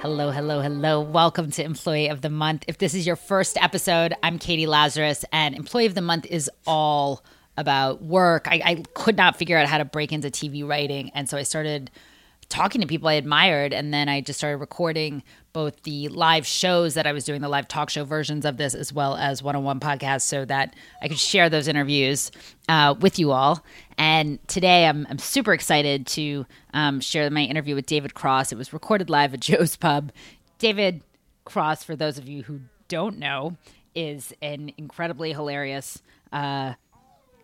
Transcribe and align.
Hello, 0.00 0.30
hello, 0.30 0.62
hello. 0.62 1.02
Welcome 1.02 1.50
to 1.50 1.62
Employee 1.62 2.08
of 2.08 2.22
the 2.22 2.30
Month. 2.30 2.64
If 2.66 2.78
this 2.78 2.94
is 2.94 3.06
your 3.06 3.16
first 3.16 3.58
episode, 3.62 4.14
I'm 4.22 4.38
Katie 4.38 4.66
Lazarus, 4.66 5.26
and 5.30 5.54
Employee 5.54 5.84
of 5.84 5.94
the 5.94 6.00
Month 6.00 6.24
is 6.24 6.50
all 6.66 7.22
about 7.58 8.02
work. 8.02 8.48
I, 8.48 8.62
I 8.64 8.84
could 8.94 9.18
not 9.18 9.36
figure 9.36 9.58
out 9.58 9.68
how 9.68 9.76
to 9.76 9.84
break 9.84 10.10
into 10.10 10.30
TV 10.30 10.66
writing, 10.66 11.10
and 11.10 11.28
so 11.28 11.36
I 11.36 11.42
started 11.42 11.90
talking 12.48 12.80
to 12.80 12.86
people 12.86 13.10
I 13.10 13.12
admired, 13.12 13.74
and 13.74 13.92
then 13.92 14.08
I 14.08 14.22
just 14.22 14.38
started 14.38 14.56
recording 14.56 15.22
both 15.52 15.82
the 15.82 16.08
live 16.08 16.46
shows 16.46 16.94
that 16.94 17.06
I 17.06 17.12
was 17.12 17.24
doing, 17.24 17.40
the 17.40 17.48
live 17.48 17.68
talk 17.68 17.90
show 17.90 18.04
versions 18.04 18.44
of 18.44 18.56
this, 18.56 18.74
as 18.74 18.92
well 18.92 19.16
as 19.16 19.42
one-on-one 19.42 19.80
podcasts, 19.80 20.22
so 20.22 20.44
that 20.44 20.74
I 21.02 21.08
could 21.08 21.18
share 21.18 21.48
those 21.48 21.68
interviews 21.68 22.30
uh, 22.68 22.94
with 23.00 23.18
you 23.18 23.32
all. 23.32 23.64
And 23.98 24.38
today, 24.48 24.86
I'm, 24.86 25.06
I'm 25.10 25.18
super 25.18 25.52
excited 25.52 26.06
to 26.08 26.46
um, 26.72 27.00
share 27.00 27.28
my 27.30 27.42
interview 27.42 27.74
with 27.74 27.86
David 27.86 28.14
Cross. 28.14 28.52
It 28.52 28.58
was 28.58 28.72
recorded 28.72 29.10
live 29.10 29.34
at 29.34 29.40
Joe's 29.40 29.76
Pub. 29.76 30.12
David 30.58 31.02
Cross, 31.44 31.84
for 31.84 31.96
those 31.96 32.18
of 32.18 32.28
you 32.28 32.42
who 32.42 32.60
don't 32.88 33.18
know, 33.18 33.56
is 33.94 34.32
an 34.42 34.72
incredibly 34.76 35.32
hilarious 35.32 36.02
uh, 36.32 36.74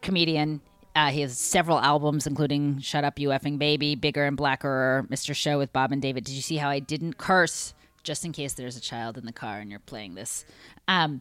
comedian. 0.03 0.61
Uh, 0.95 1.11
he 1.11 1.21
has 1.21 1.37
several 1.37 1.79
albums, 1.79 2.27
including 2.27 2.79
"Shut 2.81 3.05
Up, 3.05 3.19
You 3.19 3.29
Effing 3.29 3.59
Baby," 3.59 3.95
"Bigger 3.97 4.25
and 4.25 4.37
Blacker," 4.37 5.07
"Mr. 5.11 5.35
Show" 5.35 5.59
with 5.59 5.73
Bob 5.73 5.93
and 5.93 6.01
David. 6.01 6.25
Did 6.25 6.33
you 6.33 6.41
see 6.41 6.57
how 6.57 6.71
I 6.71 6.79
didn't 6.79 7.19
curse, 7.19 7.75
just 8.07 8.25
in 8.25 8.33
case 8.33 8.55
there's 8.55 8.77
a 8.77 8.81
child 8.81 9.19
in 9.19 9.27
the 9.27 9.33
car 9.33 9.59
and 9.59 9.71
you're 9.71 9.81
playing 9.81 10.15
this? 10.15 10.47
Um, 10.89 11.21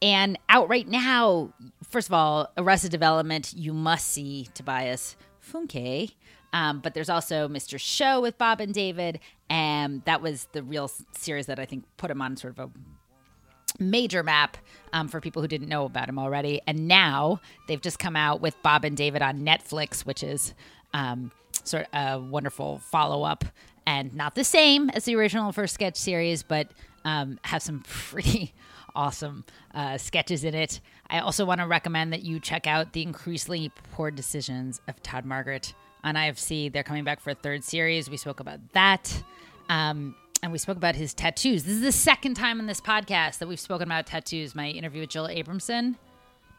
and 0.00 0.38
out 0.48 0.70
right 0.70 0.88
now, 0.88 1.52
first 1.90 2.08
of 2.08 2.14
all, 2.14 2.50
Arrested 2.56 2.90
Development. 2.90 3.52
You 3.54 3.74
must 3.74 4.08
see 4.08 4.48
Tobias 4.54 5.16
Funke. 5.52 6.12
Um, 6.52 6.80
but 6.80 6.94
there's 6.94 7.10
also 7.10 7.48
Mr. 7.48 7.78
Show 7.78 8.20
with 8.20 8.36
Bob 8.38 8.60
and 8.60 8.74
David, 8.74 9.20
and 9.48 10.04
that 10.04 10.20
was 10.20 10.48
the 10.52 10.62
real 10.62 10.90
series 11.16 11.46
that 11.46 11.60
I 11.60 11.64
think 11.64 11.84
put 11.96 12.10
him 12.10 12.20
on 12.20 12.36
sort 12.36 12.58
of 12.58 12.70
a 12.70 13.82
major 13.82 14.22
map 14.22 14.56
um, 14.92 15.06
for 15.06 15.20
people 15.20 15.42
who 15.42 15.48
didn't 15.48 15.68
know 15.68 15.84
about 15.84 16.08
him 16.08 16.18
already. 16.18 16.60
And 16.66 16.88
now 16.88 17.40
they've 17.68 17.80
just 17.80 17.98
come 17.98 18.16
out 18.16 18.40
with 18.40 18.60
Bob 18.62 18.84
and 18.84 18.96
David 18.96 19.22
on 19.22 19.40
Netflix, 19.40 20.04
which 20.04 20.24
is 20.24 20.54
um, 20.92 21.30
sort 21.62 21.86
of 21.92 22.20
a 22.20 22.20
wonderful 22.20 22.78
follow 22.78 23.22
up 23.22 23.44
and 23.86 24.14
not 24.14 24.34
the 24.34 24.44
same 24.44 24.90
as 24.90 25.04
the 25.04 25.16
original 25.16 25.52
first 25.52 25.74
sketch 25.74 25.96
series, 25.96 26.42
but 26.42 26.68
um, 27.04 27.38
have 27.42 27.62
some 27.62 27.82
pretty 27.88 28.52
awesome 28.94 29.44
uh, 29.74 29.98
sketches 29.98 30.44
in 30.44 30.54
it. 30.54 30.80
I 31.08 31.20
also 31.20 31.44
want 31.44 31.60
to 31.60 31.66
recommend 31.66 32.12
that 32.12 32.22
you 32.22 32.40
check 32.40 32.66
out 32.66 32.92
the 32.92 33.02
increasingly 33.02 33.70
poor 33.92 34.10
decisions 34.10 34.80
of 34.88 35.02
Todd 35.02 35.24
Margaret 35.24 35.74
on 36.04 36.14
IFC. 36.14 36.72
They're 36.72 36.82
coming 36.82 37.04
back 37.04 37.20
for 37.20 37.30
a 37.30 37.34
third 37.34 37.64
series. 37.64 38.10
We 38.10 38.16
spoke 38.16 38.40
about 38.40 38.60
that. 38.72 39.22
Um, 39.68 40.14
and 40.42 40.52
we 40.52 40.58
spoke 40.58 40.76
about 40.76 40.96
his 40.96 41.12
tattoos. 41.12 41.64
This 41.64 41.74
is 41.74 41.82
the 41.82 41.92
second 41.92 42.34
time 42.34 42.60
in 42.60 42.66
this 42.66 42.80
podcast 42.80 43.38
that 43.38 43.48
we've 43.48 43.60
spoken 43.60 43.86
about 43.86 44.06
tattoos. 44.06 44.54
My 44.54 44.68
interview 44.68 45.02
with 45.02 45.10
Jill 45.10 45.28
Abramson. 45.28 45.96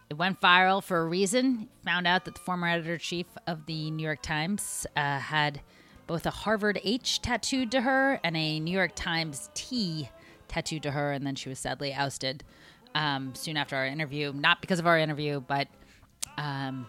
It 0.09 0.17
went 0.17 0.41
viral 0.41 0.83
for 0.83 0.99
a 0.99 1.05
reason. 1.05 1.69
Found 1.85 2.05
out 2.05 2.25
that 2.25 2.35
the 2.35 2.41
former 2.41 2.67
editor 2.67 2.97
chief 2.97 3.25
of 3.47 3.65
the 3.65 3.89
New 3.91 4.03
York 4.03 4.21
Times 4.21 4.85
uh, 4.95 5.19
had 5.19 5.61
both 6.07 6.25
a 6.25 6.31
Harvard 6.31 6.79
H 6.83 7.21
tattooed 7.21 7.71
to 7.71 7.81
her 7.81 8.19
and 8.23 8.35
a 8.35 8.59
New 8.59 8.71
York 8.71 8.91
Times 8.95 9.49
T 9.53 10.09
tattooed 10.47 10.83
to 10.83 10.91
her, 10.91 11.11
and 11.11 11.25
then 11.25 11.35
she 11.35 11.49
was 11.49 11.59
sadly 11.59 11.93
ousted 11.93 12.43
um, 12.93 13.33
soon 13.35 13.57
after 13.57 13.75
our 13.75 13.85
interview. 13.85 14.33
Not 14.33 14.61
because 14.61 14.79
of 14.79 14.87
our 14.87 14.97
interview, 14.97 15.39
but 15.39 15.67
um, 16.37 16.87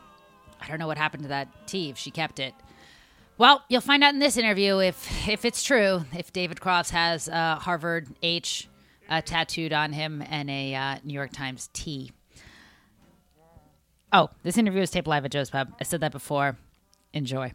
I 0.60 0.68
don't 0.68 0.78
know 0.78 0.86
what 0.86 0.98
happened 0.98 1.24
to 1.24 1.28
that 1.30 1.48
T 1.66 1.90
if 1.90 1.98
she 1.98 2.10
kept 2.10 2.40
it. 2.40 2.54
Well, 3.38 3.62
you'll 3.68 3.80
find 3.80 4.04
out 4.04 4.14
in 4.14 4.20
this 4.20 4.36
interview 4.36 4.78
if 4.78 5.28
if 5.28 5.44
it's 5.44 5.62
true. 5.62 6.04
If 6.12 6.32
David 6.32 6.60
Cross 6.60 6.90
has 6.90 7.28
uh, 7.28 7.56
Harvard 7.56 8.08
H 8.22 8.68
uh, 9.08 9.20
tattooed 9.20 9.72
on 9.72 9.92
him 9.92 10.22
and 10.28 10.50
a 10.50 10.74
uh, 10.74 10.96
New 11.04 11.14
York 11.14 11.32
Times 11.32 11.68
T. 11.72 12.12
Oh, 14.12 14.28
this 14.42 14.58
interview 14.58 14.82
is 14.82 14.90
taped 14.90 15.08
live 15.08 15.24
at 15.24 15.30
Joe's 15.30 15.50
Pub. 15.50 15.72
I 15.80 15.84
said 15.84 16.00
that 16.00 16.12
before. 16.12 16.56
Enjoy. 17.14 17.52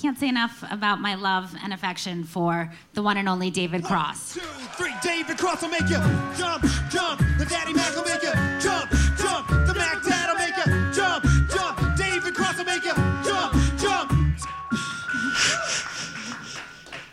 Can't 0.00 0.18
say 0.18 0.28
enough 0.28 0.64
about 0.70 0.98
my 1.00 1.14
love 1.14 1.54
and 1.62 1.74
affection 1.74 2.24
for 2.24 2.72
the 2.94 3.02
one 3.02 3.18
and 3.18 3.28
only 3.28 3.50
David 3.50 3.84
Cross. 3.84 4.34
Two, 4.34 4.40
three, 4.40 4.94
David 5.02 5.36
Cross 5.36 5.60
will 5.60 5.68
make 5.68 5.82
you 5.82 5.98
jump, 6.38 6.64
jump. 6.90 7.20
The 7.38 7.46
Daddy 7.48 7.74
Mac 7.74 7.94
will 7.94 8.04
make 8.04 8.22
you 8.22 8.32
jump, 8.60 8.90
jump. 9.18 9.48
The 9.48 9.74
Mac 9.76 10.02
Dad 10.02 10.30
will 10.30 10.38
make 10.38 10.56
you 10.56 10.92
jump, 10.92 11.24
jump. 11.50 11.96
David 11.98 12.34
Cross 12.34 12.56
will 12.56 12.64
make 12.64 12.82
you 12.82 12.94
jump, 13.22 13.52
jump. 13.78 14.10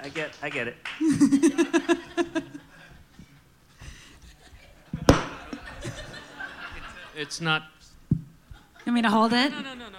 I 0.01 0.09
get, 0.13 0.31
I 0.41 0.49
get 0.49 0.67
it. 0.69 0.77
it's 7.17 7.41
not. 7.41 7.63
You 8.11 8.93
want 8.93 8.95
me 8.95 9.01
to 9.01 9.09
hold 9.09 9.33
it? 9.33 9.51
No, 9.51 9.59
no, 9.59 9.73
no, 9.73 9.89
no. 9.89 9.96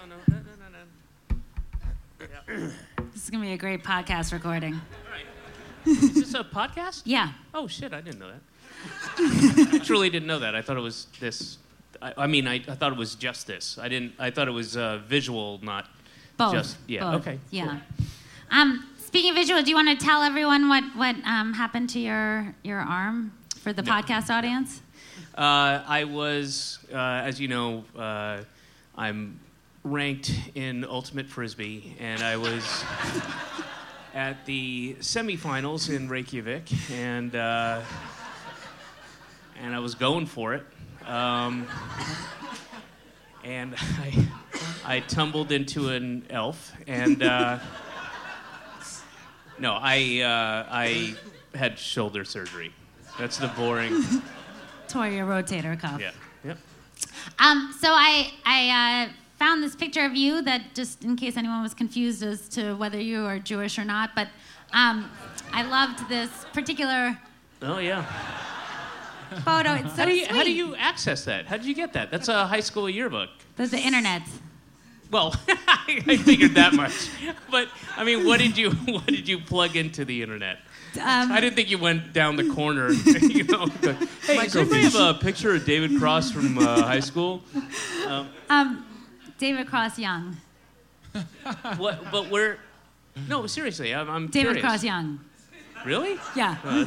This 3.13 3.23
is 3.23 3.29
going 3.29 3.41
to 3.43 3.47
be 3.47 3.53
a 3.53 3.57
great 3.57 3.83
podcast 3.83 4.31
recording. 4.33 4.79
Is 5.85 6.13
this 6.13 6.33
a 6.33 6.43
podcast? 6.43 7.01
Yeah. 7.05 7.31
Oh 7.53 7.67
shit! 7.67 7.93
I 7.93 8.01
didn't 8.01 8.19
know 8.19 8.29
that. 8.31 9.73
I 9.73 9.79
truly 9.83 10.09
didn't 10.09 10.27
know 10.27 10.39
that. 10.39 10.55
I 10.55 10.61
thought 10.61 10.77
it 10.77 10.81
was 10.81 11.07
this. 11.19 11.57
I, 12.01 12.13
I 12.17 12.27
mean, 12.27 12.47
I, 12.47 12.55
I 12.55 12.75
thought 12.75 12.91
it 12.91 12.97
was 12.97 13.15
just 13.15 13.45
this. 13.47 13.77
I 13.77 13.87
didn't. 13.89 14.13
I 14.19 14.29
thought 14.31 14.47
it 14.47 14.51
was 14.51 14.77
uh, 14.77 14.99
visual, 15.07 15.59
not 15.61 15.87
Both. 16.37 16.53
just. 16.53 16.77
Yeah. 16.87 17.11
Both. 17.11 17.21
Okay. 17.27 17.39
Yeah. 17.51 17.79
Um, 18.51 18.87
speaking 18.97 19.31
of 19.31 19.35
visual, 19.35 19.61
do 19.61 19.69
you 19.69 19.75
want 19.75 19.99
to 19.99 20.05
tell 20.05 20.21
everyone 20.23 20.69
what, 20.69 20.83
what 20.95 21.15
um, 21.25 21.53
happened 21.53 21.89
to 21.91 21.99
your, 21.99 22.55
your 22.63 22.79
arm 22.79 23.31
for 23.57 23.73
the 23.73 23.81
No. 23.83 23.91
podcast 23.91 24.29
audience? 24.33 24.81
Uh, 25.37 25.83
I 25.87 26.03
was, 26.05 26.79
uh, 26.91 26.97
as 26.97 27.39
you 27.39 27.47
know, 27.47 27.83
uh, 27.97 28.41
I'm 28.97 29.39
ranked 29.89 30.31
in 30.55 30.85
ultimate 30.85 31.27
frisbee, 31.27 31.95
and 31.99 32.21
I 32.21 32.37
was 32.37 32.83
at 34.13 34.45
the 34.45 34.95
semifinals 34.99 35.93
in 35.93 36.09
Reykjavik, 36.09 36.67
and 36.91 37.35
uh, 37.35 37.81
and 39.61 39.75
I 39.75 39.79
was 39.79 39.95
going 39.95 40.25
for 40.25 40.53
it, 40.53 40.63
um, 41.07 41.67
and 43.43 43.75
I 43.75 44.27
I 44.85 44.99
tumbled 45.01 45.51
into 45.51 45.89
an 45.89 46.25
elf, 46.29 46.73
and 46.87 47.23
uh, 47.23 47.59
no, 49.57 49.73
I 49.73 50.21
uh, 50.21 50.67
I 50.71 51.15
had 51.55 51.79
shoulder 51.79 52.23
surgery. 52.23 52.73
That's 53.17 53.37
the 53.37 53.47
boring. 53.49 54.03
Tore 54.87 55.07
your 55.07 55.25
rotator 55.25 55.79
cuff. 55.79 55.99
Yeah. 55.99 56.11
Yep. 56.43 56.57
Um, 57.37 57.75
so 57.79 57.89
I, 57.91 58.31
I 58.45 59.05
uh, 59.05 59.11
found 59.39 59.63
this 59.63 59.75
picture 59.75 60.05
of 60.05 60.15
you 60.15 60.41
that 60.43 60.75
just 60.75 61.03
in 61.03 61.15
case 61.15 61.37
anyone 61.37 61.63
was 61.63 61.73
confused 61.73 62.21
as 62.23 62.47
to 62.49 62.73
whether 62.75 62.99
you 62.99 63.25
are 63.25 63.39
Jewish 63.39 63.79
or 63.79 63.85
not, 63.85 64.11
but 64.15 64.27
um, 64.73 65.09
I 65.53 65.63
loved 65.63 66.07
this 66.09 66.29
particular 66.53 67.17
Oh 67.61 67.79
yeah. 67.79 68.03
photo. 69.43 69.73
It's 69.73 69.89
so 69.95 69.97
How 69.97 70.05
do 70.05 70.11
you 70.15 70.25
sweet. 70.25 70.35
how 70.37 70.43
do 70.43 70.51
you 70.51 70.75
access 70.75 71.25
that? 71.25 71.45
How 71.45 71.57
did 71.57 71.65
you 71.65 71.73
get 71.75 71.93
that? 71.93 72.11
That's 72.11 72.27
a 72.27 72.45
high 72.47 72.59
school 72.61 72.89
yearbook. 72.89 73.29
There's 73.55 73.71
the 73.71 73.79
internet. 73.79 74.21
Well, 75.11 75.35
I 75.67 76.17
figured 76.23 76.53
that 76.55 76.73
much. 76.73 77.09
But 77.49 77.67
I 77.97 78.03
mean, 78.03 78.25
what 78.25 78.39
did 78.39 78.57
you 78.57 78.71
what 78.71 79.07
did 79.07 79.27
you 79.27 79.39
plug 79.39 79.75
into 79.75 80.05
the 80.05 80.21
internet? 80.21 80.57
Um, 80.95 81.31
I 81.31 81.39
didn't 81.39 81.55
think 81.55 81.69
you 81.69 81.77
went 81.77 82.13
down 82.13 82.35
the 82.35 82.49
corner. 82.49 82.91
You 83.39 83.43
know, 83.43 83.67
go, 83.81 83.93
hey, 84.25 84.37
does 84.37 84.55
anybody 84.55 84.81
have 84.83 84.95
a 84.95 85.13
picture 85.19 85.53
of 85.55 85.63
David 85.65 85.97
Cross 85.99 86.31
from 86.31 86.57
uh, 86.57 86.81
high 86.83 86.99
school? 86.99 87.41
Um, 88.07 88.29
um, 88.49 88.85
David 89.39 89.67
Cross 89.67 89.97
Young. 89.97 90.37
what? 91.77 92.11
But 92.11 92.29
where? 92.29 92.59
No, 93.27 93.47
seriously, 93.47 93.95
I'm, 93.95 94.09
I'm 94.09 94.27
David 94.27 94.57
curious. 94.57 94.61
Cross 94.63 94.83
Young. 94.83 95.19
Really? 95.85 96.19
Yeah. 96.35 96.57
Oh. 96.63 96.85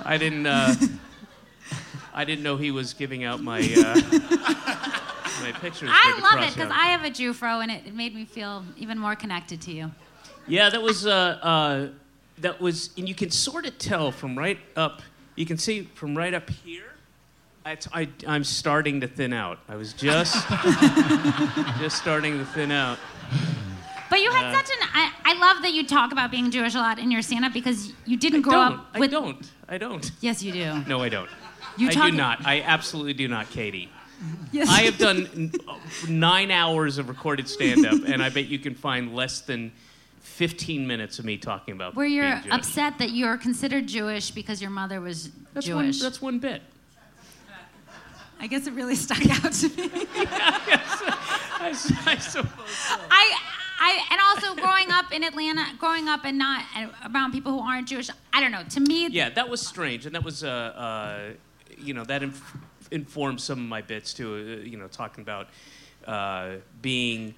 I 0.04 0.16
didn't. 0.16 0.46
Uh, 0.46 0.74
I 2.14 2.24
didn't 2.24 2.44
know 2.44 2.56
he 2.56 2.70
was 2.70 2.94
giving 2.94 3.24
out 3.24 3.42
my. 3.42 3.58
Uh, 3.60 4.00
my 5.42 5.52
pictures. 5.52 5.90
I 5.92 6.20
love 6.22 6.42
it 6.46 6.54
because. 6.54 6.70
I 6.70 6.86
have 6.86 7.04
a 7.04 7.10
Jew 7.10 7.32
fro, 7.32 7.60
and 7.60 7.70
it, 7.70 7.86
it 7.86 7.94
made 7.94 8.14
me 8.14 8.24
feel 8.24 8.64
even 8.76 8.96
more 8.98 9.16
connected 9.16 9.60
to 9.62 9.72
you. 9.72 9.90
Yeah, 10.46 10.70
that 10.70 10.80
was 10.80 11.04
uh, 11.06 11.10
uh, 11.10 11.88
that 12.38 12.60
was, 12.60 12.90
and 12.96 13.08
you 13.08 13.14
can 13.14 13.30
sort 13.30 13.66
of 13.66 13.76
tell 13.78 14.12
from 14.12 14.38
right 14.38 14.58
up. 14.76 15.02
You 15.34 15.46
can 15.46 15.58
see 15.58 15.82
from 15.94 16.16
right 16.16 16.32
up 16.32 16.48
here. 16.48 16.92
I, 17.68 17.76
I, 17.92 18.08
I'm 18.26 18.44
starting 18.44 19.02
to 19.02 19.06
thin 19.08 19.34
out. 19.34 19.58
I 19.68 19.76
was 19.76 19.92
just 19.92 20.34
just 21.78 21.98
starting 21.98 22.38
to 22.38 22.44
thin 22.46 22.70
out. 22.72 22.98
But 24.08 24.20
you 24.20 24.30
had 24.30 24.46
Uh, 24.46 24.56
such 24.56 24.70
an. 24.70 24.88
I, 24.94 25.12
I 25.24 25.38
love 25.38 25.62
that 25.62 25.72
you 25.74 25.86
talk 25.86 26.10
about 26.12 26.30
being 26.30 26.50
Jewish 26.50 26.74
a 26.74 26.78
lot 26.78 26.98
in 26.98 27.10
your 27.10 27.20
stand 27.20 27.44
up 27.44 27.52
because 27.52 27.92
you 28.06 28.16
didn't 28.16 28.38
I 28.40 28.42
grow 28.42 28.58
up 28.60 28.94
with. 28.98 29.02
I 29.02 29.06
don't. 29.12 29.50
I 29.68 29.76
don't. 29.78 30.10
Yes, 30.22 30.42
you 30.42 30.52
do. 30.52 30.82
No, 30.86 31.02
I 31.02 31.10
don't. 31.10 31.28
You 31.76 31.88
I 31.88 31.92
talk- 31.92 32.10
do 32.10 32.16
not. 32.16 32.46
I 32.46 32.62
absolutely 32.62 33.12
do 33.12 33.28
not, 33.28 33.50
Katie. 33.50 33.90
Yes. 34.50 34.68
I 34.70 34.82
have 34.82 34.96
done 34.98 35.28
n- 35.36 35.52
nine 36.08 36.50
hours 36.50 36.96
of 36.98 37.08
recorded 37.10 37.48
stand-up, 37.48 38.00
and 38.06 38.20
I 38.22 38.30
bet 38.30 38.46
you 38.46 38.58
can 38.58 38.74
find 38.74 39.14
less 39.14 39.42
than 39.42 39.70
15 40.22 40.86
minutes 40.86 41.18
of 41.20 41.24
me 41.24 41.36
talking 41.36 41.74
about 41.74 41.94
Where 41.94 42.06
you're 42.06 42.40
being 42.40 42.50
upset 42.50 42.98
that 42.98 43.10
you're 43.10 43.36
considered 43.36 43.86
Jewish 43.86 44.32
because 44.32 44.60
your 44.60 44.70
mother 44.70 45.00
was 45.00 45.30
That's 45.54 45.66
Jewish. 45.66 46.00
One, 46.00 46.02
that's 46.02 46.20
one 46.22 46.38
bit. 46.40 46.62
I 48.40 48.46
guess 48.46 48.66
it 48.66 48.72
really 48.74 48.94
stuck 49.06 49.18
out 49.44 49.52
to 49.52 49.68
me. 49.68 50.06
I, 50.16 51.70
s- 51.72 51.92
I 52.06 52.16
suppose. 52.18 52.70
so. 52.70 52.96
I, 53.10 53.36
I, 53.80 54.00
and 54.10 54.20
also 54.20 54.54
growing 54.60 54.90
up 54.90 55.12
in 55.12 55.22
Atlanta, 55.24 55.64
growing 55.78 56.08
up 56.08 56.24
and 56.24 56.38
not 56.38 56.64
around 57.12 57.32
people 57.32 57.52
who 57.52 57.60
aren't 57.60 57.88
Jewish. 57.88 58.10
I 58.32 58.40
don't 58.40 58.50
know. 58.52 58.62
To 58.70 58.80
me, 58.80 59.08
Yeah, 59.08 59.30
that 59.30 59.48
was 59.48 59.64
strange, 59.66 60.06
and 60.06 60.14
that 60.14 60.22
was, 60.24 60.44
uh, 60.44 60.48
uh, 60.48 61.18
you 61.78 61.94
know, 61.94 62.04
that 62.04 62.22
inf- 62.22 62.56
informed 62.90 63.40
some 63.40 63.58
of 63.58 63.68
my 63.68 63.82
bits 63.82 64.14
too. 64.14 64.60
Uh, 64.62 64.64
you 64.66 64.76
know, 64.76 64.86
talking 64.88 65.22
about 65.22 65.48
uh, 66.06 66.56
being, 66.82 67.34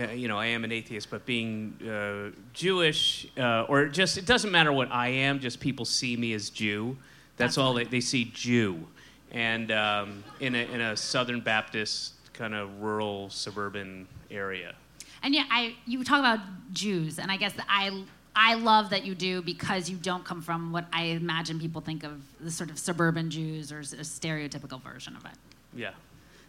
uh, 0.00 0.08
you 0.10 0.28
know, 0.28 0.38
I 0.38 0.46
am 0.46 0.64
an 0.64 0.72
atheist, 0.72 1.10
but 1.10 1.24
being 1.26 1.74
uh, 1.88 2.30
Jewish, 2.52 3.26
uh, 3.38 3.62
or 3.68 3.86
just 3.86 4.16
it 4.18 4.26
doesn't 4.26 4.50
matter 4.50 4.72
what 4.72 4.90
I 4.92 5.08
am. 5.08 5.40
Just 5.40 5.60
people 5.60 5.84
see 5.84 6.16
me 6.16 6.32
as 6.34 6.50
Jew. 6.50 6.96
That's 7.36 7.58
all 7.58 7.74
they, 7.74 7.84
they 7.84 8.00
see 8.00 8.24
Jew, 8.32 8.86
and 9.36 9.70
um, 9.70 10.24
in 10.40 10.54
a 10.54 10.64
in 10.72 10.80
a 10.80 10.96
Southern 10.96 11.40
Baptist 11.40 12.14
kind 12.32 12.54
of 12.54 12.80
rural 12.80 13.28
suburban 13.30 14.08
area. 14.30 14.74
And 15.22 15.34
yeah, 15.34 15.44
I 15.50 15.74
you 15.86 16.02
talk 16.04 16.20
about 16.20 16.40
Jews, 16.72 17.18
and 17.18 17.30
I 17.30 17.36
guess 17.36 17.52
I 17.68 18.02
I 18.34 18.54
love 18.54 18.90
that 18.90 19.04
you 19.04 19.14
do 19.14 19.42
because 19.42 19.90
you 19.90 19.96
don't 19.98 20.24
come 20.24 20.40
from 20.42 20.72
what 20.72 20.86
I 20.92 21.04
imagine 21.04 21.60
people 21.60 21.80
think 21.82 22.02
of 22.02 22.12
the 22.40 22.50
sort 22.50 22.70
of 22.70 22.78
suburban 22.78 23.30
Jews 23.30 23.70
or 23.70 23.80
a 23.80 24.04
stereotypical 24.04 24.80
version 24.82 25.14
of 25.16 25.24
it. 25.26 25.32
Yeah. 25.74 25.90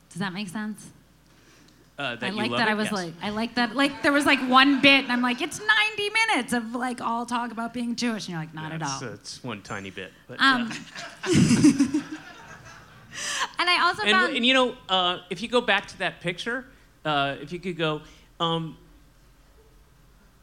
Does 0.10 0.20
that 0.20 0.32
make 0.34 0.48
sense? 0.48 0.90
Uh, 2.00 2.16
that 2.16 2.28
I 2.28 2.30
like 2.30 2.52
that. 2.52 2.68
it? 2.68 2.72
I 2.72 2.74
was 2.76 2.86
Yes. 2.86 2.94
like, 2.94 3.14
I 3.24 3.30
like 3.32 3.56
that. 3.56 3.76
Like 3.76 4.04
there 4.04 4.12
was 4.14 4.26
like 4.26 4.40
one 4.48 4.82
bit, 4.82 5.04
and 5.04 5.12
I'm 5.12 5.22
like, 5.24 5.42
it's 5.42 5.60
90 5.60 6.10
minutes 6.12 6.54
of 6.54 6.76
like 6.76 7.02
all 7.02 7.26
talk 7.26 7.52
about 7.52 7.74
being 7.74 7.96
Jewish, 7.96 8.26
and 8.28 8.30
you're 8.34 8.40
like, 8.40 8.54
not 8.54 8.70
Yeah, 8.70 8.76
at 8.76 8.82
it's, 8.82 9.02
all. 9.02 9.10
uh, 9.10 9.14
it's 9.14 9.44
one 9.44 9.62
tiny 9.64 9.90
bit, 9.90 10.14
but 10.28 10.40
Um, 10.40 10.72
yeah. 11.28 12.02
and 13.60 13.70
I 13.70 13.82
also 13.82 14.04
and, 14.04 14.12
found 14.12 14.36
and 14.36 14.46
you 14.46 14.54
know, 14.54 14.76
uh, 14.90 15.20
if 15.30 15.42
you 15.42 15.48
go 15.48 15.62
back 15.62 15.88
to 15.88 16.00
that 16.00 16.22
picture, 16.22 16.66
uh, 17.06 17.36
if 17.42 17.52
you 17.52 17.60
could 17.60 17.78
go, 17.78 18.02
um, 18.40 18.78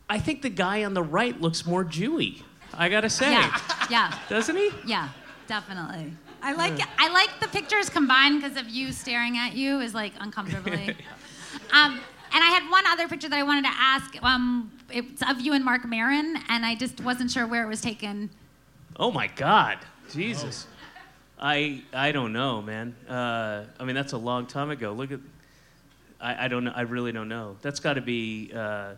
I 0.09 0.19
think 0.19 0.43
the 0.43 0.51
guy 0.51 0.85
on 0.85 0.95
the 0.95 1.03
right 1.03 1.39
looks 1.41 1.67
more 1.67 1.85
Jewy. 1.85 2.43
I 2.73 2.89
gotta 2.89 3.11
say, 3.11 3.31
yeah, 3.31 3.61
yeah, 3.91 4.19
doesn't 4.29 4.57
he? 4.57 4.71
yeah, 4.87 5.09
definitely. 5.47 6.13
I 6.43 6.53
like 6.53 6.79
I 6.99 7.09
like 7.09 7.41
the 7.41 7.49
pictures 7.49 7.89
combined 7.89 8.43
because 8.43 8.59
of 8.59 8.69
you 8.69 8.93
staring 8.93 9.39
at 9.39 9.55
you 9.55 9.81
is 9.81 9.95
like 9.95 10.13
uncomfortably. 10.21 10.91
um, 11.73 12.01
and 12.35 12.43
I 12.43 12.49
had 12.49 12.69
one 12.71 12.85
other 12.87 13.09
picture 13.09 13.29
that 13.29 13.39
I 13.39 13.43
wanted 13.45 13.65
to 13.65 13.73
ask. 13.73 14.23
Um, 14.23 14.71
it's 14.91 15.23
of 15.23 15.41
you 15.41 15.55
and 15.55 15.65
Marc 15.65 15.87
Maron, 15.87 16.37
and 16.49 16.67
I 16.67 16.75
just 16.75 17.01
wasn't 17.01 17.31
sure 17.31 17.47
where 17.47 17.65
it 17.65 17.69
was 17.69 17.81
taken. 17.81 18.29
Oh 18.97 19.11
my 19.11 19.29
God, 19.29 19.79
Jesus! 20.13 20.67
I 21.45 21.83
I 21.93 22.11
don't 22.13 22.33
know, 22.33 22.63
man. 22.63 22.97
Uh, 23.07 23.65
I 23.79 23.85
mean, 23.85 23.95
that's 23.95 24.15
a 24.15 24.19
long 24.19 24.47
time 24.47 24.71
ago. 24.71 24.93
Look 24.93 25.13
at, 25.13 25.21
I, 26.19 26.47
I 26.47 26.49
don't 26.49 26.65
know. 26.65 26.73
I 26.75 26.81
really 26.83 27.13
don't 27.13 27.29
know. 27.29 27.57
That's 27.61 27.81
got 27.81 27.95
to 27.95 28.01
be. 28.01 28.51
Uh, 28.55 28.93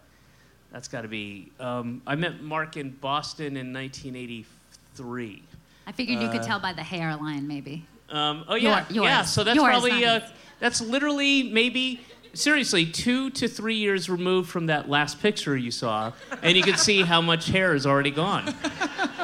that's 0.71 0.87
got 0.87 1.03
to 1.03 1.09
be. 1.09 1.51
Um, 1.59 2.03
I 2.07 2.15
met 2.15 2.43
Marc 2.43 2.77
in 2.77 2.91
Boston 2.91 3.57
in 3.57 3.73
1983. 3.73 5.43
I 5.89 5.93
figured 5.93 6.23
you 6.23 6.29
could 6.29 6.41
Uh, 6.43 6.45
tell 6.47 6.61
by 6.61 6.73
the 6.73 6.85
hairline, 6.85 7.49
maybe. 7.49 7.85
Um, 8.11 8.45
oh 8.47 8.55
yeah, 8.55 8.85
Your- 8.91 9.05
yeah. 9.05 9.23
So 9.23 9.43
that's 9.43 9.57
Yours, 9.57 9.69
probably 9.69 10.05
uh, 10.05 10.21
that's 10.61 10.81
literally 10.81 11.43
maybe 11.51 12.01
seriously 12.33 12.87
two 12.87 13.31
to 13.31 13.49
three 13.49 13.75
years 13.75 14.09
removed 14.09 14.49
from 14.49 14.67
that 14.67 14.89
last 14.89 15.21
picture 15.21 15.57
you 15.57 15.73
saw, 15.73 16.13
and 16.43 16.57
you 16.57 16.63
can 16.63 16.77
see 16.77 17.03
how 17.03 17.21
much 17.21 17.49
hair 17.49 17.75
is 17.75 17.87
already 17.87 18.13
gone. 18.13 18.55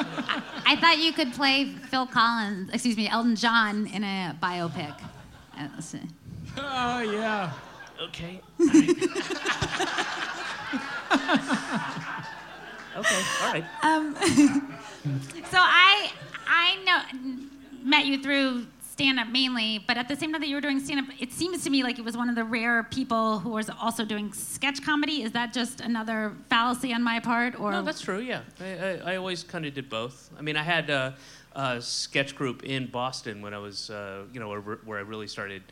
I 0.65 0.75
thought 0.75 0.97
you 0.99 1.11
could 1.13 1.33
play 1.33 1.65
Phil 1.65 2.05
Collins, 2.05 2.69
excuse 2.71 2.95
me, 2.95 3.09
Elton 3.09 3.35
John 3.35 3.87
in 3.87 4.03
a 4.03 4.35
biopic. 4.41 4.95
Uh, 5.57 5.67
let's 5.73 5.87
see. 5.87 6.01
Oh, 6.57 6.99
yeah. 6.99 7.51
Okay. 8.01 8.41
okay. 12.97 13.21
All 13.41 13.53
right. 13.53 13.65
Um, 13.83 14.15
so 15.51 15.57
I 15.57 16.11
I 16.47 16.77
know 16.85 17.01
met 17.83 18.05
you 18.05 18.21
through 18.21 18.65
stand 19.03 19.19
up 19.19 19.27
mainly, 19.27 19.83
but 19.85 19.97
at 19.97 20.07
the 20.07 20.15
same 20.15 20.31
time 20.31 20.39
that 20.39 20.47
you 20.47 20.55
were 20.55 20.61
doing 20.61 20.79
stand 20.79 21.01
up, 21.01 21.13
it 21.19 21.33
seems 21.33 21.61
to 21.65 21.69
me 21.69 21.83
like 21.83 21.99
it 21.99 22.05
was 22.05 22.15
one 22.15 22.29
of 22.29 22.35
the 22.35 22.43
rare 22.43 22.83
people 22.83 23.39
who 23.39 23.49
was 23.49 23.69
also 23.69 24.05
doing 24.05 24.31
sketch 24.31 24.81
comedy. 24.81 25.23
Is 25.23 25.33
that 25.33 25.51
just 25.51 25.81
another 25.81 26.33
fallacy 26.49 26.93
on 26.93 27.03
my 27.03 27.19
part, 27.19 27.59
or 27.59 27.71
No, 27.71 27.81
that's 27.81 27.99
true. 27.99 28.19
Yeah, 28.19 28.41
I, 28.61 28.65
I, 28.65 29.13
I 29.13 29.15
always 29.17 29.43
kind 29.43 29.65
of 29.65 29.73
did 29.73 29.89
both. 29.89 30.29
I 30.39 30.41
mean, 30.41 30.55
I 30.55 30.63
had 30.63 30.89
a, 30.89 31.15
a 31.53 31.81
sketch 31.81 32.33
group 32.33 32.63
in 32.63 32.87
Boston 32.87 33.41
when 33.41 33.53
I 33.53 33.57
was, 33.57 33.89
uh, 33.89 34.23
you 34.31 34.39
know, 34.39 34.47
where, 34.47 34.61
where 34.61 34.99
I 34.99 35.01
really 35.01 35.27
started 35.27 35.63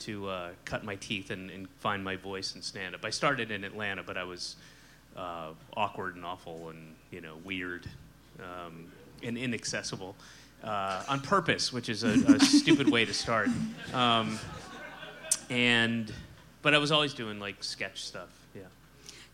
to 0.00 0.28
uh, 0.28 0.48
cut 0.64 0.82
my 0.82 0.96
teeth 0.96 1.30
and, 1.30 1.48
and 1.48 1.68
find 1.78 2.02
my 2.02 2.16
voice 2.16 2.54
and 2.54 2.64
stand 2.64 2.96
up. 2.96 3.04
I 3.04 3.10
started 3.10 3.52
in 3.52 3.62
Atlanta, 3.62 4.02
but 4.02 4.16
I 4.16 4.24
was 4.24 4.56
uh, 5.16 5.50
awkward 5.76 6.16
and 6.16 6.24
awful 6.24 6.70
and 6.70 6.94
you 7.10 7.20
know 7.20 7.34
weird 7.44 7.86
um, 8.38 8.86
and 9.22 9.36
inaccessible 9.36 10.16
uh, 10.64 11.02
on 11.08 11.20
purpose, 11.20 11.72
which 11.72 11.88
is 11.88 12.04
a, 12.04 12.08
a 12.34 12.40
stupid 12.44 12.90
way 12.90 13.04
to 13.04 13.14
start. 13.14 13.48
Um, 13.92 14.38
and 15.48 16.12
but 16.62 16.74
I 16.74 16.78
was 16.78 16.92
always 16.92 17.14
doing 17.14 17.38
like 17.40 17.62
sketch 17.64 18.04
stuff. 18.04 18.28
Yeah. 18.54 18.62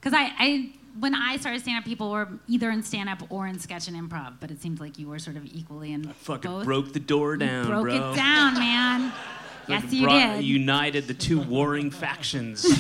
because 0.00 0.12
I, 0.14 0.32
I 0.38 0.70
when 0.98 1.14
I 1.14 1.36
started 1.36 1.60
stand 1.60 1.78
up, 1.78 1.84
people 1.84 2.10
were 2.10 2.28
either 2.48 2.70
in 2.70 2.82
stand 2.82 3.08
up 3.08 3.22
or 3.30 3.46
in 3.46 3.58
sketch 3.58 3.88
and 3.88 3.96
improv, 3.96 4.34
but 4.40 4.50
it 4.50 4.62
seems 4.62 4.80
like 4.80 4.98
you 4.98 5.08
were 5.08 5.18
sort 5.18 5.36
of 5.36 5.44
equally 5.46 5.92
in 5.92 6.08
I 6.08 6.12
Fucking 6.12 6.50
both. 6.50 6.64
broke 6.64 6.92
the 6.92 7.00
door 7.00 7.32
You 7.34 7.38
down, 7.40 7.66
broke 7.66 7.82
bro. 7.84 8.12
it 8.12 8.16
down, 8.16 8.54
man. 8.54 9.12
yes, 9.68 9.92
you 9.92 10.04
brought- 10.04 10.36
did. 10.36 10.44
United 10.44 11.06
the 11.06 11.14
two 11.14 11.40
warring 11.40 11.90
factions. 11.90 12.66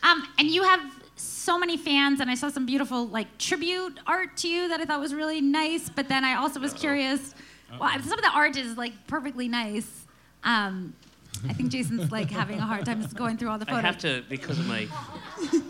Um, 0.00 0.22
and 0.38 0.46
you 0.48 0.62
have 0.62 0.80
so 1.48 1.56
many 1.56 1.78
fans, 1.78 2.20
and 2.20 2.30
I 2.30 2.34
saw 2.34 2.50
some 2.50 2.66
beautiful 2.66 3.06
like 3.06 3.38
tribute 3.38 3.98
art 4.06 4.36
to 4.38 4.48
you 4.48 4.68
that 4.68 4.82
I 4.82 4.84
thought 4.84 5.00
was 5.00 5.14
really 5.14 5.40
nice. 5.40 5.88
But 5.88 6.06
then 6.06 6.22
I 6.22 6.34
also 6.34 6.60
was 6.60 6.74
curious. 6.74 7.34
Well, 7.80 7.90
some 8.02 8.18
of 8.18 8.22
the 8.22 8.30
art 8.34 8.54
is 8.58 8.76
like 8.76 8.92
perfectly 9.06 9.48
nice. 9.48 9.90
Um, 10.44 10.92
I 11.48 11.54
think 11.54 11.70
Jason's 11.70 12.12
like 12.12 12.30
having 12.30 12.58
a 12.58 12.66
hard 12.66 12.84
time 12.84 13.00
just 13.00 13.16
going 13.16 13.38
through 13.38 13.48
all 13.48 13.56
the 13.56 13.64
photos. 13.64 13.82
I 13.82 13.86
have 13.86 13.96
to 13.98 14.22
because 14.28 14.58
of 14.58 14.66
my 14.66 14.88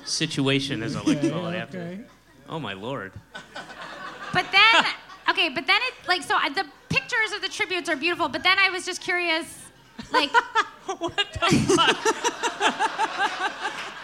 situation, 0.04 0.82
as 0.82 0.96
I 0.96 1.02
like 1.02 1.20
to 1.20 1.30
call 1.30 1.46
it. 1.46 1.54
I. 1.56 1.62
Okay. 1.62 2.00
Oh 2.48 2.58
my 2.58 2.72
lord. 2.72 3.12
But 4.32 4.46
then, 4.50 4.84
okay, 5.30 5.48
but 5.48 5.64
then 5.68 5.80
it 5.82 5.94
like 6.08 6.24
so 6.24 6.34
I, 6.36 6.48
the 6.48 6.66
pictures 6.88 7.30
of 7.36 7.40
the 7.40 7.48
tributes 7.48 7.88
are 7.88 7.96
beautiful. 7.96 8.28
But 8.28 8.42
then 8.42 8.58
I 8.58 8.70
was 8.70 8.84
just 8.84 9.00
curious, 9.00 9.46
like 10.12 10.32
what 10.98 11.28
the 11.34 11.48
fuck? 11.76 11.96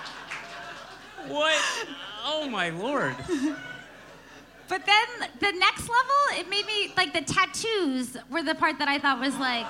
what? 1.28 1.86
Oh 2.24 2.48
my 2.48 2.70
lord. 2.70 3.14
But 4.66 4.86
then 4.86 5.28
the 5.40 5.52
next 5.58 5.82
level, 5.82 6.40
it 6.40 6.48
made 6.48 6.64
me 6.66 6.92
like 6.96 7.12
the 7.12 7.20
tattoos 7.20 8.16
were 8.30 8.42
the 8.42 8.54
part 8.54 8.78
that 8.78 8.88
I 8.88 8.98
thought 8.98 9.20
was 9.20 9.36
like, 9.36 9.66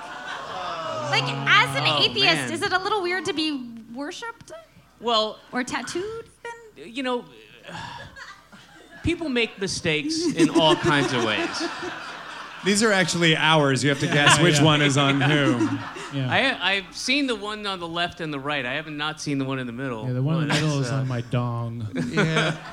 like 1.11 1.23
as 1.23 1.75
an 1.77 1.83
Oh, 1.85 1.99
atheist, 2.01 2.35
man. 2.35 2.51
is 2.53 2.61
it 2.61 2.71
a 2.71 2.79
little 2.79 3.01
weird 3.01 3.25
to 3.25 3.33
be 3.33 3.75
worshipped 3.93 4.51
Well, 5.01 5.39
or 5.51 5.63
tattooed? 5.63 6.25
Then? 6.43 6.87
you 6.93 7.03
know, 7.03 7.25
people 9.03 9.27
make 9.29 9.59
mistakes 9.59 10.25
in 10.33 10.49
all 10.49 10.75
kinds 10.77 11.11
of 11.13 11.23
ways. 11.25 11.63
These 12.63 12.81
are 12.81 12.91
actually 12.91 13.35
ours. 13.35 13.83
You 13.83 13.89
have 13.89 13.99
to 13.99 14.07
guess 14.07 14.37
Yeah, 14.37 14.43
which 14.43 14.57
yeah. 14.59 14.63
one 14.63 14.81
is 14.81 14.97
on 14.97 15.19
who. 15.21 15.69
Yeah. 16.13 16.31
I, 16.31 16.73
I've 16.73 16.95
seen 16.95 17.27
the 17.27 17.35
one 17.35 17.65
on 17.65 17.79
the 17.79 17.87
left 17.87 18.21
and 18.21 18.31
the 18.33 18.39
right. 18.39 18.65
I 18.65 18.73
haven't 18.73 18.95
not 18.97 19.19
seen 19.19 19.37
the 19.37 19.45
one 19.45 19.59
in 19.59 19.67
the 19.67 19.73
middle. 19.73 20.05
yeah, 20.07 20.13
the 20.13 20.21
one 20.23 20.35
in 20.43 20.47
the 20.47 20.53
But 20.53 20.61
middle 20.61 20.79
it's, 20.79 20.87
is 20.87 20.93
uh, 20.93 20.97
on 20.97 21.07
my 21.07 21.21
dong. 21.21 21.87
Yeah. 22.11 22.51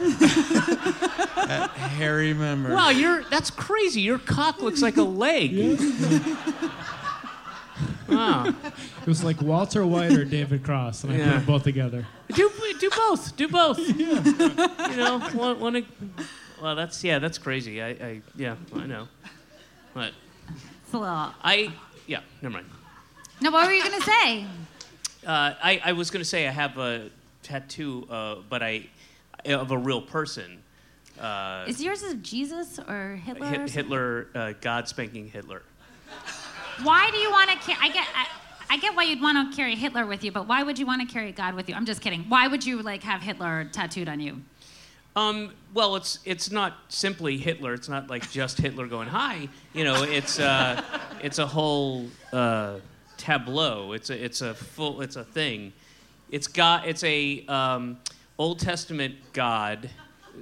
that 1.46 1.70
hairy 1.70 2.34
member. 2.34 2.72
Wow, 2.74 2.90
you're 2.90 3.24
that's 3.24 3.50
crazy. 3.50 4.00
Your 4.02 4.18
cock 4.18 4.60
looks 4.62 4.82
like 4.82 4.96
a 4.96 5.02
leg. 5.02 5.78
Wow. 8.08 8.46
It 8.46 9.06
was 9.06 9.24
like 9.24 9.40
Walter 9.40 9.86
White 9.86 10.12
or 10.12 10.24
David 10.24 10.62
Cross, 10.62 11.04
and 11.04 11.12
I 11.12 11.16
Yeah. 11.16 11.24
put 11.24 11.30
them 11.32 11.44
both 11.46 11.62
together. 11.64 12.06
Do 12.34 12.50
do 12.78 12.90
both. 12.90 13.36
Do 13.36 13.48
both. 13.48 13.78
you 13.98 14.06
know, 14.96 15.18
one, 15.32 15.58
one 15.60 15.76
of- 15.76 15.86
well, 16.60 16.76
that's 16.76 17.02
yeah, 17.02 17.18
that's 17.18 17.38
crazy. 17.38 17.80
I, 17.82 17.88
I 17.88 18.20
yeah, 18.36 18.56
I 18.74 18.86
know. 18.86 19.08
But 19.94 20.12
It's 20.84 20.92
a 20.92 20.98
little. 20.98 21.32
I 21.42 21.72
yeah, 22.06 22.20
never 22.42 22.52
mind. 22.54 22.66
No, 23.42 23.50
what 23.50 23.66
were 23.66 23.72
you 23.72 23.82
gonna 23.82 24.00
say? 24.00 24.46
Uh, 25.26 25.54
I, 25.62 25.80
I 25.84 25.92
was 25.92 26.10
going 26.10 26.20
to 26.20 26.28
say 26.28 26.48
I 26.48 26.50
have 26.50 26.78
a 26.78 27.08
tattoo, 27.44 28.08
uh, 28.10 28.36
but 28.48 28.62
I 28.62 28.86
of 29.44 29.70
a 29.70 29.78
real 29.78 30.02
person. 30.02 30.62
Uh, 31.20 31.64
Is 31.68 31.80
yours 31.82 32.02
of 32.02 32.22
Jesus 32.22 32.80
or 32.80 33.20
Hitler? 33.24 33.46
or 33.46 33.48
Hit, 33.48 33.56
something? 33.58 33.74
Hitler, 33.74 34.28
uh, 34.34 34.52
God 34.60 34.88
spanking 34.88 35.28
Hitler. 35.28 35.62
Why 36.82 37.08
do 37.10 37.18
you 37.18 37.30
want 37.30 37.50
to 37.50 37.56
carry? 37.58 37.78
I 37.80 37.92
get. 37.92 38.06
I, 38.14 38.26
I 38.70 38.78
get 38.78 38.96
why 38.96 39.02
you'd 39.02 39.20
want 39.20 39.50
to 39.50 39.56
carry 39.56 39.76
Hitler 39.76 40.06
with 40.06 40.24
you, 40.24 40.32
but 40.32 40.48
why 40.48 40.62
would 40.62 40.78
you 40.78 40.86
want 40.86 41.06
to 41.06 41.12
carry 41.12 41.30
God 41.30 41.54
with 41.54 41.68
you? 41.68 41.74
I'm 41.74 41.84
just 41.84 42.00
kidding. 42.00 42.24
Why 42.28 42.48
would 42.48 42.64
you 42.64 42.82
like 42.82 43.02
have 43.02 43.20
Hitler 43.20 43.68
tattooed 43.70 44.08
on 44.08 44.18
you? 44.18 44.40
Um, 45.14 45.52
well, 45.74 45.94
it's 45.96 46.20
it's 46.24 46.50
not 46.50 46.72
simply 46.88 47.36
Hitler. 47.36 47.74
It's 47.74 47.88
not 47.88 48.08
like 48.08 48.30
just 48.30 48.56
Hitler 48.58 48.86
going 48.86 49.08
hi. 49.08 49.48
You 49.74 49.84
know, 49.84 50.02
it's 50.04 50.40
uh, 50.40 50.82
it's 51.22 51.38
a 51.38 51.46
whole 51.46 52.06
uh, 52.32 52.76
tableau. 53.22 53.92
It's 53.92 54.10
a 54.10 54.24
it's 54.24 54.40
a 54.40 54.52
full 54.52 55.00
it's 55.00 55.16
a 55.16 55.24
thing. 55.24 55.72
It's 56.30 56.48
got 56.48 56.88
It's 56.88 57.04
a 57.04 57.44
um, 57.46 57.98
Old 58.38 58.58
Testament 58.58 59.14
God 59.32 59.88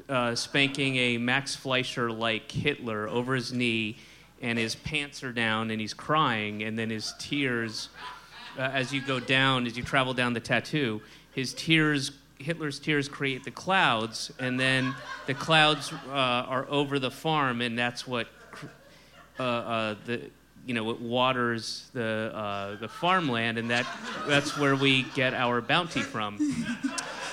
uh, 0.08 0.34
spanking 0.34 0.96
a 0.96 1.18
Max 1.18 1.54
Fleischer 1.54 2.10
like 2.10 2.50
Hitler 2.50 3.08
over 3.08 3.34
his 3.34 3.52
knee, 3.52 3.98
and 4.40 4.58
his 4.58 4.76
pants 4.76 5.22
are 5.22 5.32
down, 5.32 5.70
and 5.70 5.80
he's 5.80 5.92
crying, 5.92 6.62
and 6.62 6.78
then 6.78 6.88
his 6.88 7.12
tears 7.18 7.90
uh, 8.56 8.62
as 8.62 8.92
you 8.92 9.00
go 9.00 9.20
down, 9.20 9.66
as 9.66 9.76
you 9.76 9.82
travel 9.82 10.14
down 10.14 10.32
the 10.32 10.40
tattoo, 10.40 11.02
his 11.34 11.52
tears, 11.54 12.12
Hitler's 12.38 12.78
tears 12.78 13.08
create 13.08 13.44
the 13.44 13.50
clouds, 13.50 14.32
and 14.38 14.58
then 14.58 14.94
the 15.26 15.34
clouds 15.34 15.92
uh, 16.08 16.12
are 16.12 16.66
over 16.70 16.98
the 16.98 17.10
farm, 17.10 17.60
and 17.60 17.78
that's 17.78 18.06
what 18.06 18.28
uh, 19.38 19.42
uh, 19.42 19.94
the 20.06 20.30
you 20.70 20.74
know 20.76 20.88
it 20.90 21.00
waters 21.00 21.90
the 21.94 22.30
uh, 22.32 22.76
the 22.76 22.86
farmland, 22.86 23.58
and 23.58 23.68
that 23.70 23.84
that's 24.28 24.56
where 24.56 24.76
we 24.76 25.02
get 25.16 25.34
our 25.34 25.60
bounty 25.60 26.00
from. 26.00 26.38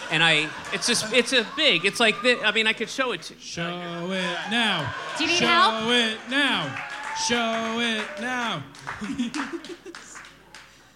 And 0.09 0.23
I, 0.23 0.49
it's 0.73 0.87
just, 0.87 1.11
it's 1.13 1.33
a 1.33 1.45
big, 1.57 1.83
it's 1.85 1.99
like, 1.99 2.15
thi- 2.21 2.39
I 2.41 2.51
mean, 2.53 2.65
I 2.65 2.71
could 2.73 2.89
show 2.89 3.11
it 3.11 3.21
to 3.23 3.33
you. 3.33 3.39
Show 3.41 4.09
it 4.09 4.37
now. 4.49 4.91
Do 5.17 5.25
you 5.25 5.29
need 5.29 5.37
Show 5.37 5.45
help? 5.45 5.89
it 5.91 6.17
now. 6.29 6.85
Show 7.27 7.79
it 7.81 8.05
now. 8.21 8.63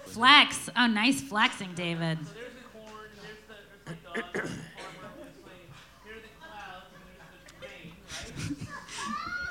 Flex. 0.06 0.70
Oh, 0.78 0.88
nice 0.88 1.20
flexing, 1.22 1.74
David. 1.76 2.20
There's 2.20 2.28
the 2.56 2.80
corn, 2.80 2.94
there's 3.22 3.38
the, 3.50 3.56
there's 3.86 4.00
the 4.00 4.22
dog, 4.22 4.50
here 6.06 6.16
are 6.16 6.24
the 6.24 6.32
clouds, 6.40 6.88
and 6.96 7.04
there's 7.20 7.44
the 7.46 7.56
rain, 7.68 8.56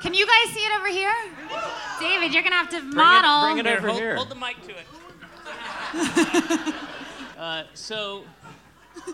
Can 0.11 0.19
you 0.19 0.27
guys 0.27 0.53
see 0.53 0.59
it 0.59 0.77
over 0.77 0.89
here? 0.89 1.13
David, 2.01 2.33
you're 2.33 2.43
gonna 2.43 2.57
have 2.57 2.69
to 2.71 2.81
model. 2.81 3.53
bring 3.53 3.65
it 3.65 3.77
over 3.77 3.87
hold, 3.87 3.99
here. 4.01 4.15
hold 4.17 4.27
the 4.27 4.35
mic 4.35 4.57
to 4.63 4.71
it. 4.71 4.85
uh, 7.39 7.63
so. 7.73 8.25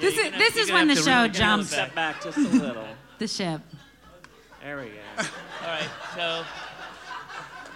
This 0.00 0.16
is 0.16 0.30
this 0.38 0.56
is 0.56 0.70
when 0.70 0.86
the 0.86 0.94
show 0.94 1.22
really 1.22 1.30
jumps 1.30 1.74
back. 1.74 1.90
Step 1.90 1.94
back 1.96 2.22
just 2.22 2.38
a 2.38 2.42
little. 2.42 2.86
the 3.18 3.26
ship. 3.26 3.60
There 4.62 4.76
we 4.76 4.84
go. 4.84 5.24
All 5.62 5.66
right, 5.66 5.88
so. 6.14 6.44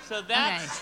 So 0.07 0.23
that's. 0.23 0.65
Okay. 0.65 0.75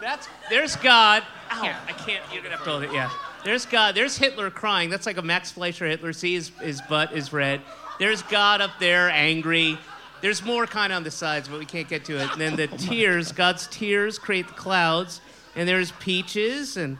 That's. 0.00 0.28
There's 0.50 0.74
God. 0.76 1.22
Ow, 1.52 1.62
Here. 1.62 1.76
I 1.86 1.92
can't. 1.92 2.24
You're 2.32 2.42
going 2.42 2.50
to 2.50 2.56
have 2.56 2.64
to 2.64 2.70
hold 2.70 2.82
it, 2.82 2.92
yeah. 2.92 3.08
There's 3.44 3.66
God. 3.66 3.94
There's 3.94 4.18
Hitler 4.18 4.50
crying. 4.50 4.90
That's 4.90 5.06
like 5.06 5.16
a 5.16 5.22
Max 5.22 5.52
Fleischer 5.52 5.86
Hitler. 5.86 6.12
See, 6.12 6.34
his, 6.34 6.48
his 6.60 6.82
butt 6.82 7.12
is 7.12 7.32
red. 7.32 7.60
There's 7.98 8.22
God 8.22 8.60
up 8.60 8.72
there, 8.80 9.08
angry. 9.10 9.78
There's 10.20 10.42
more 10.44 10.66
kind 10.66 10.92
of 10.92 10.96
on 10.98 11.04
the 11.04 11.10
sides, 11.10 11.48
but 11.48 11.58
we 11.58 11.66
can't 11.66 11.88
get 11.88 12.04
to 12.06 12.16
it. 12.16 12.32
And 12.32 12.40
then 12.40 12.56
the 12.56 12.66
tears, 12.78 13.30
God's 13.32 13.66
tears 13.68 14.18
create 14.18 14.48
the 14.48 14.54
clouds. 14.54 15.20
And 15.56 15.68
there's 15.68 15.92
peaches 15.92 16.76
and 16.76 16.98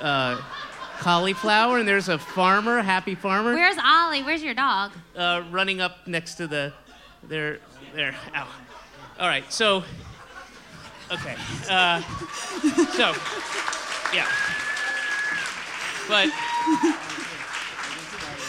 uh, 0.00 0.40
cauliflower. 0.98 1.78
And 1.78 1.88
there's 1.88 2.08
a 2.08 2.18
farmer, 2.18 2.82
happy 2.82 3.14
farmer, 3.14 3.54
Where's 3.54 3.76
Ollie? 3.82 4.22
Where's 4.22 4.42
your 4.42 4.54
dog? 4.54 4.92
uh, 5.16 5.44
running 5.50 5.80
up 5.80 6.06
next 6.06 6.34
to 6.34 6.46
the. 6.46 6.72
There, 7.22 7.58
there. 7.94 8.14
Ow. 8.34 8.48
All 9.18 9.28
right, 9.28 9.50
so. 9.52 9.82
Okay. 11.10 11.36
Uh, 11.70 12.00
so, 12.92 13.14
yeah. 14.14 14.28
But. 16.06 16.30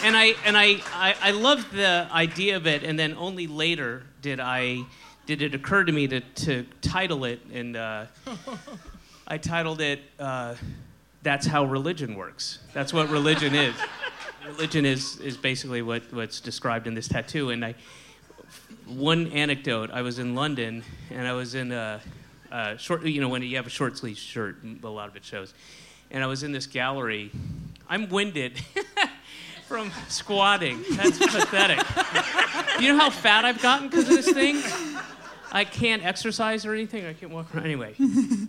And 0.02 0.16
I 0.16 0.34
and 0.46 0.56
I, 0.56 0.78
I 0.94 1.14
I 1.22 1.30
loved 1.32 1.72
the 1.72 2.08
idea 2.10 2.56
of 2.56 2.66
it, 2.66 2.82
and 2.82 2.98
then 2.98 3.14
only 3.18 3.46
later 3.46 4.02
did 4.22 4.40
I 4.40 4.84
did 5.26 5.42
it 5.42 5.54
occur 5.54 5.84
to 5.84 5.92
me 5.92 6.08
to 6.08 6.20
to 6.20 6.66
title 6.80 7.24
it, 7.24 7.40
and 7.52 7.76
uh, 7.76 8.06
I 9.28 9.36
titled 9.36 9.80
it 9.80 10.00
uh, 10.18 10.54
"That's 11.22 11.46
How 11.46 11.64
Religion 11.64 12.14
Works." 12.16 12.60
That's 12.72 12.92
what 12.92 13.10
religion 13.10 13.54
is. 13.54 13.74
religion 14.46 14.86
is 14.86 15.18
is 15.18 15.36
basically 15.36 15.82
what 15.82 16.02
what's 16.12 16.40
described 16.40 16.86
in 16.86 16.94
this 16.94 17.06
tattoo, 17.06 17.50
and 17.50 17.62
I 17.62 17.74
one 18.86 19.28
anecdote. 19.28 19.90
I 19.92 20.02
was 20.02 20.18
in 20.18 20.34
London, 20.34 20.82
and 21.10 21.28
I 21.28 21.32
was 21.32 21.54
in 21.54 21.72
a, 21.72 22.00
a 22.50 22.78
short. 22.78 23.04
You 23.04 23.20
know, 23.20 23.28
when 23.28 23.42
you 23.42 23.56
have 23.56 23.66
a 23.66 23.70
short 23.70 23.98
sleeve 23.98 24.16
shirt, 24.16 24.56
a 24.82 24.88
lot 24.88 25.08
of 25.08 25.16
it 25.16 25.24
shows. 25.24 25.54
And 26.10 26.24
I 26.24 26.26
was 26.26 26.42
in 26.42 26.52
this 26.52 26.66
gallery. 26.66 27.30
I'm 27.88 28.08
winded 28.08 28.60
from 29.70 29.92
squatting. 30.08 30.82
That's 30.96 31.16
pathetic. 31.16 31.78
You 32.80 32.88
know 32.88 32.98
how 32.98 33.08
fat 33.08 33.44
I've 33.44 33.62
gotten 33.62 33.88
because 33.88 34.08
of 34.08 34.16
this 34.16 34.32
thing? 34.32 34.60
I 35.52 35.62
can't 35.62 36.04
exercise 36.04 36.66
or 36.66 36.74
anything. 36.74 37.06
I 37.06 37.12
can't 37.12 37.30
walk 37.30 37.54
around. 37.54 37.66
Anyway, 37.66 37.94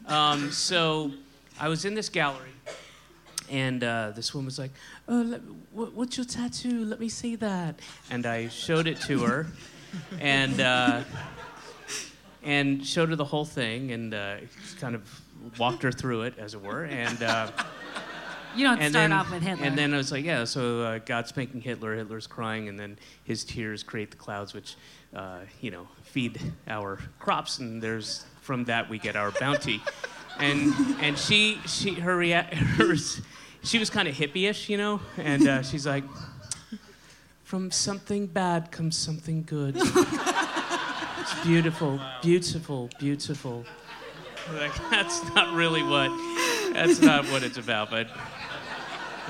um, 0.07 0.49
so 0.49 1.11
I 1.59 1.69
was 1.69 1.85
in 1.85 1.93
this 1.93 2.09
gallery, 2.09 2.49
and 3.51 3.83
uh, 3.83 4.13
this 4.15 4.33
woman 4.33 4.47
was 4.47 4.57
like, 4.57 4.71
uh, 5.07 5.13
let, 5.13 5.41
what, 5.71 5.93
"What's 5.93 6.17
your 6.17 6.25
tattoo? 6.25 6.85
Let 6.85 6.99
me 6.99 7.07
see 7.07 7.35
that." 7.35 7.79
And 8.09 8.25
I 8.25 8.47
showed 8.47 8.87
it 8.87 8.99
to 9.01 9.19
her, 9.19 9.45
and 10.19 10.59
uh, 10.59 11.03
and 12.41 12.83
showed 12.83 13.09
her 13.09 13.15
the 13.15 13.25
whole 13.25 13.45
thing, 13.45 13.91
and 13.91 14.15
uh, 14.15 14.37
kind 14.79 14.95
of 14.95 15.21
walked 15.59 15.83
her 15.83 15.91
through 15.91 16.23
it, 16.23 16.39
as 16.39 16.55
it 16.55 16.63
were, 16.63 16.85
and. 16.85 17.21
You 18.55 18.65
don't 18.65 18.79
and 18.79 18.91
start 18.91 19.03
then, 19.03 19.13
off 19.13 19.31
with 19.31 19.43
Hitler. 19.43 19.65
And 19.65 19.77
then 19.77 19.93
I 19.93 19.97
was 19.97 20.11
like, 20.11 20.25
yeah, 20.25 20.43
so 20.43 20.81
uh, 20.81 20.99
God's 20.99 21.29
spanking 21.29 21.61
Hitler, 21.61 21.95
Hitler's 21.95 22.27
crying, 22.27 22.67
and 22.67 22.79
then 22.79 22.97
his 23.23 23.43
tears 23.43 23.83
create 23.83 24.11
the 24.11 24.17
clouds, 24.17 24.53
which, 24.53 24.75
uh, 25.15 25.39
you 25.61 25.71
know, 25.71 25.87
feed 26.03 26.39
our 26.67 26.99
crops, 27.19 27.59
and 27.59 27.81
there's 27.81 28.25
from 28.41 28.65
that 28.65 28.89
we 28.89 28.99
get 28.99 29.15
our 29.15 29.31
bounty. 29.31 29.81
and 30.39 30.73
and 31.01 31.17
she 31.17 31.59
she 31.65 31.93
her 31.93 32.17
rea- 32.17 32.53
hers, 32.53 33.21
she 33.63 33.79
was 33.79 33.89
kind 33.89 34.07
of 34.07 34.15
hippie-ish, 34.15 34.69
you 34.69 34.77
know, 34.77 34.99
and 35.17 35.47
uh, 35.47 35.61
she's 35.61 35.87
like, 35.87 36.03
from 37.43 37.71
something 37.71 38.27
bad 38.27 38.71
comes 38.71 38.97
something 38.97 39.43
good. 39.43 39.75
it's 39.79 41.43
beautiful, 41.43 41.99
beautiful, 42.21 42.89
beautiful. 42.99 43.65
Like 44.53 44.73
that's 44.89 45.23
not 45.35 45.53
really 45.55 45.83
what 45.83 46.09
that's 46.73 47.01
not 47.01 47.25
what 47.25 47.43
it's 47.43 47.57
about, 47.57 47.89
but. 47.89 48.09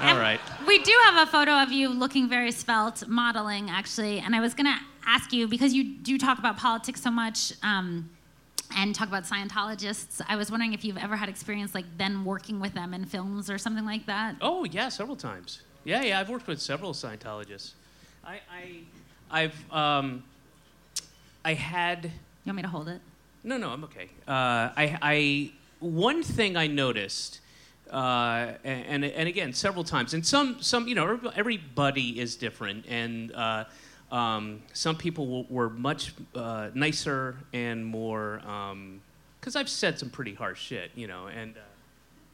All 0.02 0.18
right. 0.18 0.40
We 0.68 0.80
do 0.80 0.92
have 1.06 1.28
a 1.28 1.32
photo 1.32 1.62
of 1.62 1.72
you 1.72 1.90
looking 1.90 2.28
very 2.28 2.52
svelte, 2.52 3.08
modeling 3.08 3.70
actually. 3.70 4.20
And 4.20 4.36
I 4.36 4.40
was 4.40 4.54
going 4.56 4.66
to 4.66 4.80
ask 5.06 5.32
you 5.32 5.48
because 5.48 5.74
you 5.74 5.84
do 5.84 6.18
talk 6.18 6.40
about 6.40 6.58
politics 6.58 7.02
so 7.02 7.12
much 7.12 7.54
um, 7.62 8.10
and 8.76 8.96
talk 8.96 9.08
about 9.08 9.26
Scientologists. 9.26 10.22
I 10.28 10.36
was 10.38 10.50
wondering 10.50 10.74
if 10.74 10.84
you've 10.84 10.98
ever 10.98 11.16
had 11.16 11.30
experience 11.30 11.76
like 11.76 11.86
then 11.98 12.26
working 12.26 12.60
with 12.60 12.74
them 12.74 12.94
in 12.96 13.06
films 13.06 13.50
or 13.50 13.58
something 13.60 13.86
like 13.86 14.08
that. 14.08 14.36
Oh 14.42 14.64
yeah, 14.64 14.90
several 14.90 15.16
times. 15.16 15.62
Yeah, 15.84 16.02
yeah. 16.02 16.20
I've 16.20 16.30
worked 16.30 16.48
with 16.48 16.60
several 16.60 16.94
Scientologists. 16.94 17.74
I, 18.26 18.40
I 18.52 19.44
I've 19.44 19.72
um, 19.74 20.24
I 21.46 21.54
had 21.54 22.06
You 22.06 22.12
want 22.48 22.56
me 22.58 22.62
to 22.64 22.68
hold 22.70 22.88
it? 22.88 23.02
no, 23.44 23.58
no. 23.58 23.70
I'm 23.70 23.84
okay. 23.84 24.10
Uh, 24.28 24.70
I, 24.76 24.98
I 25.02 25.52
one 25.80 26.24
thing 26.24 26.58
I 26.58 26.68
noticed. 26.68 27.40
Uh, 27.92 28.54
and, 28.64 29.04
and 29.04 29.28
again, 29.28 29.52
several 29.52 29.84
times, 29.84 30.14
and 30.14 30.26
some, 30.26 30.62
some, 30.62 30.88
you 30.88 30.96
know, 30.96 31.20
everybody 31.36 32.22
is 32.22 32.38
different, 32.38 32.86
and 32.88 33.34
uh, 33.34 33.66
um, 34.14 34.62
some 34.72 34.96
people 34.96 35.46
were 35.50 35.70
much 35.70 36.14
uh, 36.34 36.70
nicer 36.74 37.36
and 37.52 37.86
more, 37.86 38.42
because 39.42 39.58
I've 39.58 39.68
said 39.68 40.00
some 40.00 40.10
pretty 40.10 40.34
harsh 40.34 40.62
shit, 40.62 40.92
you 40.96 41.08
know, 41.08 41.28
and 41.28 41.56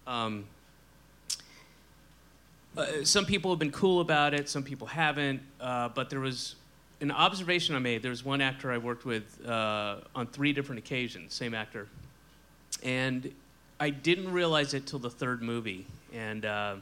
uh, 0.06 0.12
um, 0.12 0.46
uh, 2.78 2.86
some 3.04 3.26
people 3.26 3.50
have 3.50 3.58
been 3.58 3.72
cool 3.72 4.02
about 4.02 4.36
it, 4.36 4.48
some 4.48 4.62
people 4.62 4.86
haven't. 4.86 5.42
But 5.60 6.12
there 6.12 6.20
was 6.20 6.56
an 7.02 7.10
observation 7.10 7.76
I 7.76 7.80
made. 7.80 8.04
There 8.04 8.12
was 8.12 8.24
one 8.24 8.42
actor 8.42 8.72
I 8.72 8.78
worked 8.78 9.06
with 9.06 9.40
on 9.48 10.28
three 10.32 10.54
different 10.54 10.78
occasions, 10.78 11.34
same 11.34 11.56
actor, 11.56 11.88
and 12.84 13.34
I 13.80 13.90
didn't 13.92 14.32
realize 14.32 14.74
it 14.74 14.86
till 14.88 15.00
the 15.00 15.10
third 15.10 15.42
movie, 15.42 15.86
and 16.14 16.46
uh, 16.46 16.76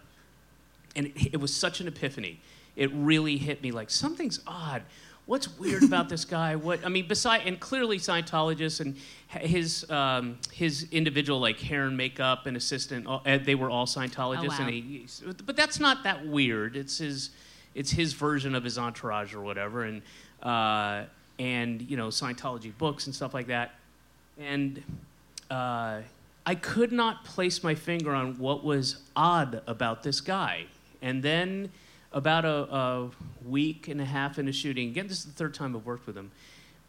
and 0.95 1.07
it, 1.07 1.33
it 1.33 1.37
was 1.37 1.53
such 1.55 1.79
an 1.81 1.87
epiphany. 1.87 2.39
It 2.75 2.91
really 2.93 3.37
hit 3.37 3.61
me 3.61 3.71
like 3.71 3.89
something's 3.89 4.39
odd. 4.47 4.83
What's 5.25 5.57
weird 5.57 5.83
about 5.91 6.07
this 6.09 6.23
guy? 6.23 6.55
What 6.55 6.85
I 6.85 6.89
mean, 6.89 7.07
beside 7.07 7.41
and 7.45 7.59
clearly 7.59 7.97
Scientologists 7.97 8.79
and 8.79 8.95
his 9.29 9.89
um, 9.89 10.37
his 10.53 10.87
individual 10.91 11.39
like 11.39 11.59
hair 11.59 11.85
and 11.85 11.97
makeup 11.97 12.45
and 12.45 12.55
assistant, 12.55 13.07
all- 13.07 13.21
uh, 13.25 13.39
they 13.39 13.55
were 13.55 13.69
all 13.69 13.85
Scientologists, 13.87 14.45
Oh, 14.59 14.63
wow. 14.63 14.67
and 14.67 14.69
he, 14.69 15.07
but 15.45 15.55
that's 15.57 15.79
not 15.79 16.03
that 16.03 16.25
weird. 16.25 16.75
It's 16.75 16.97
his 16.99 17.31
it's 17.73 17.91
his 17.91 18.13
version 18.13 18.55
of 18.55 18.63
his 18.63 18.77
entourage 18.77 19.33
or 19.33 19.41
whatever, 19.41 19.83
and 19.83 20.01
uh, 20.43 21.03
and 21.39 21.81
you 21.81 21.97
know 21.97 22.07
Scientology 22.07 22.71
books 22.77 23.07
and 23.07 23.13
stuff 23.15 23.33
like 23.33 23.47
that, 23.47 23.73
and 24.39 24.81
uh, 25.49 26.01
I 26.45 26.55
could 26.55 26.91
not 26.91 27.25
place 27.25 27.63
my 27.63 27.75
finger 27.75 28.13
on 28.13 28.37
what 28.37 28.63
was 28.63 28.97
odd 29.15 29.61
about 29.65 30.03
this 30.03 30.21
guy. 30.21 30.65
And 31.01 31.23
then, 31.23 31.71
about 32.13 32.45
a, 32.45 32.73
a 32.73 33.09
week 33.45 33.87
and 33.87 33.99
a 33.99 34.05
half 34.05 34.39
into 34.39 34.53
shooting, 34.53 34.89
again, 34.89 35.07
this 35.07 35.19
is 35.19 35.25
the 35.25 35.31
third 35.33 35.53
time 35.53 35.75
I've 35.75 35.85
worked 35.85 36.07
with 36.07 36.15
him. 36.15 36.31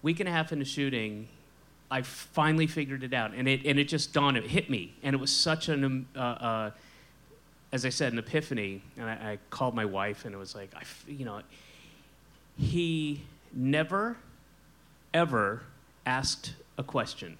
Week 0.02 0.20
and 0.20 0.28
a 0.28 0.32
half 0.32 0.52
into 0.52 0.64
shooting, 0.64 1.26
I 1.90 2.02
finally 2.02 2.66
figured 2.66 3.02
it 3.02 3.12
out, 3.12 3.32
and 3.34 3.48
it 3.48 3.64
and 3.64 3.78
it 3.78 3.84
just 3.84 4.12
dawned, 4.12 4.36
it 4.36 4.44
hit 4.44 4.70
me, 4.70 4.92
and 5.02 5.14
it 5.14 5.18
was 5.18 5.32
such 5.32 5.68
an, 5.68 5.84
um, 5.84 6.06
uh, 6.14 6.18
uh, 6.18 6.70
as 7.72 7.84
I 7.84 7.88
said, 7.88 8.12
an 8.12 8.18
epiphany. 8.18 8.82
And 8.96 9.08
I, 9.08 9.12
I 9.12 9.38
called 9.50 9.75
my 9.75 9.84
wife, 9.84 10.25
and 10.25 10.34
it 10.34 10.38
was 10.38 10.54
like, 10.54 10.70
I, 10.75 10.82
you 11.10 11.25
know, 11.25 11.40
he 12.58 13.22
never, 13.52 14.16
ever 15.12 15.62
asked 16.04 16.54
a 16.78 16.82
question 16.82 17.38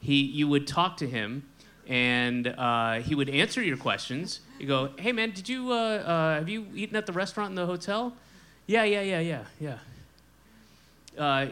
he 0.00 0.22
you 0.22 0.48
would 0.48 0.66
talk 0.66 0.96
to 0.98 1.06
him 1.06 1.44
and 1.86 2.46
uh, 2.46 3.00
he 3.00 3.14
would 3.14 3.28
answer 3.28 3.62
your 3.62 3.76
questions. 3.76 4.40
You 4.58 4.66
go 4.66 4.90
hey 4.98 5.12
man 5.12 5.30
did 5.32 5.48
you 5.48 5.72
uh, 5.72 5.74
uh, 5.74 6.34
have 6.36 6.48
you 6.48 6.66
eaten 6.74 6.96
at 6.96 7.06
the 7.06 7.12
restaurant 7.12 7.50
in 7.50 7.54
the 7.54 7.66
hotel? 7.66 8.14
Yeah 8.66 8.84
yeah 8.84 9.02
yeah 9.02 9.20
yeah 9.20 9.44
yeah. 9.58 9.78
Uh, 11.18 11.46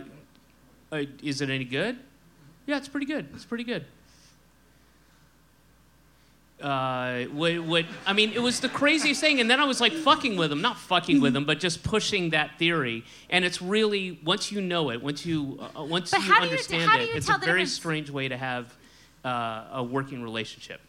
uh, 0.93 1.03
is 1.23 1.41
it 1.41 1.51
any 1.51 1.65
good? 1.65 1.99
Yeah 2.67 2.77
it's 2.77 2.89
pretty 2.89 3.07
good 3.07 3.29
it's 3.35 3.45
pretty 3.45 3.65
good 3.65 3.85
uh, 6.63 7.25
what, 7.25 7.59
what, 7.61 7.85
I 8.07 8.13
mean, 8.13 8.33
it 8.33 8.43
was 8.43 8.61
the 8.61 8.69
craziest 8.69 9.21
thing. 9.21 9.41
And 9.41 9.49
then 9.51 9.61
I 9.61 9.65
was 9.65 9.81
like 9.81 9.93
fucking 9.93 10.37
with 10.37 10.51
him, 10.51 10.61
not 10.61 10.77
fucking 10.79 11.21
with 11.21 11.35
him, 11.37 11.45
but 11.45 11.61
just 11.61 11.83
pushing 11.85 12.31
that 12.31 12.59
theory. 12.59 13.05
And 13.31 13.45
it's 13.45 13.63
really, 13.63 14.19
once 14.25 14.51
you 14.51 14.61
know 14.61 14.91
it, 14.91 15.03
once 15.03 15.25
you, 15.25 15.59
uh, 15.77 15.85
once 15.85 16.11
But 16.11 16.21
you 16.21 16.27
do 16.27 16.33
you- 16.35 16.41
understand 16.43 17.03
it, 17.03 17.11
it's 17.15 17.29
a 17.29 17.33
very 17.39 17.41
difference? 17.63 17.73
strange 17.73 18.11
way 18.11 18.29
to 18.29 18.37
have 18.37 18.75
uh, 19.25 19.65
a 19.75 19.83
working 19.83 20.23
relationship. 20.23 20.81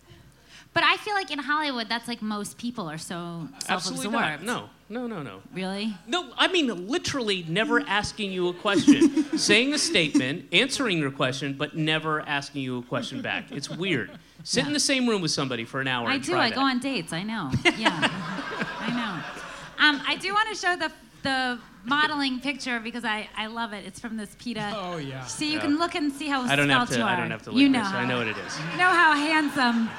But 0.71 0.83
I 0.83 0.97
feel 0.97 1.15
like 1.15 1.31
in 1.31 1.39
Hollywood, 1.39 1.89
that's 1.89 2.07
like 2.07 2.21
most 2.21 2.57
people 2.59 2.87
are 2.87 2.99
so 2.99 3.47
self-absorbed. 3.65 4.11
not. 4.13 4.43
No, 4.43 4.69
no, 4.87 5.07
no, 5.07 5.23
no. 5.23 5.41
Really? 5.51 5.95
No, 6.05 6.31
I 6.37 6.47
mean 6.47 6.87
literally 6.87 7.43
never 7.47 7.81
asking 7.81 8.31
you 8.31 8.49
a 8.49 8.53
question, 8.53 9.37
saying 9.37 9.73
a 9.73 9.79
statement, 9.79 10.45
answering 10.53 10.99
your 10.99 11.09
question, 11.09 11.53
but 11.57 11.75
never 11.75 12.21
asking 12.21 12.61
you 12.61 12.77
a 12.77 12.83
question 12.83 13.19
back. 13.23 13.51
It's 13.51 13.67
weird. 13.67 14.11
Sit 14.43 14.65
in 14.65 14.73
the 14.73 14.79
same 14.79 15.07
room 15.07 15.21
with 15.21 15.31
somebody 15.31 15.65
for 15.65 15.81
an 15.81 15.87
hour. 15.87 16.07
I 16.09 16.15
and 16.15 16.23
do. 16.23 16.31
try 16.31 16.45
I 16.47 16.49
go 16.51 16.61
on 16.61 16.79
dates. 16.79 17.11
I 17.13 17.23
know. 17.23 17.51
Yeah, 17.77 17.89
I 18.79 18.89
know. 18.89 19.85
Um, 19.85 20.01
I 20.07 20.15
do 20.15 20.33
want 20.33 20.49
to 20.49 20.55
show 20.55 20.75
the 20.75 20.91
the 21.23 21.59
modeling 21.85 22.39
picture 22.39 22.79
because 22.79 23.03
I, 23.05 23.29
I 23.37 23.47
love 23.47 23.73
it. 23.73 23.85
It's 23.85 23.99
from 23.99 24.15
this 24.17 24.35
PETA. 24.39 24.73
Oh, 24.75 24.97
yeah. 24.97 25.25
See, 25.25 25.47
you 25.47 25.53
Yeah. 25.55 25.61
can 25.61 25.77
look 25.79 25.95
and 25.95 26.11
see 26.11 26.27
how 26.27 26.41
I 26.43 26.55
don't 26.55 26.69
have 26.69 26.89
to. 26.89 26.97
you 26.97 27.03
are. 27.03 27.07
I 27.09 27.15
don't 27.17 27.31
have 27.31 27.43
to 27.43 27.51
look 27.51 27.59
You 27.59 27.69
know 27.69 27.79
this. 27.79 27.87
how, 27.89 27.99
I 27.99 28.05
know 28.05 28.17
what 28.19 28.27
it 28.27 28.37
is. 28.37 28.57
You 28.71 28.77
know 28.77 28.89
how 28.89 29.13
handsome. 29.15 29.89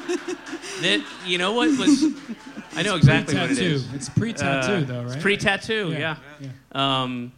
That 0.82 1.02
you 1.24 1.38
know 1.38 1.52
what 1.52 1.68
was. 1.78 2.04
I 2.74 2.82
know 2.82 2.96
exactly 2.96 3.34
what 3.36 3.50
it 3.50 3.58
is. 3.58 3.84
Pre-tattoo. 3.84 3.96
It's 3.96 4.08
pre-tattoo, 4.10 4.72
Uh, 4.72 4.80
though, 4.80 5.02
right? 5.04 5.12
It's 5.14 5.22
pre-tattoo. 5.22 5.92
Yeah, 5.92 6.16
Yeah. 6.40 6.48
Um, 7.02 7.32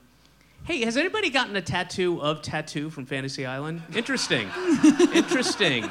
hey, 0.65 0.85
has 0.85 0.97
anybody 0.97 1.31
gotten 1.31 1.55
a 1.57 1.63
tattoo 1.63 2.21
of 2.21 2.43
tattoo 2.43 2.91
from 2.91 3.07
Fantasy 3.07 3.47
Island? 3.47 3.83
Interesting. 3.95 4.49
Interesting. 5.15 5.89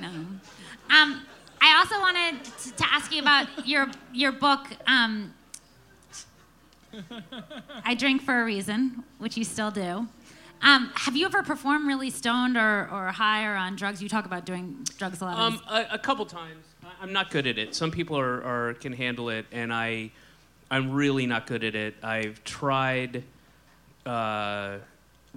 No. 0.00 0.08
Um, 0.08 1.26
I 1.60 1.76
also 1.78 1.98
wanted 2.00 2.44
to, 2.44 2.72
to 2.76 2.84
ask 2.92 3.12
you 3.12 3.20
about 3.22 3.46
your 3.66 3.88
your 4.12 4.32
book. 4.32 4.66
Um, 4.86 5.32
I 7.84 7.94
drink 7.94 8.22
for 8.22 8.40
a 8.40 8.44
reason, 8.44 9.04
which 9.18 9.36
you 9.36 9.44
still 9.44 9.70
do. 9.70 10.06
Um, 10.62 10.90
have 10.94 11.14
you 11.14 11.26
ever 11.26 11.42
performed 11.42 11.86
really 11.86 12.08
stoned 12.08 12.56
or, 12.56 12.88
or 12.90 13.08
high 13.08 13.44
or 13.44 13.54
on 13.56 13.76
drugs? 13.76 14.02
You 14.02 14.08
talk 14.08 14.24
about 14.24 14.46
doing 14.46 14.86
drugs 14.96 15.20
a 15.20 15.24
lot. 15.26 15.38
Um, 15.38 15.60
a, 15.68 15.84
a 15.92 15.98
couple 15.98 16.24
times. 16.24 16.64
I- 16.82 16.88
I'm 17.02 17.12
not 17.12 17.30
good 17.30 17.46
at 17.46 17.58
it. 17.58 17.74
Some 17.74 17.90
people 17.90 18.18
are, 18.18 18.42
are 18.42 18.74
can 18.74 18.92
handle 18.94 19.28
it, 19.28 19.44
and 19.52 19.72
I, 19.74 20.10
I'm 20.70 20.92
really 20.92 21.26
not 21.26 21.46
good 21.46 21.62
at 21.62 21.74
it. 21.74 21.94
I've 22.02 22.42
tried 22.44 23.22
uh, 24.06 24.78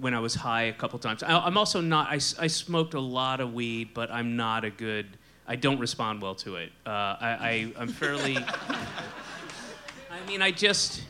when 0.00 0.14
I 0.14 0.20
was 0.20 0.34
high 0.34 0.64
a 0.64 0.72
couple 0.72 0.98
times. 0.98 1.22
I, 1.22 1.38
I'm 1.38 1.56
also 1.56 1.80
not. 1.80 2.08
I, 2.08 2.14
I 2.14 2.46
smoked 2.46 2.94
a 2.94 3.00
lot 3.00 3.40
of 3.40 3.54
weed, 3.54 3.94
but 3.94 4.10
I'm 4.10 4.36
not 4.36 4.64
a 4.64 4.70
good. 4.70 5.06
I 5.46 5.56
don't 5.56 5.78
respond 5.78 6.22
well 6.22 6.34
to 6.36 6.56
it. 6.56 6.72
Uh, 6.86 6.90
I, 6.90 7.16
I 7.20 7.72
I'm 7.78 7.88
fairly. 7.88 8.38
I 10.10 10.26
mean, 10.26 10.42
I 10.42 10.50
just. 10.50 11.02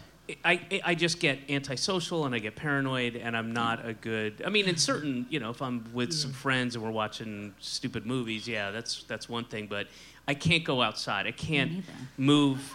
I, 0.45 0.81
I 0.85 0.95
just 0.95 1.19
get 1.19 1.41
antisocial 1.49 2.25
and 2.25 2.37
I 2.37 2.39
get 2.39 2.55
paranoid 2.55 3.17
and 3.17 3.37
I'm 3.37 3.53
not 3.53 3.85
a 3.85 3.93
good. 3.93 4.45
I 4.47 4.49
mean, 4.49 4.69
in 4.69 4.77
certain, 4.77 5.27
you 5.29 5.41
know, 5.41 5.51
if 5.51 5.61
I'm 5.61 5.93
with 5.93 6.13
some 6.13 6.33
friends 6.33 6.77
and 6.77 6.85
we're 6.85 6.93
watching 6.93 7.53
stupid 7.59 8.07
movies, 8.07 8.47
yeah, 8.47 8.71
that's 8.71 9.03
that's 9.09 9.29
one 9.29 9.45
thing. 9.45 9.67
But 9.67 9.89
I 10.29 10.35
can't 10.35 10.63
go 10.63 10.83
outside. 10.83 11.27
I 11.27 11.33
can't 11.33 11.83
move 12.17 12.73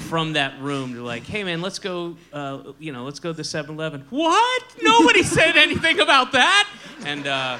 from 0.00 0.32
that 0.32 0.60
room 0.60 0.94
to 0.94 1.02
like, 1.02 1.24
hey 1.24 1.44
man, 1.44 1.60
let's 1.60 1.78
go. 1.78 2.16
Uh, 2.32 2.72
you 2.78 2.92
know, 2.92 3.04
let's 3.04 3.20
go 3.20 3.32
to 3.32 3.42
7-Eleven. 3.42 4.06
What? 4.10 4.62
Nobody 4.82 5.22
said 5.36 5.56
anything 5.56 6.00
about 6.00 6.32
that. 6.32 6.68
And 7.04 7.26
uh, 7.26 7.58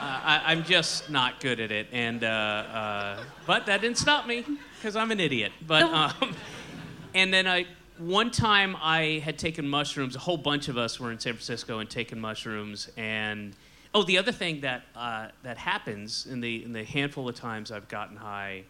I, 0.00 0.42
I'm 0.46 0.64
just 0.64 1.10
not 1.10 1.40
good 1.40 1.60
at 1.60 1.70
it. 1.70 1.88
And 1.92 2.24
uh, 2.24 2.26
uh, 2.26 3.24
but 3.46 3.66
that 3.66 3.80
didn't 3.80 3.98
stop 3.98 4.26
me 4.26 4.44
because 4.78 4.96
I'm 4.96 5.10
an 5.10 5.20
idiot. 5.20 5.52
But 5.66 5.82
um, 5.82 6.34
and 7.14 7.32
then 7.32 7.46
I 7.46 7.66
one 7.98 8.30
time 8.30 8.76
I 8.80 9.22
had 9.24 9.38
taken 9.38 9.68
mushrooms. 9.68 10.16
A 10.16 10.18
whole 10.18 10.36
bunch 10.36 10.68
of 10.68 10.76
us 10.76 11.00
were 11.00 11.12
in 11.12 11.18
San 11.18 11.32
Francisco 11.32 11.78
and 11.78 11.88
taken 11.88 12.20
mushrooms. 12.20 12.90
And 12.96 13.54
oh, 13.94 14.02
the 14.02 14.18
other 14.18 14.32
thing 14.32 14.60
that 14.60 14.82
uh, 14.94 15.28
that 15.42 15.58
happens 15.58 16.26
in 16.26 16.40
the 16.40 16.64
in 16.64 16.72
the 16.72 16.84
handful 16.84 17.28
of 17.28 17.34
times 17.34 17.72
I've 17.72 17.88
gotten 17.88 18.16
high 18.16 18.64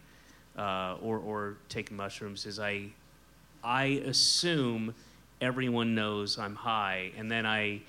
uh, 0.57 0.97
or 1.01 1.19
or 1.19 1.57
taken 1.69 1.95
mushrooms 1.95 2.45
is 2.45 2.59
I 2.59 2.87
I 3.63 4.01
assume 4.05 4.93
everyone 5.41 5.95
knows 5.95 6.37
I'm 6.37 6.55
high, 6.55 7.11
and 7.17 7.29
then 7.29 7.45
I 7.45 7.81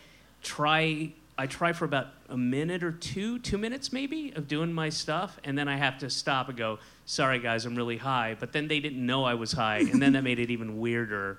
try. 0.42 1.12
I 1.40 1.46
try 1.46 1.72
for 1.72 1.84
about 1.84 2.08
a 2.28 2.36
minute 2.36 2.82
or 2.82 2.90
two, 2.90 3.38
two 3.38 3.58
minutes 3.58 3.92
maybe, 3.92 4.32
of 4.34 4.48
doing 4.48 4.72
my 4.72 4.88
stuff, 4.88 5.38
and 5.44 5.56
then 5.56 5.68
I 5.68 5.76
have 5.76 5.98
to 5.98 6.10
stop 6.10 6.48
and 6.48 6.58
go, 6.58 6.80
"Sorry 7.06 7.38
guys, 7.38 7.64
I'm 7.64 7.76
really 7.76 7.96
high." 7.96 8.36
But 8.38 8.52
then 8.52 8.66
they 8.66 8.80
didn't 8.80 9.04
know 9.04 9.24
I 9.24 9.34
was 9.34 9.52
high, 9.52 9.78
and 9.78 10.02
then 10.02 10.14
that 10.14 10.24
made 10.24 10.40
it 10.40 10.50
even 10.50 10.80
weirder. 10.80 11.38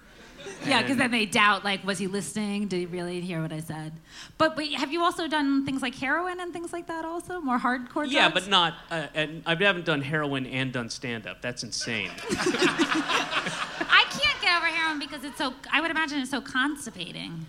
Yeah, 0.65 0.81
because 0.81 0.97
then 0.97 1.11
they 1.11 1.25
doubt, 1.25 1.63
like, 1.63 1.85
was 1.85 1.97
he 1.97 2.07
listening? 2.07 2.67
Did 2.67 2.79
he 2.79 2.85
really 2.85 3.21
hear 3.21 3.41
what 3.41 3.53
I 3.53 3.59
said? 3.61 3.93
But, 4.37 4.55
but 4.55 4.65
have 4.73 4.91
you 4.91 5.01
also 5.01 5.27
done 5.27 5.65
things 5.65 5.81
like 5.81 5.95
heroin 5.95 6.39
and 6.39 6.51
things 6.53 6.73
like 6.73 6.87
that 6.87 7.05
also? 7.05 7.39
More 7.39 7.57
hardcore 7.57 7.93
drugs? 7.93 8.11
Yeah, 8.11 8.29
but 8.29 8.47
not. 8.47 8.73
Uh, 8.91 9.07
and 9.13 9.41
I 9.45 9.55
haven't 9.55 9.85
done 9.85 10.01
heroin 10.01 10.45
and 10.45 10.71
done 10.73 10.89
stand 10.89 11.27
up. 11.27 11.41
That's 11.41 11.63
insane. 11.63 12.09
I 12.29 14.05
can't 14.09 14.41
get 14.41 14.57
over 14.57 14.65
heroin 14.67 14.99
because 14.99 15.23
it's 15.23 15.37
so, 15.37 15.53
I 15.71 15.81
would 15.81 15.91
imagine 15.91 16.19
it's 16.19 16.31
so 16.31 16.41
constipating. 16.41 17.45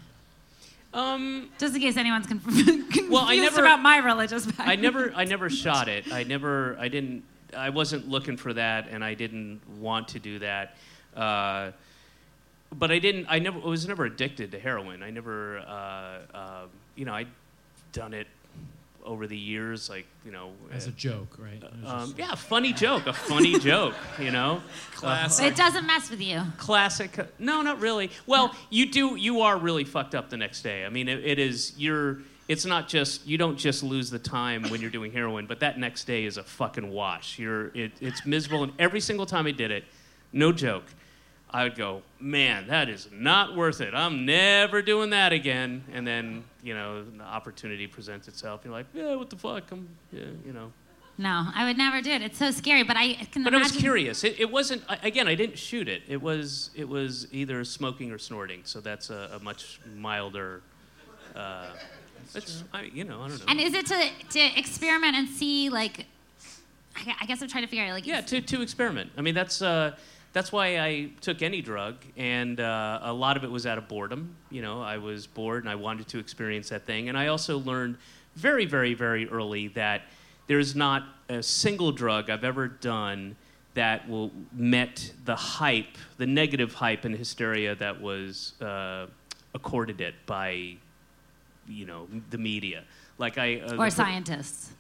Um, 0.92 1.50
Just 1.59 1.74
in 1.74 1.81
case 1.81 1.96
anyone's 1.96 2.26
conf- 2.26 2.44
confused 2.44 3.11
Well, 3.11 3.24
I 3.26 3.37
never- 3.37 3.61
about 3.61 3.81
my 3.81 3.98
religious 3.98 4.46
background. 4.46 4.70
I 4.70 4.76
never, 4.76 5.12
I 5.14 5.24
never 5.24 5.48
shot 5.50 5.88
it. 5.88 6.12
I 6.12 6.24
never, 6.24 6.76
I 6.81 6.88
didn't, 6.88 7.22
I 7.57 7.70
wasn't 7.70 8.09
looking 8.09 8.37
for 8.37 8.53
that, 8.55 8.88
and 8.90 9.05
I 9.05 9.14
didn't 9.14 9.61
want 9.79 10.09
to 10.09 10.18
do 10.18 10.38
that. 10.40 10.76
Uh, 11.16 11.72
but 12.73 12.91
I 12.91 12.99
didn't. 12.99 13.27
I 13.29 13.39
never 13.39 13.59
I 13.61 13.67
was 13.67 13.87
never 13.87 14.05
addicted 14.05 14.53
to 14.53 14.59
heroin. 14.61 15.03
I 15.03 15.11
never, 15.11 15.59
uh, 15.59 16.37
uh, 16.37 16.63
you 16.97 17.05
know, 17.05 17.15
I'd 17.15 17.29
done 17.93 18.15
it 18.15 18.27
over 19.05 19.27
the 19.27 19.37
years, 19.37 19.89
like 19.89 20.07
you 20.27 20.31
know, 20.31 20.53
As 20.71 20.87
a 20.87 20.91
joke, 20.93 21.37
right? 21.39 21.55
It 21.63 21.73
was 21.83 21.91
um, 21.91 22.01
just- 22.09 22.19
yeah, 22.19 22.35
funny 22.35 22.73
joke, 22.73 23.07
a 23.07 23.13
funny 23.13 23.59
joke, 23.71 23.95
you 24.19 24.31
know. 24.31 24.61
So 24.95 25.45
it 25.45 25.57
doesn't 25.57 25.87
mess 25.87 26.11
with 26.11 26.21
you. 26.21 26.43
classic 26.59 27.19
no 27.41 27.63
not 27.63 27.81
really 27.81 28.11
well 28.27 28.55
you 28.69 28.91
do 28.93 29.17
you 29.17 29.41
are 29.41 29.57
really 29.57 29.85
fucked 29.85 30.15
up 30.15 30.29
the 30.29 30.37
next 30.37 30.61
day 30.61 30.85
i 30.85 30.91
mean 30.91 31.09
it, 31.09 31.25
it 31.25 31.39
is 31.39 31.73
you're 31.79 32.19
it's 32.49 32.67
not 32.67 32.87
just 32.87 33.27
you 33.27 33.39
don't 33.39 33.57
just 33.57 33.83
lose 33.83 34.11
the 34.11 34.19
time 34.19 34.63
when 34.65 34.83
you're 34.83 34.91
doing 34.91 35.11
heroin 35.11 35.47
but 35.47 35.61
that 35.61 35.79
next 35.79 36.05
day 36.05 36.25
is 36.25 36.37
a 36.37 36.43
fucking 36.43 36.91
wash 36.91 37.39
you're 37.39 37.69
it, 37.75 37.93
it's 38.03 38.27
miserable 38.27 38.63
and 38.63 38.73
every 38.79 39.01
single 39.01 39.25
time 39.25 39.47
i 39.47 39.51
did 39.51 39.71
it 39.71 39.85
no 40.35 40.53
joke 40.53 40.85
I 41.53 41.65
would 41.65 41.77
go, 41.77 42.03
man, 42.21 42.69
that 42.69 42.89
is 42.89 43.09
not 43.13 43.57
worth 43.57 43.81
it. 43.81 43.95
I'm 43.95 44.25
never 44.25 44.83
doing 44.83 45.11
that 45.11 45.33
again. 45.33 45.85
And 45.93 46.07
then, 46.07 46.45
you 46.63 46.75
know, 46.75 47.05
the 47.05 47.25
opportunity 47.25 47.87
presents 47.87 48.29
itself. 48.29 48.61
You're 48.65 48.73
like, 48.73 48.87
yeah, 48.95 49.17
what 49.17 49.31
the 49.31 49.37
fuck? 49.37 49.65
I'm, 49.73 49.89
yeah, 50.13 50.25
you 50.47 50.53
know. 50.53 50.73
No, 51.19 51.49
I 51.55 51.65
would 51.67 51.77
never 51.77 52.01
do 52.01 52.11
it. 52.11 52.23
It's 52.23 52.39
so 52.39 52.51
scary. 52.51 52.83
But 52.83 52.97
I 52.97 53.15
can 53.31 53.45
But 53.45 53.55
I 53.55 53.59
was 53.59 53.73
curious. 53.73 54.25
It, 54.25 54.41
it 54.41 54.51
wasn't 54.51 54.83
again. 55.03 55.29
I 55.29 55.35
didn't 55.35 55.59
shoot 55.59 55.87
it. 55.87 56.03
It 56.09 56.23
was 56.23 56.71
it 56.75 56.89
was 56.89 57.27
either 57.31 57.63
smoking 57.65 58.11
or 58.11 58.17
snorting. 58.17 58.63
So 58.65 58.81
that's 58.81 59.11
a, 59.11 59.33
a 59.35 59.39
much 59.39 59.81
milder. 59.95 60.63
Uh, 61.37 61.67
it's, 62.35 62.65
I, 62.73 62.83
you 62.85 63.05
know, 63.05 63.21
I 63.21 63.29
don't 63.29 63.39
know. 63.39 63.45
And 63.49 63.61
is 63.61 63.75
it 63.75 63.85
to 63.87 64.09
to 64.31 64.59
experiment 64.59 65.15
and 65.15 65.29
see 65.29 65.69
like? 65.69 66.07
I 66.97 67.15
I 67.21 67.27
guess 67.27 67.43
I'm 67.43 67.49
trying 67.49 67.65
to 67.65 67.69
figure 67.69 67.85
out 67.85 67.93
like. 67.93 68.07
yeah, 68.07 68.23
to, 68.23 68.41
to 68.41 68.63
experiment. 68.63 69.11
I 69.19 69.21
mean, 69.21 69.35
that's 69.35 69.61
uh, 69.61 69.97
that's 70.33 70.53
why 70.53 70.79
I 70.79 71.11
took 71.21 71.43
any 71.43 71.61
drug, 71.61 71.97
and 72.16 72.61
uh, 72.61 73.01
a 73.03 73.12
lot 73.12 73.37
of 73.37 73.45
it 73.45 73.51
was 73.51 73.66
out 73.66 73.79
of 73.79 73.88
boredom. 73.88 74.37
You 74.51 74.62
know, 74.62 74.81
I 74.81 74.99
was 74.99 75.27
bored 75.27 75.64
and 75.64 75.71
I 75.71 75.75
wanted 75.75 76.07
to 76.09 76.19
experience 76.19 76.69
that 76.69 76.87
thing. 76.87 77.09
And 77.09 77.19
I 77.19 77.29
also 77.29 77.59
learned 77.59 77.97
very, 78.37 78.64
very, 78.64 78.95
very 78.95 79.29
early 79.29 79.69
that 79.69 80.03
there's 80.47 80.77
not 80.77 81.05
a 81.29 81.43
single 81.43 81.90
drug 81.90 82.31
I've 82.31 82.45
ever 82.45 82.69
done 82.69 83.37
that 83.75 84.09
will 84.09 84.31
met 84.53 85.12
the 85.25 85.37
hype, 85.37 85.97
the 86.16 86.27
negative 86.27 86.75
hype 86.75 87.05
and 87.05 87.14
hysteria 87.14 87.75
that 87.77 88.01
was 88.01 88.61
uh, 88.61 89.07
accorded 89.55 90.01
it 90.01 90.14
by, 90.27 90.77
you 91.69 91.87
know, 91.87 92.09
the 92.31 92.38
media. 92.38 92.85
Like 93.19 93.37
I 93.37 93.61
uh, 93.61 93.77
or 93.77 93.90
scientists. 93.90 94.71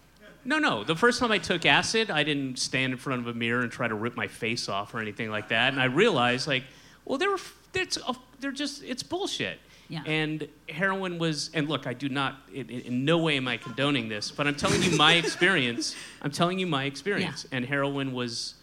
No, 0.44 0.58
no. 0.58 0.84
The 0.84 0.96
first 0.96 1.20
time 1.20 1.30
I 1.30 1.38
took 1.38 1.66
acid, 1.66 2.10
I 2.10 2.22
didn't 2.22 2.58
stand 2.58 2.92
in 2.92 2.98
front 2.98 3.20
of 3.20 3.26
a 3.28 3.34
mirror 3.34 3.62
and 3.62 3.70
try 3.70 3.88
to 3.88 3.94
rip 3.94 4.16
my 4.16 4.26
face 4.26 4.68
off 4.68 4.94
or 4.94 5.00
anything 5.00 5.30
like 5.30 5.48
that. 5.48 5.72
And 5.72 5.80
I 5.80 5.86
realized, 5.86 6.46
like, 6.46 6.64
well, 7.04 7.18
they're 7.18 7.36
it's 7.74 7.98
they're 8.40 8.52
just 8.52 8.82
it's 8.82 9.02
bullshit. 9.02 9.58
Yeah. 9.90 10.02
And 10.06 10.48
heroin 10.68 11.18
was, 11.18 11.50
and 11.52 11.68
look, 11.68 11.88
I 11.88 11.94
do 11.94 12.08
not, 12.08 12.36
in, 12.54 13.04
no 13.04 13.18
way 13.18 13.36
am 13.36 13.48
I 13.48 13.56
condoning 13.56 14.08
this, 14.08 14.30
but 14.30 14.46
I'm 14.46 14.54
telling 14.54 14.84
you 14.84 14.96
my 14.96 15.14
experience. 15.14 15.96
I'm 16.22 16.30
telling 16.30 16.60
you 16.60 16.66
my 16.68 16.84
experience. 16.84 17.44
Yeah. 17.50 17.56
And 17.56 17.66
heroin 17.66 18.12
was, 18.12 18.54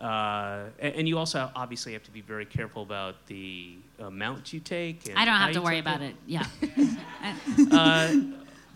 uh, 0.00 0.66
and 0.78 1.08
you 1.08 1.18
also 1.18 1.50
obviously 1.56 1.94
have 1.94 2.04
to 2.04 2.12
be 2.12 2.20
very 2.20 2.46
careful 2.46 2.84
about 2.84 3.26
the 3.26 3.76
amount 3.98 4.52
you 4.52 4.60
take. 4.60 5.08
And 5.08 5.18
I 5.18 5.24
don't 5.24 5.34
have 5.34 5.52
to 5.54 5.62
worry 5.62 5.80
about 5.80 6.00
it. 6.00 6.14
Yeah. 6.28 6.46
uh, 7.72 8.14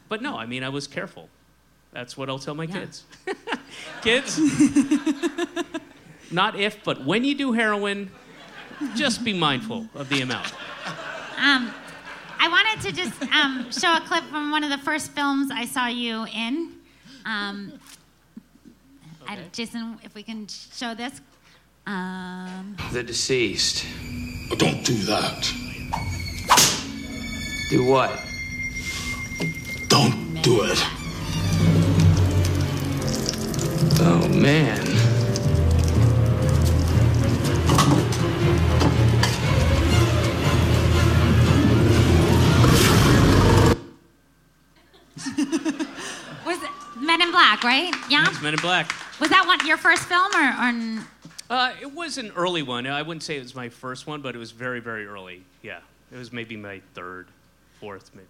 but 0.08 0.22
no, 0.22 0.36
I 0.36 0.46
mean, 0.46 0.64
I 0.64 0.70
was 0.70 0.88
careful. 0.88 1.28
That's 1.96 2.14
what 2.14 2.28
I'll 2.28 2.38
tell 2.38 2.54
my 2.54 2.64
Yeah. 2.64 2.80
kids. 2.80 3.04
kids, 4.02 4.38
not 6.30 6.54
if, 6.60 6.84
but 6.84 7.06
when 7.06 7.24
you 7.24 7.34
do 7.34 7.52
heroin, 7.52 8.10
just 8.94 9.24
be 9.24 9.32
mindful 9.32 9.88
of 9.94 10.10
the 10.10 10.20
amount. 10.20 10.52
Um, 11.38 11.72
I 12.38 12.48
wanted 12.48 12.86
to 12.86 12.92
just 12.94 13.22
um, 13.32 13.72
show 13.72 13.94
a 13.96 14.00
clip 14.02 14.24
from 14.24 14.50
one 14.50 14.62
of 14.62 14.68
the 14.68 14.76
first 14.76 15.12
films 15.12 15.50
I 15.50 15.64
saw 15.64 15.86
you 15.86 16.26
in. 16.34 16.72
Um, 17.24 17.72
I- 19.26 19.32
Okay. 19.32 19.42
Jason, 19.52 19.98
if 20.04 20.14
we 20.14 20.22
can 20.22 20.46
show 20.48 20.94
this. 20.94 21.20
Um, 21.86 22.76
The 22.92 23.02
deceased. 23.02 23.86
Don't 24.58 24.84
do 24.84 24.94
that. 25.12 25.50
Do 27.70 27.84
what? 27.86 28.10
Don't 29.88 30.42
do 30.42 30.62
it. 30.62 30.78
Oh, 33.98 34.28
man. 34.28 34.84
was 46.46 46.62
it 46.62 46.70
Men 47.00 47.20
in 47.22 47.30
Black, 47.32 47.62
right? 47.64 47.92
Yeah. 48.08 48.24
That's 48.24 48.42
Men 48.42 48.54
in 48.54 48.60
Black. 48.60 48.92
Was 49.20 49.30
that 49.30 49.44
one 49.46 49.66
your 49.66 49.76
first 49.76 50.04
film 50.04 50.30
or? 50.34 50.38
or 50.38 50.68
n- 50.68 51.04
Uh, 51.48 51.72
it 51.80 51.92
was 51.92 52.18
an 52.18 52.32
early 52.36 52.62
one. 52.62 52.86
I 52.86 53.02
wouldn't 53.02 53.22
say 53.22 53.36
it 53.36 53.42
was 53.42 53.54
my 53.54 53.68
first 53.68 54.06
one, 54.06 54.20
but 54.22 54.34
it 54.34 54.38
was 54.38 54.50
very, 54.52 54.80
very 54.80 55.06
early. 55.06 55.42
Yeah, 55.62 55.78
it 56.12 56.16
was 56.18 56.32
maybe 56.32 56.56
my 56.56 56.80
third, 56.94 57.28
fourth, 57.80 58.10
maybe. 58.14 58.26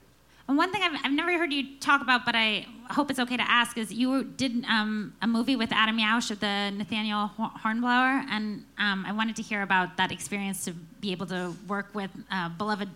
And 0.48 0.56
one 0.56 0.70
thing 0.72 0.82
I've, 0.82 1.00
I've 1.04 1.12
never 1.12 1.36
heard 1.36 1.52
you 1.52 1.76
talk 1.80 2.02
about, 2.02 2.24
but 2.24 2.36
I 2.36 2.66
hope 2.90 3.10
it's 3.10 3.18
okay 3.18 3.36
to 3.36 3.50
ask, 3.50 3.76
is 3.76 3.92
you 3.92 4.22
did 4.22 4.64
um, 4.68 5.12
a 5.20 5.26
movie 5.26 5.56
with 5.56 5.72
Adam 5.72 5.98
Yauch 5.98 6.30
of 6.30 6.38
the 6.38 6.70
Nathaniel 6.70 7.26
Hornblower, 7.36 8.24
and 8.30 8.64
um, 8.78 9.04
I 9.06 9.12
wanted 9.12 9.34
to 9.36 9.42
hear 9.42 9.62
about 9.62 9.96
that 9.96 10.12
experience 10.12 10.64
to 10.66 10.72
be 11.00 11.10
able 11.10 11.26
to 11.26 11.52
work 11.66 11.88
with 11.94 12.10
uh, 12.30 12.48
beloved 12.50 12.88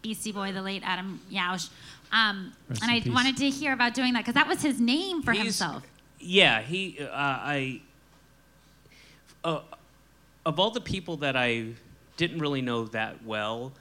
Beastie 0.00 0.32
Boy, 0.32 0.52
the 0.52 0.62
late 0.62 0.82
Adam 0.84 1.20
Yauch. 1.30 1.68
Um, 2.10 2.52
and 2.70 2.90
I 2.90 3.00
peace. 3.00 3.12
wanted 3.12 3.36
to 3.38 3.50
hear 3.50 3.72
about 3.74 3.92
doing 3.92 4.14
that 4.14 4.20
because 4.20 4.34
that 4.34 4.48
was 4.48 4.62
his 4.62 4.80
name 4.80 5.22
for 5.22 5.32
He's- 5.32 5.44
himself. 5.44 5.82
Yeah, 6.20 6.62
he. 6.62 6.98
Uh, 7.00 7.08
I. 7.12 7.80
Uh, 9.42 9.60
of 10.46 10.58
all 10.58 10.70
the 10.70 10.80
people 10.80 11.18
that 11.18 11.36
I 11.36 11.66
didn't 12.16 12.38
really 12.38 12.62
know 12.62 12.84
that 12.86 13.22
well, 13.24 13.72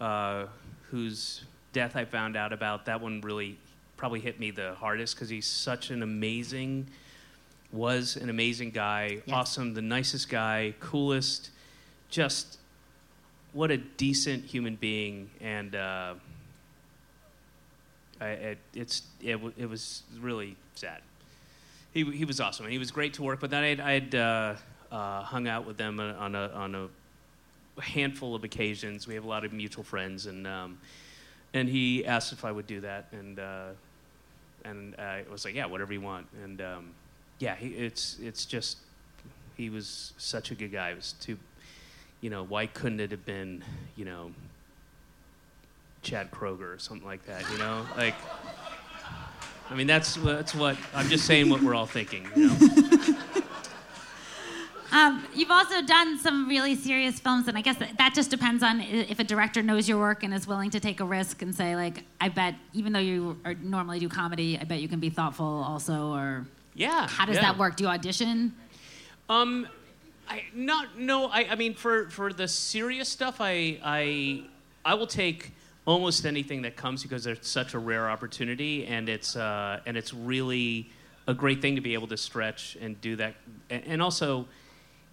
uh, 0.00 0.46
whose 0.90 1.42
death 1.72 1.96
I 1.96 2.04
found 2.04 2.36
out 2.36 2.52
about, 2.52 2.86
that 2.86 3.00
one 3.00 3.20
really 3.20 3.58
probably 3.96 4.20
hit 4.20 4.40
me 4.40 4.50
the 4.50 4.74
hardest 4.74 5.14
because 5.14 5.28
he's 5.28 5.46
such 5.46 5.90
an 5.90 6.02
amazing, 6.02 6.86
was 7.72 8.16
an 8.16 8.30
amazing 8.30 8.70
guy, 8.70 9.22
Yes. 9.26 9.34
awesome, 9.34 9.74
the 9.74 9.82
nicest 9.82 10.28
guy, 10.28 10.74
coolest, 10.80 11.50
just 12.08 12.58
what 13.52 13.70
a 13.70 13.76
decent 13.76 14.44
human 14.44 14.76
being, 14.76 15.30
and 15.40 15.74
uh, 15.74 16.14
I, 18.20 18.26
it, 18.28 18.58
it's 18.74 19.02
it, 19.22 19.32
w- 19.32 19.52
it 19.56 19.68
was 19.68 20.02
really 20.20 20.56
sad 20.74 21.00
he, 21.92 22.04
he 22.04 22.24
was 22.24 22.40
awesome 22.40 22.66
and 22.66 22.72
he 22.72 22.78
was 22.78 22.90
great 22.90 23.14
to 23.14 23.22
work 23.22 23.42
with. 23.42 23.52
And 23.52 23.64
I'd, 23.64 23.80
I'd 23.80 24.14
uh, 24.14 24.54
uh, 24.92 25.22
hung 25.22 25.48
out 25.48 25.66
with 25.66 25.76
them 25.76 25.98
on 26.00 26.34
a, 26.34 26.48
on 26.48 26.74
a 26.74 27.80
handful 27.80 28.34
of 28.34 28.44
occasions. 28.44 29.06
We 29.06 29.14
have 29.14 29.24
a 29.24 29.28
lot 29.28 29.44
of 29.44 29.52
mutual 29.52 29.84
friends, 29.84 30.26
and 30.26 30.46
um, 30.46 30.78
and 31.54 31.68
he 31.68 32.04
asked 32.04 32.32
if 32.32 32.44
I 32.44 32.52
would 32.52 32.66
do 32.66 32.80
that, 32.80 33.06
and 33.12 33.38
uh, 33.38 33.68
and 34.64 34.94
I 34.96 35.24
was 35.30 35.44
like, 35.44 35.54
yeah, 35.54 35.66
whatever 35.66 35.92
you 35.92 36.00
want. 36.00 36.26
And 36.42 36.60
um, 36.60 36.90
yeah, 37.38 37.56
he, 37.56 37.68
it's 37.68 38.18
it's 38.22 38.44
just 38.44 38.78
he 39.56 39.70
was 39.70 40.12
such 40.16 40.50
a 40.50 40.54
good 40.54 40.72
guy. 40.72 40.90
It 40.90 40.96
was 40.96 41.14
too, 41.20 41.38
you 42.20 42.30
know, 42.30 42.44
why 42.44 42.66
couldn't 42.66 43.00
it 43.00 43.10
have 43.10 43.24
been, 43.24 43.64
you 43.96 44.04
know, 44.04 44.32
Chad 46.02 46.30
Kroeger 46.30 46.74
or 46.74 46.78
something 46.78 47.06
like 47.06 47.24
that? 47.26 47.44
You 47.50 47.58
know, 47.58 47.86
like. 47.96 48.14
I 49.68 49.76
mean, 49.76 49.86
that's 49.86 50.16
that's 50.16 50.52
what 50.52 50.76
I'm 50.92 51.08
just 51.08 51.26
saying. 51.26 51.48
What 51.48 51.62
we're 51.62 51.76
all 51.76 51.86
thinking. 51.86 52.26
You 52.34 52.48
know? 52.48 52.56
Um, 54.92 55.24
you've 55.34 55.50
also 55.50 55.82
done 55.82 56.18
some 56.18 56.48
really 56.48 56.74
serious 56.74 57.20
films, 57.20 57.46
and 57.46 57.56
I 57.56 57.60
guess 57.60 57.76
that, 57.76 57.96
that 57.98 58.14
just 58.14 58.30
depends 58.30 58.62
on 58.62 58.80
if 58.80 59.20
a 59.20 59.24
director 59.24 59.62
knows 59.62 59.88
your 59.88 59.98
work 59.98 60.24
and 60.24 60.34
is 60.34 60.46
willing 60.46 60.70
to 60.70 60.80
take 60.80 61.00
a 61.00 61.04
risk 61.04 61.42
and 61.42 61.54
say, 61.54 61.76
like, 61.76 62.02
I 62.20 62.28
bet, 62.28 62.56
even 62.72 62.92
though 62.92 62.98
you 62.98 63.38
are, 63.44 63.54
normally 63.54 64.00
do 64.00 64.08
comedy, 64.08 64.58
I 64.60 64.64
bet 64.64 64.80
you 64.80 64.88
can 64.88 64.98
be 64.98 65.10
thoughtful 65.10 65.46
also, 65.46 66.12
or 66.12 66.46
Yeah. 66.74 67.06
how 67.08 67.24
does 67.24 67.36
yeah. 67.36 67.42
that 67.42 67.58
work? 67.58 67.76
Do 67.76 67.84
you 67.84 67.90
audition? 67.90 68.52
Um, 69.28 69.68
I 70.28 70.42
not 70.54 70.98
no. 70.98 71.26
I, 71.26 71.46
I 71.50 71.54
mean, 71.56 71.74
for 71.74 72.08
for 72.10 72.32
the 72.32 72.48
serious 72.48 73.08
stuff, 73.08 73.36
I 73.40 73.78
I 73.84 74.44
I 74.84 74.94
will 74.94 75.06
take 75.06 75.52
almost 75.86 76.24
anything 76.26 76.62
that 76.62 76.76
comes 76.76 77.02
because 77.02 77.26
it's 77.26 77.48
such 77.48 77.74
a 77.74 77.78
rare 77.78 78.10
opportunity, 78.10 78.86
and 78.86 79.08
it's 79.08 79.36
uh, 79.36 79.80
and 79.86 79.96
it's 79.96 80.12
really 80.12 80.90
a 81.28 81.34
great 81.34 81.60
thing 81.60 81.74
to 81.76 81.80
be 81.80 81.94
able 81.94 82.08
to 82.08 82.16
stretch 82.16 82.76
and 82.80 83.00
do 83.00 83.14
that, 83.16 83.34
and, 83.70 83.82
and 83.86 84.02
also, 84.02 84.46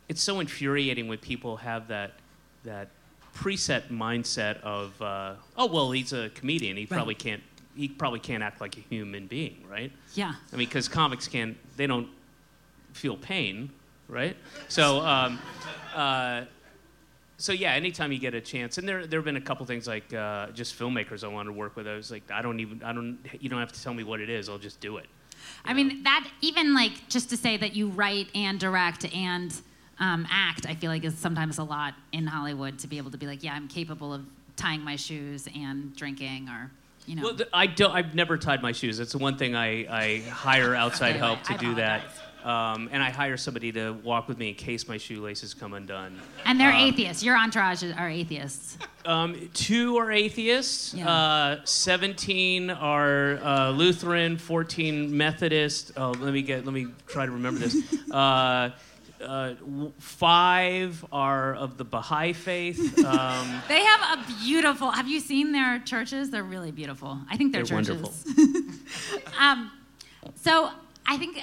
it's 0.10 0.22
so 0.22 0.39
infuriating 0.39 1.08
when 1.08 1.17
people 1.17 1.58
have 1.58 1.88
that 1.89 2.13
that 2.63 2.89
preset 3.36 3.89
mindset 3.89 4.60
of 4.62 5.00
uh, 5.02 5.34
oh 5.58 5.65
well, 5.67 5.91
he's 5.91 6.13
a 6.13 6.30
comedian, 6.30 6.78
he 6.78 6.86
probably 6.86 7.15
can't 7.15 7.43
he 7.76 7.88
probably 7.88 8.20
can't 8.20 8.41
act 8.41 8.60
like 8.60 8.76
a 8.78 8.80
human 8.82 9.28
being, 9.28 9.63
right? 9.70 9.91
Yeah. 10.15 10.34
I 10.52 10.56
mean, 10.56 10.67
because 10.67 10.88
comics 10.88 11.28
can't 11.28 11.58
they 11.78 11.88
don't 11.88 12.08
feel 12.93 13.15
pain, 13.15 13.70
right? 14.08 14.36
So, 14.67 15.02
um, 15.02 15.39
uh, 15.93 16.46
so 17.38 17.54
yeah. 17.54 17.74
Anytime 17.74 18.12
you 18.12 18.17
get 18.17 18.34
a 18.34 18.41
chance, 18.41 18.80
and 18.80 18.88
there 18.88 19.06
there 19.06 19.20
have 19.20 19.26
been 19.26 19.38
a 19.38 19.41
couple 19.41 19.65
things 19.65 19.88
like 19.88 20.12
uh, 20.13 20.48
just 20.48 20.78
filmmakers 20.78 21.24
I 21.24 21.28
wanted 21.28 21.52
to 21.52 21.58
work 21.58 21.76
with. 21.76 21.88
I 21.88 21.96
was 21.96 22.10
like, 22.10 22.24
I 22.32 22.41
don't 22.41 22.60
even 22.60 22.82
I 22.82 22.93
don't 22.93 23.20
you 23.39 23.50
don't 23.50 23.60
have 23.60 23.74
to 23.74 23.84
tell 23.84 23.93
me 23.93 24.04
what 24.04 24.20
it 24.20 24.30
is. 24.30 24.50
I'll 24.50 24.58
just 24.58 24.80
do 24.80 24.98
it. 24.98 25.06
I 25.63 25.74
mean, 25.74 26.04
that 26.04 26.28
even 26.41 26.74
like 26.74 27.08
just 27.10 27.30
to 27.30 27.38
say 27.38 27.58
that 27.58 27.76
you 27.76 27.89
write 27.89 28.30
and 28.34 28.60
direct 28.60 29.13
and 29.13 29.54
um, 30.00 30.28
act, 30.30 30.66
I 30.68 30.76
feel 30.76 30.92
like 30.92 31.04
is 31.04 31.18
sometimes 31.18 31.58
a 31.58 31.64
lot 31.64 31.94
in 32.12 32.28
Hollywood 32.28 32.80
to 32.80 32.88
be 32.88 32.98
able 32.98 33.12
to 33.12 33.18
be 33.18 33.26
like, 33.28 33.44
yeah, 33.44 33.54
I'm 33.54 33.68
capable 33.68 34.14
of 34.14 34.22
tying 34.56 34.82
my 34.82 34.96
shoes 34.96 35.48
and 35.56 35.96
drinking, 35.96 36.50
or 36.50 36.72
you 37.06 37.16
know. 37.16 37.24
Well, 37.24 37.36
th- 37.36 37.50
I 37.54 37.68
don't. 37.68 37.92
I've 37.92 38.14
never 38.16 38.38
tied 38.38 38.62
my 38.62 38.72
shoes. 38.72 39.00
It's 39.00 39.12
the 39.14 39.18
one 39.18 39.38
thing 39.38 39.56
I, 39.56 39.88
I 39.90 40.20
hire 40.30 40.76
outside 40.84 41.16
help 41.16 41.44
to 41.44 41.54
I 41.54 41.58
do 41.58 41.76
that. 41.76 42.04
Um, 42.44 42.88
and 42.94 43.04
I 43.04 43.10
hire 43.10 43.36
somebody 43.36 43.74
to 43.74 43.92
walk 44.04 44.30
with 44.30 44.38
me 44.38 44.50
in 44.50 44.56
case 44.56 44.88
my 44.88 44.98
shoelaces 44.98 45.54
come 45.54 45.74
undone. 45.74 46.18
And 46.46 46.58
they're 46.58 46.70
Um, 46.72 46.76
atheists. 46.78 47.22
Your 47.22 47.36
entourage 47.38 47.84
are 47.84 48.10
atheists. 48.10 48.78
Um, 49.04 49.50
two 49.54 49.98
are 49.98 50.12
atheists. 50.14 50.94
Yeah. 50.94 51.10
Uh, 51.12 51.60
Seventeen 51.66 52.70
are 52.70 53.38
uh, 53.44 53.72
Lutheran. 53.72 54.38
Fourteen 54.38 55.18
Methodist. 55.18 55.92
Oh, 55.98 56.12
let 56.12 56.32
me 56.34 56.42
get. 56.42 56.64
Let 56.64 56.74
me 56.74 56.88
try 57.08 57.26
to 57.26 57.32
remember 57.32 57.60
this. 57.62 57.78
Uh, 58.12 58.70
uh, 59.22 59.54
five 60.00 61.04
are 61.12 61.56
of 61.56 61.78
the 61.78 61.84
Baha'i 61.86 62.34
faith. 62.34 62.78
Um, 63.08 63.62
They 63.68 63.84
have 63.84 64.20
a 64.20 64.24
beautiful. 64.44 64.92
Have 64.92 65.08
you 65.08 65.20
seen 65.20 65.52
their 65.54 65.80
churches? 65.80 66.30
They're 66.30 66.44
really 66.44 66.72
beautiful. 66.72 67.20
I 67.30 67.38
think 67.38 67.54
they're, 67.54 67.64
They're 67.64 67.84
churches. 67.84 68.26
um, 69.40 69.72
so 70.36 70.70
I 71.06 71.18
think 71.18 71.40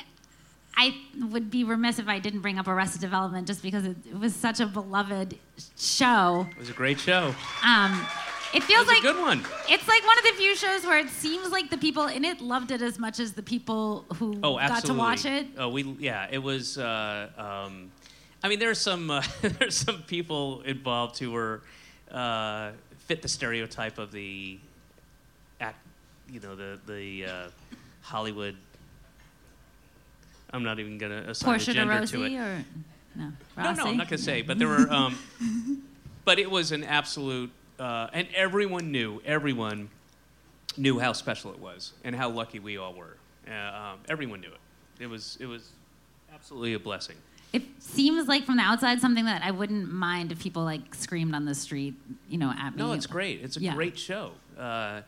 I 0.77 0.95
would 1.31 1.51
be 1.51 1.65
remiss 1.65 1.99
if 1.99 2.09
I 2.09 2.19
didn't 2.19 2.41
bring 2.41 2.59
up 2.59 2.69
Arrested 2.69 3.01
Development 3.01 3.47
just 3.47 3.63
because 3.63 3.85
it, 3.87 3.97
it 4.07 4.19
was 4.19 4.35
such 4.35 4.61
a 4.61 4.67
beloved 4.67 5.39
show. 5.79 6.47
it 6.51 6.59
was 6.59 6.69
a 6.71 6.75
great 6.75 6.99
show. 7.01 7.35
Um, 7.65 8.07
it 8.55 8.62
feels 8.62 8.87
like 8.87 8.99
a 8.99 9.03
good 9.03 9.21
one. 9.21 9.45
It's 9.69 9.87
like 9.88 10.05
one 10.07 10.19
of 10.19 10.25
the 10.25 10.33
few 10.37 10.55
shows 10.57 10.85
where 10.87 10.99
it 10.99 11.09
seems 11.11 11.51
like 11.51 11.71
the 11.71 11.79
people 11.79 12.07
in 12.07 12.25
it 12.25 12.40
loved 12.40 12.71
it 12.71 12.81
as 12.83 12.99
much 12.99 13.19
as 13.21 13.33
the 13.33 13.43
people 13.43 14.05
who 14.14 14.38
Oh, 14.43 14.57
got 14.57 14.85
to 14.85 14.95
watch 14.95 15.25
it. 15.25 15.47
Oh, 15.59 15.69
we 15.69 15.83
yeah, 15.99 16.29
it 16.31 16.38
was. 16.43 16.79
Uh, 16.79 17.29
um, 17.37 17.90
I 18.43 18.49
mean, 18.49 18.59
there's 18.59 18.79
some 18.81 19.11
uh, 19.11 19.23
there's 19.43 19.77
some 19.77 20.03
people 20.03 20.62
involved 20.62 21.19
who 21.19 21.31
were 21.33 21.62
uh, 22.11 22.71
fit 23.07 23.23
the 23.23 23.29
stereotype 23.29 23.99
of 23.99 24.12
the 24.12 24.59
act, 25.61 25.79
you 26.31 26.40
know, 26.40 26.55
the 26.55 26.79
the 26.87 27.25
uh, 27.27 27.49
Hollywood. 28.03 28.57
I'm 30.53 30.62
not 30.62 30.79
even 30.79 30.99
gonna 30.99 31.25
assign 31.29 31.47
Portia 31.55 31.71
a 31.73 31.75
de 31.75 31.81
gender 31.81 31.95
Rossi 31.95 32.17
to 32.17 32.25
it. 32.25 32.35
or 32.37 32.64
no? 33.17 33.33
No, 33.57 33.73
no, 33.73 33.85
I'm 33.87 33.97
not 33.97 34.09
gonna 34.09 34.19
say. 34.19 34.43
But 34.43 34.59
there 34.59 34.69
were. 34.69 34.87
Um, 34.90 35.19
but 36.25 36.38
it 36.38 36.51
was 36.51 36.71
an 36.73 36.85
absolute, 36.85 37.51
uh, 37.79 38.09
and 38.13 38.29
everyone 38.35 38.91
knew. 38.93 39.21
Everyone 39.25 39.89
knew 40.77 40.99
how 40.99 41.13
special 41.13 41.53
it 41.53 41.59
was 41.59 41.93
and 42.05 42.15
how 42.15 42.29
lucky 42.31 42.59
we 42.59 42.77
all 42.77 42.95
were. 42.95 43.17
Uh, 43.49 43.53
um, 43.93 43.99
everyone 44.09 44.41
knew 44.41 44.49
it. 44.49 45.03
It 45.03 45.07
was. 45.07 45.37
It 45.41 45.47
was 45.47 45.71
absolutely 46.33 46.75
a 46.75 46.79
blessing. 46.79 47.17
It 47.53 47.63
seems 47.79 48.27
like 48.27 48.45
from 48.45 48.57
the 48.57 48.63
outside 48.63 49.01
something 49.01 49.25
that 49.27 49.43
I 49.45 49.53
wouldn't 49.53 49.93
mind 49.93 50.33
if 50.33 50.41
people 50.41 50.65
like 50.65 50.93
screamed 50.95 51.35
on 51.37 51.45
the 51.45 51.55
street, 51.55 51.95
you 52.29 52.37
know, 52.39 52.51
at 52.51 52.75
me. 52.75 52.83
No, 52.83 52.93
it's 52.93 53.07
great. 53.07 53.43
It's 53.43 53.57
a 53.57 53.61
Yeah. 53.61 53.75
great 53.75 53.97
show. 53.97 54.33
Uh, 54.59 55.03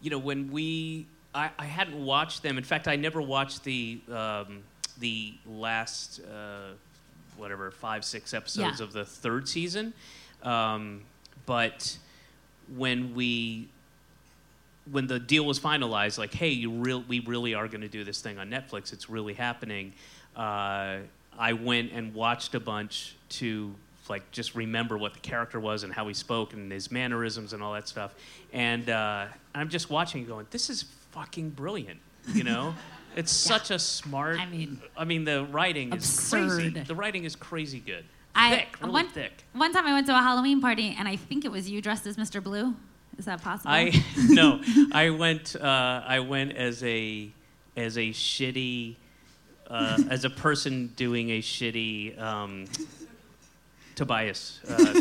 you 0.00 0.10
know, 0.10 0.18
when 0.18 0.52
we, 0.52 1.06
I, 1.34 1.50
I 1.58 1.64
hadn't 1.64 2.04
watched 2.04 2.44
them. 2.44 2.56
In 2.56 2.62
fact, 2.62 2.86
I 2.86 2.94
never 2.94 3.20
watched 3.20 3.64
the 3.64 3.98
um, 4.12 4.62
the 4.98 5.34
last 5.44 6.20
uh, 6.20 6.72
whatever 7.36 7.70
five 7.72 8.04
six 8.04 8.32
episodes 8.32 8.78
Yeah. 8.78 8.84
of 8.86 8.92
the 8.92 9.04
third 9.04 9.48
season. 9.48 9.92
Um, 10.44 11.02
but 11.46 11.96
when 12.76 13.14
we 13.14 13.68
when 14.90 15.06
the 15.06 15.18
deal 15.18 15.44
was 15.44 15.58
finalized, 15.58 16.18
like, 16.18 16.32
hey, 16.32 16.50
you 16.50 16.70
real, 16.70 17.02
we 17.08 17.20
really 17.20 17.54
are 17.54 17.66
going 17.66 17.80
to 17.80 17.88
do 17.88 18.04
this 18.04 18.20
thing 18.20 18.38
on 18.38 18.48
Netflix. 18.48 18.92
It's 18.92 19.10
really 19.10 19.34
happening. 19.34 19.92
Uh, 20.36 20.98
I 21.38 21.52
went 21.54 21.92
and 21.92 22.14
watched 22.14 22.54
a 22.54 22.60
bunch 22.60 23.16
to 23.30 23.74
like 24.08 24.30
just 24.30 24.54
remember 24.54 24.96
what 24.96 25.14
the 25.14 25.20
character 25.20 25.58
was 25.58 25.82
and 25.82 25.92
how 25.92 26.06
he 26.06 26.14
spoke 26.14 26.52
and 26.52 26.70
his 26.70 26.92
mannerisms 26.92 27.52
and 27.52 27.62
all 27.62 27.72
that 27.72 27.88
stuff. 27.88 28.14
And 28.52 28.88
uh, 28.88 29.26
I'm 29.54 29.68
just 29.68 29.90
watching, 29.90 30.24
going, 30.24 30.46
this 30.50 30.70
is 30.70 30.84
fucking 31.10 31.50
brilliant. 31.50 31.98
You 32.32 32.44
know, 32.44 32.74
it's 33.16 33.32
such 33.52 33.70
a 33.70 33.78
smart. 33.78 34.38
I 34.38 34.46
mean, 34.46 34.80
I 34.96 35.04
mean, 35.04 35.24
the 35.24 35.44
writing 35.46 35.92
is 35.92 36.30
crazy. 36.30 36.68
The 36.68 36.94
writing 36.94 37.24
is 37.24 37.34
crazy 37.34 37.80
good. 37.80 38.04
I 38.36 38.50
thick, 38.56 38.76
really 38.80 38.92
one, 38.92 39.08
thick. 39.08 39.32
one 39.54 39.72
time 39.72 39.86
I 39.86 39.92
went 39.94 40.06
to 40.08 40.12
a 40.16 40.20
Halloween 40.20 40.60
party 40.60 40.94
and 40.98 41.08
I 41.08 41.16
think 41.16 41.44
it 41.44 41.50
was 41.50 41.68
you 41.70 41.80
dressed 41.80 42.06
as 42.06 42.16
Mr. 42.16 42.42
Blue. 42.42 42.74
Is 43.18 43.24
that 43.24 43.42
possible? 43.42 43.70
I 43.70 43.92
no, 44.28 44.60
I 44.92 45.10
went. 45.10 45.56
Uh, 45.56 46.02
I 46.06 46.20
went 46.20 46.52
as 46.52 46.84
a 46.84 47.30
as 47.76 47.96
a 47.96 48.10
shitty 48.10 48.96
uh, 49.68 49.98
as 50.10 50.24
a 50.24 50.30
person 50.30 50.88
doing 50.96 51.30
a 51.30 51.40
shitty 51.40 52.20
um, 52.20 52.66
Tobias 53.96 54.60
uh, 54.68 54.92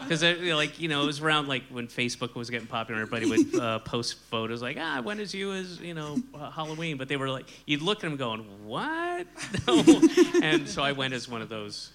because 0.00 0.22
like 0.22 0.80
you 0.80 0.86
know 0.88 1.02
it 1.02 1.06
was 1.06 1.20
around 1.20 1.48
like 1.48 1.64
when 1.68 1.88
Facebook 1.88 2.36
was 2.36 2.48
getting 2.48 2.68
popular. 2.68 3.02
Everybody 3.02 3.26
would 3.26 3.60
uh, 3.60 3.78
post 3.80 4.14
photos 4.30 4.62
like 4.62 4.76
ah, 4.80 4.96
I 4.96 5.00
went 5.00 5.18
as 5.18 5.34
you 5.34 5.52
as 5.52 5.80
you 5.80 5.94
know 5.94 6.16
uh, 6.32 6.50
Halloween, 6.50 6.96
but 6.96 7.08
they 7.08 7.16
were 7.16 7.28
like 7.28 7.46
you'd 7.66 7.82
look 7.82 7.98
at 7.98 8.02
them 8.02 8.16
going 8.16 8.40
what? 8.64 9.26
And 10.42 10.68
so 10.68 10.82
I 10.82 10.92
went 10.92 11.12
as 11.12 11.28
one 11.28 11.42
of 11.42 11.48
those 11.48 11.90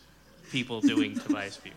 people 0.51 0.81
doing 0.81 1.17
Tobias 1.17 1.57
Butte. 1.57 1.73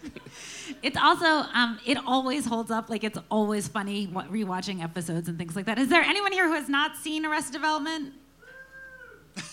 It's 0.82 0.96
also 0.96 1.26
um, 1.26 1.78
it 1.86 1.98
always 2.04 2.44
holds 2.44 2.72
up. 2.72 2.90
Like 2.90 3.04
it's 3.04 3.18
always 3.30 3.68
funny 3.68 4.08
rewatching 4.08 4.82
episodes 4.82 5.28
and 5.28 5.38
things 5.38 5.54
like 5.54 5.66
that. 5.66 5.78
Is 5.78 5.88
there 5.88 6.02
anyone 6.02 6.32
here 6.32 6.48
who 6.48 6.54
has 6.54 6.68
not 6.68 6.96
seen 6.96 7.24
Arrested 7.24 7.52
Development? 7.52 8.12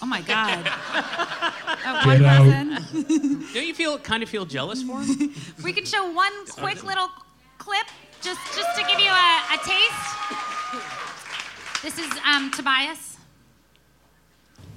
Oh 0.01 0.05
my 0.05 0.21
God! 0.21 0.65
That 1.83 2.05
one 2.05 2.19
Get 2.19 2.25
out. 2.27 2.43
person. 2.43 3.45
Don't 3.53 3.65
you 3.67 3.73
feel 3.73 3.97
kind 3.99 4.21
of 4.21 4.27
feel 4.29 4.45
jealous 4.45 4.83
for 4.83 5.01
him? 5.01 5.33
We 5.63 5.71
can 5.71 5.85
show 5.85 6.11
one 6.11 6.31
quick 6.47 6.83
little 6.83 7.09
clip 7.57 7.87
just 8.21 8.39
just 8.53 8.77
to 8.77 8.83
give 8.85 8.99
you 8.99 9.09
a, 9.09 9.41
a 9.53 9.57
taste. 9.63 10.05
This 11.81 11.97
is 11.97 12.11
um, 12.25 12.51
Tobias. 12.51 13.17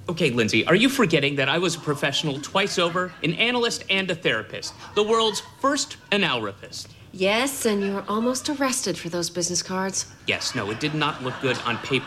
Okay, 0.09 0.31
Lindsay, 0.31 0.65
are 0.65 0.75
you 0.75 0.89
forgetting 0.89 1.35
that 1.35 1.49
I 1.49 1.57
was 1.57 1.75
a 1.75 1.79
professional 1.79 2.39
twice 2.39 2.77
over, 2.79 3.13
an 3.23 3.33
analyst 3.33 3.83
and 3.89 4.09
a 4.11 4.15
therapist, 4.15 4.73
the 4.95 5.03
world's 5.03 5.41
first 5.61 5.97
analrapist? 6.11 6.87
Yes, 7.13 7.65
and 7.65 7.81
you 7.83 7.93
were 7.93 8.03
almost 8.07 8.49
arrested 8.49 8.97
for 8.97 9.09
those 9.09 9.29
business 9.29 9.61
cards. 9.61 10.07
Yes, 10.27 10.55
no, 10.55 10.71
it 10.71 10.79
did 10.79 10.93
not 10.95 11.21
look 11.23 11.35
good 11.41 11.57
on 11.59 11.77
paper. 11.79 12.05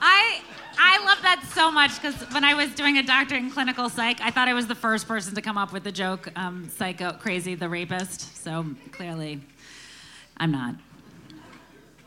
I 0.00 0.40
I 0.78 1.04
love 1.04 1.20
that 1.22 1.44
so 1.54 1.70
much 1.70 2.00
because 2.00 2.14
when 2.32 2.44
I 2.44 2.54
was 2.54 2.70
doing 2.74 2.98
a 2.98 3.02
doctorate 3.02 3.42
in 3.42 3.50
clinical 3.50 3.88
psych, 3.88 4.20
I 4.20 4.30
thought 4.30 4.48
I 4.48 4.54
was 4.54 4.66
the 4.66 4.74
first 4.74 5.06
person 5.06 5.34
to 5.34 5.42
come 5.42 5.58
up 5.58 5.72
with 5.72 5.84
the 5.84 5.92
joke, 5.92 6.30
um, 6.36 6.68
psycho 6.68 7.12
crazy 7.12 7.54
the 7.54 7.68
rapist. 7.68 8.42
So 8.42 8.64
clearly, 8.92 9.40
I'm 10.36 10.50
not. 10.50 10.76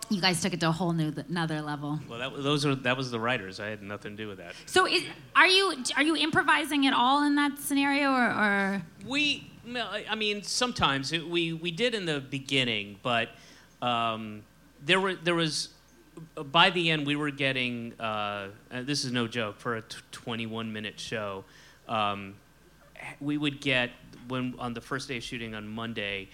You 0.10 0.22
guys 0.22 0.42
took 0.42 0.54
it 0.54 0.60
to 0.60 0.70
a 0.70 0.72
whole 0.72 0.94
new 0.94 1.14
another 1.30 1.62
level. 1.62 2.00
Well, 2.10 2.20
that, 2.20 2.44
those 2.44 2.66
are 2.66 2.76
that 2.76 2.98
was 2.98 3.10
the 3.12 3.20
writers. 3.20 3.60
I 3.60 3.68
had 3.68 3.82
nothing 3.82 4.18
to 4.18 4.24
do 4.24 4.28
with 4.28 4.38
that. 4.38 4.54
So 4.66 4.88
is, 4.88 5.04
are 5.36 5.48
you 5.48 5.84
are 5.96 6.04
you 6.04 6.16
improvising 6.16 6.86
at 6.88 6.94
all 6.94 7.24
in 7.24 7.36
that 7.36 7.60
scenario, 7.60 8.12
or, 8.12 8.28
or 8.28 8.82
We, 9.06 9.52
I 9.76 10.06
I 10.10 10.16
mean, 10.16 10.44
sometimes 10.44 11.14
it, 11.14 11.28
we 11.28 11.54
we 11.54 11.72
did 11.72 11.96
in 11.96 12.06
the 12.06 12.20
beginning, 12.20 12.98
but 13.02 13.30
um, 13.82 14.44
there 14.84 15.00
were 15.00 15.16
there 15.16 15.36
was 15.36 15.70
by 16.52 16.70
the 16.70 16.92
end 16.92 17.06
we 17.06 17.16
were 17.16 17.32
getting. 17.32 17.94
Uh, 18.00 18.50
this 18.72 19.06
is 19.06 19.12
no 19.12 19.28
joke 19.28 19.60
for 19.60 19.78
a 19.78 19.82
t- 19.82 19.98
21 20.12 20.72
minute 20.72 21.00
show. 21.00 21.44
Um, 21.88 22.36
we 23.20 23.38
would 23.38 23.62
get 23.62 23.92
when 24.28 24.56
on 24.60 24.74
the 24.74 24.82
first 24.82 25.08
day 25.08 25.18
of 25.18 25.24
shooting 25.24 25.56
on 25.56 25.68
Monday 25.68 26.30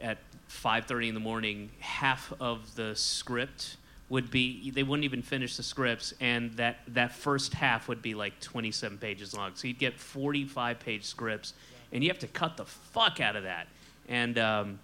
at 0.00 0.18
5:30 0.48 1.08
in 1.08 1.14
the 1.14 1.20
morning, 1.20 1.70
half 1.80 2.32
of 2.40 2.74
the 2.74 2.94
script 2.94 3.76
would 4.08 4.30
be 4.30 4.70
they 4.70 4.82
wouldn't 4.82 5.04
even 5.04 5.22
finish 5.22 5.56
the 5.56 5.62
scripts 5.62 6.12
and 6.20 6.52
that 6.54 6.80
that 6.86 7.12
first 7.12 7.54
half 7.54 7.88
would 7.88 8.02
be 8.02 8.14
like 8.14 8.38
27 8.40 8.98
pages 8.98 9.34
long. 9.34 9.52
So 9.54 9.68
you'd 9.68 9.78
get 9.78 9.98
45 9.98 10.78
page 10.80 11.04
scripts 11.04 11.54
and 11.92 12.02
you 12.02 12.10
have 12.10 12.18
to 12.18 12.26
cut 12.26 12.56
the 12.56 12.64
fuck 12.64 13.20
out 13.20 13.36
of 13.36 13.44
that. 13.44 13.68
And 14.08 14.38
um, 14.38 14.78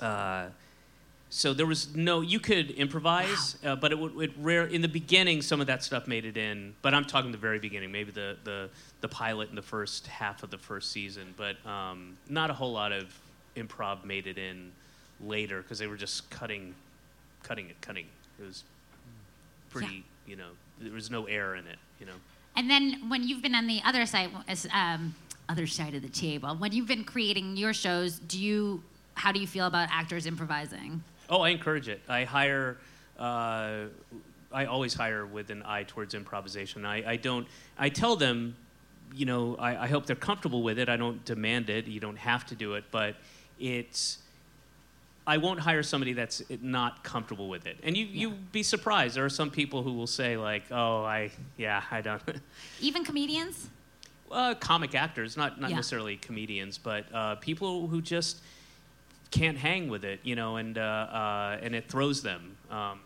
uh, 0.00 0.46
so 1.28 1.52
there 1.52 1.66
was 1.66 1.94
no 1.94 2.20
you 2.20 2.38
could 2.38 2.70
improvise, 2.72 3.56
uh, 3.64 3.74
but 3.76 3.92
it 3.92 3.98
would 3.98 4.18
it 4.20 4.32
rare 4.38 4.66
in 4.66 4.80
the 4.80 4.88
beginning 4.88 5.42
some 5.42 5.60
of 5.60 5.66
that 5.66 5.82
stuff 5.82 6.06
made 6.06 6.24
it 6.24 6.36
in. 6.36 6.74
But 6.82 6.94
I'm 6.94 7.04
talking 7.04 7.32
the 7.32 7.38
very 7.38 7.58
beginning, 7.58 7.90
maybe 7.90 8.12
the 8.12 8.36
the 8.44 8.70
the 9.00 9.08
pilot 9.08 9.50
in 9.50 9.56
the 9.56 9.62
first 9.62 10.06
half 10.06 10.42
of 10.42 10.50
the 10.50 10.58
first 10.58 10.92
season, 10.92 11.34
but 11.36 11.56
um, 11.66 12.16
not 12.28 12.50
a 12.50 12.54
whole 12.54 12.72
lot 12.72 12.92
of 12.92 13.12
improv 13.56 14.04
made 14.04 14.26
it 14.26 14.38
in 14.38 14.70
later 15.20 15.62
because 15.62 15.78
they 15.78 15.86
were 15.86 15.96
just 15.96 16.30
cutting, 16.30 16.74
cutting 17.42 17.70
it, 17.70 17.80
cutting. 17.80 18.06
It 18.38 18.44
was 18.44 18.62
pretty, 19.70 20.04
you 20.26 20.36
know, 20.36 20.50
there 20.80 20.92
was 20.92 21.10
no 21.10 21.24
air 21.24 21.54
in 21.56 21.66
it, 21.66 21.78
you 21.98 22.06
know. 22.06 22.12
and 22.54 22.70
then 22.70 23.08
when 23.08 23.26
you've 23.26 23.42
been 23.42 23.54
on 23.54 23.66
the 23.66 23.80
other 23.84 24.06
side, 24.06 24.30
um, 24.72 25.14
other 25.48 25.66
side 25.66 25.94
of 25.94 26.02
the 26.02 26.08
table, 26.08 26.54
when 26.56 26.72
you've 26.72 26.88
been 26.88 27.04
creating 27.04 27.56
your 27.56 27.72
shows, 27.72 28.18
do 28.20 28.38
you 28.38 28.82
how 29.14 29.32
do 29.32 29.40
you 29.40 29.46
feel 29.46 29.66
about 29.66 29.88
actors 29.90 30.26
improvising? 30.26 31.02
Oh, 31.28 31.40
I 31.40 31.50
encourage 31.50 31.88
it. 31.88 32.00
I 32.08 32.24
hire. 32.24 32.76
Uh, 33.18 33.86
I 34.52 34.66
always 34.66 34.94
hire 34.94 35.26
with 35.26 35.50
an 35.50 35.62
eye 35.64 35.82
towards 35.84 36.14
improvisation. 36.14 36.84
I, 36.84 37.12
I 37.12 37.16
don't. 37.16 37.46
I 37.78 37.88
tell 37.88 38.16
them, 38.16 38.56
you 39.14 39.26
know, 39.26 39.56
I, 39.58 39.84
I 39.84 39.86
hope 39.88 40.06
they're 40.06 40.16
comfortable 40.16 40.62
with 40.62 40.78
it. 40.78 40.88
I 40.88 40.96
don't 40.96 41.24
demand 41.24 41.68
it. 41.70 41.86
You 41.86 42.00
don't 42.00 42.18
have 42.18 42.46
to 42.46 42.54
do 42.54 42.74
it, 42.74 42.84
but 42.90 43.16
it's 43.58 44.18
I 45.26 45.38
won't 45.38 45.58
hire 45.58 45.82
somebody 45.82 46.12
that's 46.12 46.42
not 46.62 47.02
comfortable 47.02 47.48
with 47.48 47.66
it. 47.66 47.78
And 47.82 47.96
you 47.96 48.06
you'd 48.06 48.52
be 48.52 48.62
surprised. 48.62 49.16
There 49.16 49.24
are 49.24 49.28
some 49.28 49.50
people 49.50 49.82
who 49.82 49.92
will 49.92 50.06
say 50.06 50.36
like, 50.36 50.62
"Oh, 50.70 51.02
I 51.04 51.30
yeah, 51.56 51.82
I 51.90 52.00
don't." 52.00 52.22
Even 52.80 53.04
comedians? 53.04 53.68
uh, 54.30 54.54
comic 54.56 54.94
actors, 54.94 55.36
not 55.36 55.60
not 55.60 55.70
Yeah. 55.70 55.76
necessarily 55.76 56.16
comedians, 56.16 56.78
but 56.78 57.04
uh, 57.12 57.34
people 57.36 57.86
who 57.88 58.00
just 58.00 58.40
can't 59.36 59.58
hang 59.58 59.88
with 59.88 60.04
it, 60.04 60.20
you 60.22 60.34
know, 60.34 60.56
and 60.56 60.78
uh, 60.78 60.80
uh, 60.80 61.58
and 61.62 61.74
it 61.74 61.88
throws 61.88 62.22
them. 62.22 62.56
Um, 62.70 63.00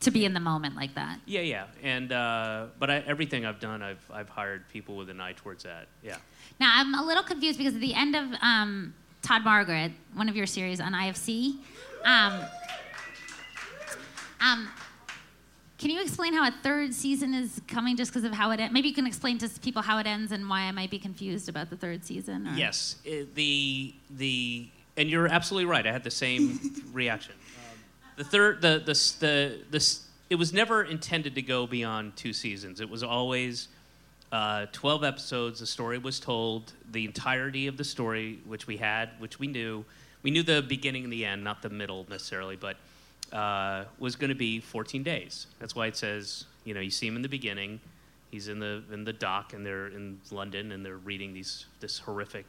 To 0.00 0.10
be 0.10 0.24
in 0.24 0.34
the 0.34 0.40
moment 0.40 0.76
like 0.76 0.94
that. 0.94 1.20
yeah, 1.26 1.40
yeah, 1.40 1.64
and 1.82 2.12
uh, 2.12 2.66
but 2.78 2.90
I, 2.90 2.96
everything 3.06 3.46
I've 3.46 3.60
done, 3.60 3.82
I've 3.82 4.04
I've 4.12 4.28
hired 4.28 4.68
people 4.68 4.96
with 4.96 5.10
an 5.10 5.20
eye 5.20 5.32
towards 5.34 5.64
that. 5.64 5.88
Yeah. 6.02 6.16
Now, 6.60 6.72
I'm 6.74 6.94
a 6.94 7.04
little 7.04 7.22
confused 7.22 7.58
because 7.58 7.74
at 7.74 7.80
the 7.80 7.94
end 7.94 8.16
of 8.16 8.26
um, 8.42 8.94
Todd 9.22 9.44
Margaret, 9.44 9.92
one 10.14 10.28
of 10.28 10.36
your 10.36 10.46
series 10.46 10.80
on 10.80 10.92
IFC, 10.92 11.58
um, 12.04 12.40
um, 14.40 14.68
can 15.78 15.90
you 15.90 16.00
explain 16.02 16.34
how 16.34 16.46
a 16.46 16.54
third 16.62 16.92
season 16.92 17.34
is 17.34 17.60
coming 17.68 17.96
just 17.96 18.10
because 18.12 18.24
of 18.24 18.32
how 18.32 18.50
it 18.50 18.58
ends? 18.58 18.72
Maybe 18.72 18.88
you 18.88 18.94
can 18.94 19.06
explain 19.06 19.38
to 19.38 19.48
people 19.60 19.82
how 19.82 19.98
it 19.98 20.06
ends 20.06 20.32
and 20.32 20.48
why 20.48 20.62
I 20.62 20.72
might 20.72 20.90
be 20.90 20.98
confused 20.98 21.48
about 21.48 21.70
the 21.70 21.76
third 21.76 22.04
season. 22.04 22.48
Or... 22.48 22.54
Yes, 22.54 22.96
it, 23.04 23.34
the 23.36 23.94
the 24.10 24.68
and 24.98 25.08
you're 25.08 25.28
absolutely 25.28 25.70
right. 25.70 25.86
I 25.86 25.92
had 25.92 26.04
the 26.04 26.10
same 26.10 26.58
reaction. 26.92 27.34
Um, 27.34 27.78
the 28.16 28.24
third, 28.24 28.60
the 28.60 28.82
the 28.84 28.92
the 29.20 29.58
the 29.70 29.98
it 30.28 30.34
was 30.34 30.52
never 30.52 30.82
intended 30.82 31.34
to 31.36 31.42
go 31.42 31.66
beyond 31.66 32.16
two 32.16 32.32
seasons. 32.34 32.80
It 32.80 32.90
was 32.90 33.02
always 33.02 33.68
uh, 34.32 34.66
twelve 34.72 35.04
episodes. 35.04 35.60
The 35.60 35.66
story 35.66 35.96
was 35.98 36.20
told. 36.20 36.72
The 36.90 37.06
entirety 37.06 37.68
of 37.68 37.76
the 37.76 37.84
story, 37.84 38.40
which 38.44 38.66
we 38.66 38.76
had, 38.76 39.10
which 39.20 39.38
we 39.38 39.46
knew, 39.46 39.84
we 40.22 40.30
knew 40.30 40.42
the 40.42 40.60
beginning 40.60 41.04
and 41.04 41.12
the 41.12 41.24
end, 41.24 41.44
not 41.44 41.62
the 41.62 41.70
middle 41.70 42.04
necessarily, 42.10 42.56
but 42.56 42.76
uh, 43.32 43.84
was 43.98 44.16
going 44.16 44.30
to 44.30 44.34
be 44.34 44.58
14 44.58 45.02
days. 45.02 45.46
That's 45.60 45.76
why 45.76 45.86
it 45.86 45.96
says, 45.96 46.44
you 46.64 46.74
know, 46.74 46.80
you 46.80 46.90
see 46.90 47.06
him 47.06 47.14
in 47.14 47.22
the 47.22 47.28
beginning. 47.28 47.80
He's 48.30 48.48
in 48.48 48.58
the 48.58 48.82
in 48.92 49.04
the 49.04 49.12
dock, 49.12 49.54
and 49.54 49.64
they're 49.64 49.86
in 49.86 50.20
London, 50.30 50.72
and 50.72 50.84
they're 50.84 50.98
reading 50.98 51.32
these 51.32 51.66
this 51.80 51.98
horrific 52.00 52.44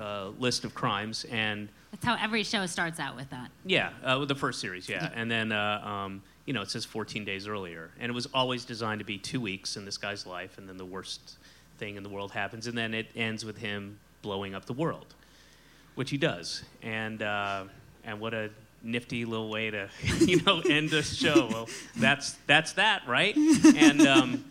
uh, 0.00 0.28
list 0.38 0.64
of 0.64 0.74
crimes. 0.74 1.24
And 1.30 1.68
That's 1.90 2.04
how 2.04 2.16
every 2.20 2.42
show 2.42 2.66
starts 2.66 3.00
out 3.00 3.16
with 3.16 3.30
that. 3.30 3.50
yeah, 3.64 3.90
uh, 4.04 4.16
with 4.18 4.28
the 4.28 4.34
first 4.34 4.60
series, 4.60 4.88
yeah, 4.88 5.10
and 5.14 5.30
then 5.30 5.52
uh, 5.52 5.82
um, 5.84 6.22
you 6.44 6.52
know 6.52 6.62
it 6.62 6.70
says 6.70 6.84
14 6.84 7.24
days 7.24 7.46
earlier, 7.48 7.90
and 7.98 8.10
it 8.10 8.14
was 8.14 8.26
always 8.34 8.64
designed 8.64 9.00
to 9.00 9.04
be 9.04 9.18
two 9.18 9.40
weeks 9.40 9.76
in 9.76 9.84
this 9.84 9.96
guy's 9.98 10.26
life, 10.26 10.58
and 10.58 10.68
then 10.68 10.76
the 10.76 10.84
worst 10.84 11.38
thing 11.78 11.96
in 11.96 12.02
the 12.02 12.08
world 12.08 12.32
happens, 12.32 12.66
and 12.66 12.76
then 12.76 12.94
it 12.94 13.06
ends 13.16 13.44
with 13.44 13.58
him 13.58 13.98
blowing 14.22 14.54
up 14.54 14.64
the 14.64 14.72
world, 14.72 15.14
which 15.94 16.10
he 16.10 16.16
does, 16.18 16.62
and 16.82 17.22
uh, 17.22 17.64
and 18.04 18.20
what 18.20 18.34
a 18.34 18.50
nifty 18.82 19.24
little 19.24 19.48
way 19.50 19.70
to 19.70 19.88
you 20.20 20.40
know 20.42 20.60
end 20.60 20.92
a 20.92 21.02
show. 21.02 21.48
Well, 21.50 21.68
that's 21.96 22.32
that's 22.46 22.72
that, 22.72 23.02
right? 23.06 23.36
And 23.36 24.02
um, 24.02 24.44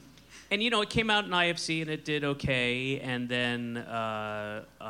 and 0.51 0.61
you 0.61 0.69
know 0.69 0.81
it 0.81 0.89
came 0.89 1.09
out 1.09 1.25
in 1.25 1.31
IFC 1.31 1.81
and 1.81 1.89
it 1.89 2.05
did 2.05 2.23
okay, 2.23 2.99
and 2.99 3.27
then 3.27 3.77
uh, 3.77 4.63
uh, 4.79 4.83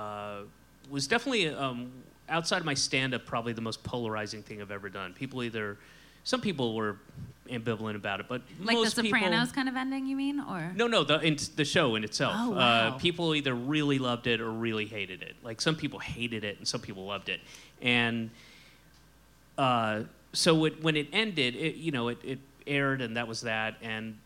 was 0.89 1.08
definitely 1.08 1.50
um, 1.50 1.91
outside 2.30 2.58
of 2.58 2.65
my 2.65 2.74
stand-up 2.74 3.26
probably 3.26 3.54
the 3.54 3.62
most 3.62 3.84
polarizing 3.84 4.41
thing 4.41 4.62
I've 4.62 4.71
ever 4.71 4.89
done. 4.89 5.13
People 5.13 5.43
either 5.43 5.78
some 6.24 6.41
people 6.41 6.76
were 6.76 6.98
ambivalent 7.50 7.95
about 7.95 8.19
it, 8.19 8.26
but 8.28 8.41
Like 8.60 8.76
most 8.76 8.95
the 8.95 9.04
Sopranos 9.04 9.50
people, 9.50 9.56
kind 9.56 9.69
of 9.69 9.76
ending, 9.76 10.08
you 10.08 10.15
mean? 10.15 10.39
Or 10.39 10.71
no, 10.76 10.88
no, 10.88 11.04
the 11.04 11.19
in, 11.19 11.38
the 11.56 11.65
show 11.65 11.95
in 11.95 12.04
itself. 12.04 12.34
Oh, 12.36 12.54
uh, 12.54 12.56
wow. 12.56 12.98
people 13.00 13.36
either 13.36 13.54
really 13.54 14.00
loved 14.00 14.26
it 14.26 14.41
or 14.41 14.50
really 14.50 14.86
hated 14.86 15.21
it. 15.21 15.36
Like 15.43 15.62
some 15.62 15.76
people 15.76 16.00
hated 16.00 16.43
it 16.43 16.58
and 16.58 16.67
some 16.67 16.82
people 16.82 17.06
loved 17.06 17.30
it. 17.30 17.41
And 17.82 18.32
uh, 19.58 20.02
so 20.34 20.65
it, 20.65 20.84
when 20.84 20.95
it 20.95 21.08
ended, 21.13 21.56
it, 21.56 21.76
you 21.76 21.91
know, 21.91 22.08
it, 22.08 22.17
it 22.24 22.39
aired 22.65 23.02
and 23.02 23.15
that 23.17 23.28
was 23.28 23.41
that, 23.41 23.76
and 23.82 24.17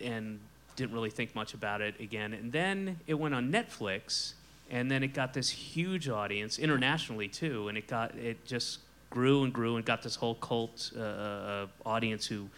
and 0.00 0.38
didn't 0.76 0.92
really 0.92 1.10
think 1.10 1.34
much 1.34 1.54
about 1.54 1.80
it 1.80 1.98
again. 1.98 2.32
And 2.32 2.52
then 2.52 3.00
it 3.08 3.14
went 3.14 3.34
on 3.34 3.50
Netflix, 3.50 4.34
and 4.70 4.90
then 4.90 5.02
it 5.02 5.14
got 5.14 5.32
this 5.32 5.48
huge 5.48 6.08
audience 6.08 6.58
internationally 6.58 7.28
too, 7.28 7.68
and 7.68 7.78
it 7.78 7.86
got 7.86 8.14
it 8.14 8.44
just 8.44 8.80
grew 9.10 9.44
and 9.44 9.52
grew 9.52 9.76
and 9.76 9.84
got 9.84 10.02
this 10.02 10.14
whole 10.14 10.34
cult 10.36 10.92
uh, 10.96 11.00
uh, 11.00 11.66
audience 11.86 12.26
who 12.26 12.48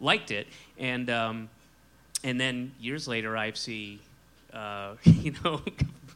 liked 0.00 0.30
it, 0.30 0.46
and 0.78 1.10
um, 1.10 1.48
and 2.22 2.40
then 2.40 2.72
years 2.80 3.06
later, 3.06 3.32
IFC, 3.32 3.98
uh, 4.52 4.94
you 5.04 5.34
know, 5.44 5.60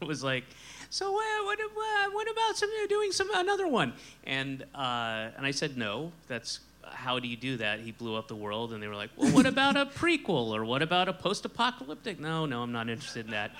was 0.06 0.24
like, 0.24 0.44
so 0.90 1.06
uh, 1.06 1.44
what, 1.44 1.58
uh, 1.60 2.10
what 2.12 2.30
about 2.30 2.56
some 2.56 2.70
doing 2.88 3.12
some 3.12 3.28
another 3.34 3.68
one? 3.68 3.92
And 4.24 4.64
uh, 4.74 5.28
and 5.36 5.44
I 5.44 5.50
said 5.50 5.76
no. 5.76 6.12
That's 6.28 6.60
how 6.92 7.18
do 7.18 7.28
you 7.28 7.36
do 7.36 7.56
that? 7.58 7.80
He 7.80 7.92
blew 7.92 8.16
up 8.16 8.28
the 8.28 8.36
world, 8.36 8.72
and 8.72 8.82
they 8.82 8.88
were 8.88 8.94
like, 8.94 9.10
well, 9.16 9.32
what 9.32 9.46
about 9.46 9.76
a 9.76 9.86
prequel 9.86 10.50
or 10.50 10.64
what 10.64 10.82
about 10.82 11.08
a 11.08 11.12
post-apocalyptic? 11.12 12.20
No, 12.20 12.46
no, 12.46 12.62
I'm 12.62 12.72
not 12.72 12.88
interested 12.88 13.26
in 13.26 13.32
that. 13.32 13.52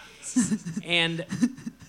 and 0.84 1.24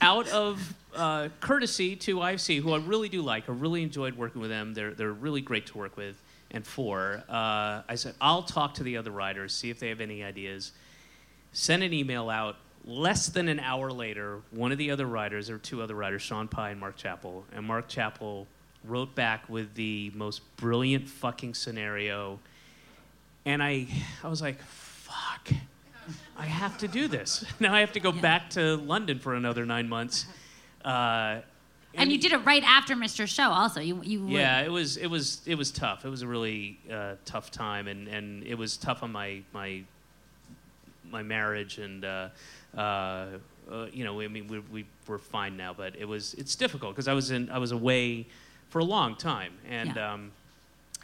out 0.02 0.28
of 0.30 0.76
uh, 0.96 1.30
courtesy 1.40 1.96
to 1.98 2.18
IFC, 2.18 2.62
who 2.62 2.74
I 2.74 2.80
really 2.80 3.10
do 3.10 3.22
like, 3.22 3.50
I 3.50 3.54
really 3.54 3.84
enjoyed 3.84 4.16
working 4.16 4.42
with 4.42 4.50
them. 4.50 4.74
They're 4.74 4.94
they're 4.94 5.14
really 5.14 5.42
great 5.42 5.68
to 5.68 5.78
work 5.78 5.98
with. 5.98 6.22
And 6.52 6.66
for, 6.66 7.24
uh, 7.30 7.84
I 7.88 7.96
said, 7.96 8.16
I'll 8.20 8.42
talk 8.42 8.76
to 8.76 8.84
the 8.84 8.98
other 8.98 9.12
writers, 9.12 9.54
see 9.54 9.70
if 9.70 9.80
they 9.80 9.90
have 9.90 10.02
any 10.02 10.24
ideas. 10.24 10.72
Send 11.54 11.84
an 11.84 11.94
email 11.94 12.30
out. 12.30 12.56
Less 12.86 13.28
than 13.28 13.50
an 13.50 13.60
hour 13.60 13.92
later, 13.92 14.42
one 14.52 14.72
of 14.72 14.78
the 14.78 14.90
other 14.90 15.06
writers, 15.06 15.52
were 15.52 15.58
two 15.60 15.82
other 15.82 15.94
writers, 15.94 16.22
Shaun 16.22 16.48
Pye 16.48 16.72
and 16.72 16.80
Mark 16.80 16.96
Chappell, 16.96 17.46
and 17.54 17.66
Mark 17.66 17.88
Chappell 17.88 18.48
wrote 18.84 19.14
back 19.16 19.48
with 19.50 19.74
the 19.76 20.12
most 20.16 20.42
brilliant 20.58 21.08
fucking 21.08 21.54
scenario. 21.54 22.40
And 23.46 23.62
I, 23.62 23.88
I 24.24 24.28
was 24.28 24.42
like, 24.42 24.62
fuck, 24.62 25.50
I 26.38 26.46
have 26.46 26.78
to 26.80 26.88
do 26.88 27.08
this. 27.08 27.46
Now 27.60 27.74
I 27.74 27.82
have 27.82 27.94
to 27.94 28.00
go 28.00 28.12
back 28.12 28.50
to 28.52 28.78
London 28.78 29.20
for 29.20 29.36
another 29.36 29.66
nine 29.66 29.90
months. 29.90 30.26
Uh, 30.84 31.42
and 31.96 32.12
you 32.12 32.20
did 32.20 32.32
it 32.32 32.46
right 32.46 32.64
after 32.64 32.96
Mr. 32.96 33.28
Show. 33.28 33.50
Also, 33.50 33.82
you 33.82 34.02
you 34.04 34.24
would- 34.24 34.32
yeah, 34.32 34.62
it 34.62 34.72
was 34.72 34.96
it 34.98 35.08
was 35.08 35.42
it 35.46 35.56
was 35.56 35.72
tough. 35.72 36.06
It 36.06 36.10
was 36.10 36.22
a 36.22 36.28
really 36.28 36.80
uh, 36.92 37.16
tough 37.26 37.50
time, 37.52 37.88
and, 37.88 38.08
and 38.08 38.44
it 38.44 38.56
was 38.56 38.78
tough 38.78 39.02
on 39.02 39.12
my 39.12 39.42
my 39.54 39.84
my 41.10 41.24
marriage, 41.24 41.80
and 41.80 42.06
uh, 42.06 42.30
uh, 42.78 42.80
uh, 42.80 43.88
you 43.92 44.04
know, 44.04 44.22
I 44.22 44.28
mean, 44.28 44.48
we, 44.48 44.60
we 44.60 44.86
we're 45.08 45.18
fine 45.18 45.58
now, 45.58 45.74
but 45.74 45.96
it 45.96 46.06
was 46.06 46.36
it's 46.36 46.56
difficult 46.56 46.94
because 46.94 47.08
I 47.08 47.14
was 47.14 47.32
in 47.32 47.50
I 47.50 47.58
was 47.58 47.72
away 47.72 48.28
for 48.70 48.80
a 48.80 48.84
long 48.84 49.16
time, 49.16 49.54
and 49.70 49.94
Yeah. 49.96 50.14
um, 50.14 50.32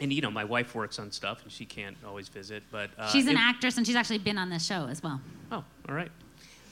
and 0.00 0.12
you 0.12 0.20
know, 0.20 0.30
my 0.30 0.44
wife 0.44 0.74
works 0.74 0.98
on 0.98 1.10
stuff, 1.10 1.42
and 1.42 1.50
she 1.52 1.64
can't 1.64 1.96
always 2.06 2.28
visit, 2.28 2.62
but 2.70 2.90
uh, 2.98 3.08
she's 3.10 3.26
an 3.26 3.36
it- 3.36 3.40
actress 3.40 3.76
and 3.78 3.86
she's 3.86 3.96
actually 3.96 4.18
been 4.18 4.38
on 4.38 4.50
this 4.50 4.64
show 4.66 4.86
as 4.86 5.02
well. 5.02 5.20
Oh, 5.50 5.64
all 5.88 5.94
right. 5.94 6.10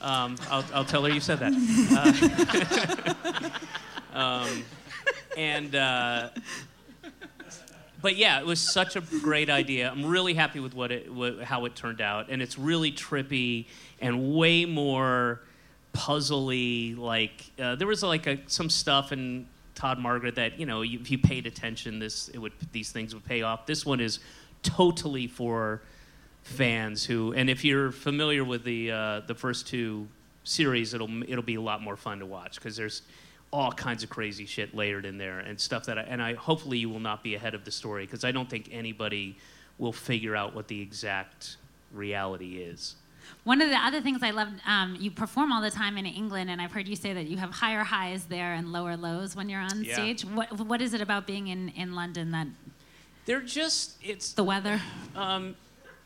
Um, 0.00 0.37
I'll, 0.50 0.64
I'll 0.74 0.85
tell 0.85 1.02
her 1.04 1.11
you 1.11 1.20
said 1.20 1.38
that. 1.38 1.52
Uh, 4.14 4.14
um, 4.46 4.64
and 5.37 5.74
uh, 5.74 6.28
but 8.02 8.16
yeah, 8.16 8.38
it 8.38 8.46
was 8.46 8.61
such 8.61 8.96
a 8.96 9.00
great 9.00 9.48
idea. 9.50 9.90
I'm 9.90 10.04
really 10.04 10.35
happy 10.35 10.61
with 10.61 10.74
what 10.74 10.92
it 10.92 11.12
wha- 11.12 11.42
how 11.44 11.64
it 11.64 11.74
turned 11.74 12.00
out, 12.00 12.28
and 12.28 12.42
it's 12.42 12.59
really 12.59 12.92
trippy 12.92 13.66
and 14.00 14.35
way 14.35 14.64
more 14.66 15.40
puzzly. 15.94 16.96
Like 16.98 17.44
uh, 17.59 17.74
there 17.76 17.87
was 17.88 18.02
like 18.02 18.26
a, 18.26 18.38
some 18.46 18.68
stuff 18.70 19.11
in 19.12 19.46
Todd 19.74 19.98
Margaret 19.98 20.37
that 20.37 20.58
you 20.58 20.66
know 20.66 20.82
if 20.82 21.10
you 21.10 21.18
paid 21.18 21.46
attention, 21.46 21.98
this 21.98 22.28
it 22.28 22.38
would 22.38 22.52
these 22.72 22.92
things 22.92 23.14
would 23.14 23.24
pay 23.24 23.42
off. 23.42 23.66
This 23.66 23.84
one 23.84 24.00
is 24.00 24.20
totally 24.62 25.26
for 25.26 25.82
fans 26.42 27.04
who, 27.04 27.32
and 27.32 27.48
if 27.48 27.64
you're 27.64 27.90
familiar 27.90 28.44
with 28.44 28.64
the 28.64 28.90
uh, 28.90 29.20
the 29.26 29.34
first 29.34 29.66
two 29.66 30.06
series, 30.44 30.94
it'll 30.94 31.22
it'll 31.24 31.42
be 31.42 31.56
a 31.56 31.60
lot 31.60 31.82
more 31.82 31.96
fun 31.96 32.18
to 32.20 32.26
watch 32.26 32.56
because 32.56 32.76
there's 32.76 33.02
all 33.52 33.70
kinds 33.70 34.02
of 34.02 34.10
crazy 34.10 34.46
shit 34.46 34.74
layered 34.74 35.04
in 35.04 35.16
there 35.16 35.38
and 35.38 35.60
stuff 35.60 35.87
that 35.87 35.96
I, 35.96 36.02
and 36.02 36.20
I 36.20 36.34
hopefully 36.34 36.78
you 36.78 36.90
will 36.90 37.00
not 37.00 37.22
be 37.22 37.37
ahead 37.37 37.54
of 37.54 37.64
the 37.64 37.70
story 37.70 38.04
because 38.04 38.24
I 38.24 38.32
don't 38.32 38.50
think 38.50 38.68
anybody 38.72 39.38
will 39.78 39.92
figure 39.92 40.34
out 40.34 40.54
what 40.54 40.66
the 40.68 40.80
exact 40.80 41.56
reality 41.92 42.58
is. 42.58 42.96
One 43.44 43.60
of 43.60 43.68
the 43.68 43.76
other 43.76 44.00
things 44.00 44.22
I 44.22 44.30
love, 44.30 44.48
um, 44.66 44.96
you 44.98 45.10
perform 45.10 45.52
all 45.52 45.60
the 45.60 45.70
time 45.70 45.98
in 45.98 46.06
England, 46.06 46.48
and 46.50 46.60
I've 46.62 46.72
heard 46.72 46.88
you 46.88 46.96
say 46.96 47.12
that 47.12 47.26
you 47.26 47.37
have 47.37 47.50
higher 47.50 47.84
highs 47.84 48.24
there 48.26 48.54
and 48.54 48.72
lower 48.72 48.96
lows 48.96 49.37
when 49.37 49.48
you're 49.48 49.60
on 49.60 49.83
Yeah. 49.85 49.94
stage. 49.94 50.25
What 50.25 50.52
what 50.60 50.81
is 50.81 50.94
it 50.94 51.00
about 51.00 51.27
being 51.27 51.48
in, 51.48 51.68
in 51.70 51.94
London 51.94 52.31
that 52.33 52.46
They're 53.27 53.40
just 53.42 53.96
it's 54.02 54.33
the 54.33 54.44
weather? 54.44 54.81
Um, 55.14 55.56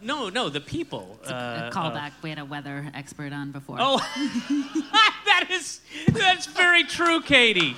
no, 0.00 0.28
no, 0.28 0.48
the 0.48 0.60
people. 0.60 1.18
a 1.26 1.34
uh, 1.34 1.70
callback. 1.72 2.12
we 2.22 2.30
had 2.30 2.38
a 2.38 2.44
weather 2.44 2.88
expert 2.94 3.32
on 3.32 3.50
before. 3.50 3.78
Oh, 3.80 3.98
that 5.26 5.48
is 5.50 5.80
that's 6.08 6.46
very 6.46 6.84
true, 6.84 7.20
Catie. 7.20 7.76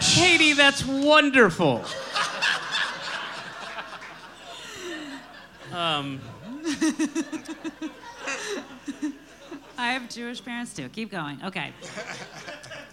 Catie, 0.00 0.52
that's 0.54 0.84
wonderful. 0.84 1.84
Um, 5.72 6.20
I 9.78 9.92
have 9.92 10.10
Jewish 10.10 10.44
parents 10.44 10.74
too. 10.74 10.88
Keep 10.90 11.10
going. 11.10 11.38
Okay. 11.42 11.72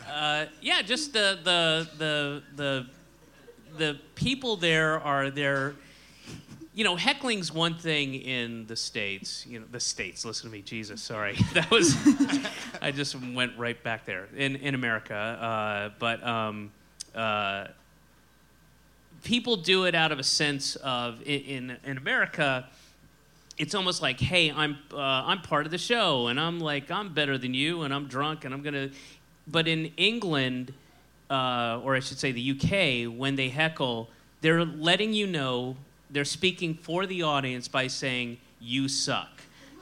Uh, 0.10 0.46
yeah, 0.62 0.82
just 0.82 1.12
the 1.12 1.38
the 1.44 1.90
the 1.98 2.44
the 2.56 2.88
the 3.78 4.00
people 4.16 4.56
there 4.56 5.00
are 5.02 5.30
there. 5.30 5.76
You 6.74 6.84
know, 6.84 6.96
heckling's 6.96 7.52
one 7.52 7.76
thing 7.76 8.16
in 8.16 8.68
the 8.68 8.76
states. 8.76 9.46
You 9.48 9.60
know, 9.60 9.66
the 9.72 9.80
states. 9.80 10.24
Listen 10.24 10.50
to 10.50 10.56
me, 10.56 10.62
Jesus. 10.62 11.02
Sorry, 11.02 11.36
that 11.54 11.70
was. 11.70 11.96
I 12.82 12.92
just 12.92 13.16
went 13.34 13.58
right 13.58 13.82
back 13.84 14.06
there 14.06 14.28
in 14.36 14.56
in 14.56 14.74
America. 14.74 15.16
Uh, 15.16 15.90
but 16.00 16.26
um, 16.26 16.72
uh, 17.14 17.68
people 19.24 19.58
do 19.58 19.86
it 19.86 19.94
out 19.94 20.12
of 20.14 20.20
a 20.20 20.24
sense 20.24 20.78
of 20.78 21.22
in 21.24 21.70
in, 21.70 21.78
in 21.84 21.98
America 21.98 22.70
it's 23.58 23.74
almost 23.74 24.02
like, 24.02 24.20
hey, 24.20 24.52
I'm 24.52 24.78
uh, 24.94 24.98
I'm 25.00 25.42
part 25.42 25.66
of 25.66 25.72
the 25.72 25.78
show, 25.78 26.28
and 26.28 26.40
I'm 26.40 26.60
like 26.60 26.92
I'm 26.92 27.14
better 27.14 27.38
than 27.38 27.54
you, 27.54 27.82
and 27.82 27.94
I'm 27.94 28.08
drunk, 28.08 28.46
and 28.46 28.54
I'm 28.54 28.62
gonna. 28.62 28.90
But 29.48 29.68
in 29.68 29.92
England, 29.98 30.74
uh, 31.30 31.80
or 31.84 31.96
I 31.96 32.00
should 32.00 32.20
say 32.20 32.32
the 32.32 32.52
UK, 32.52 33.18
when 33.18 33.36
they 33.36 33.50
heckle, 33.50 34.10
they're 34.42 34.66
letting 34.66 35.14
you 35.14 35.26
know 35.26 35.78
they're 36.10 36.26
speaking 36.26 36.76
for 36.76 37.06
the 37.06 37.24
audience 37.24 37.68
by 37.68 37.88
saying 37.88 38.38
you 38.60 38.88
suck. 38.88 39.30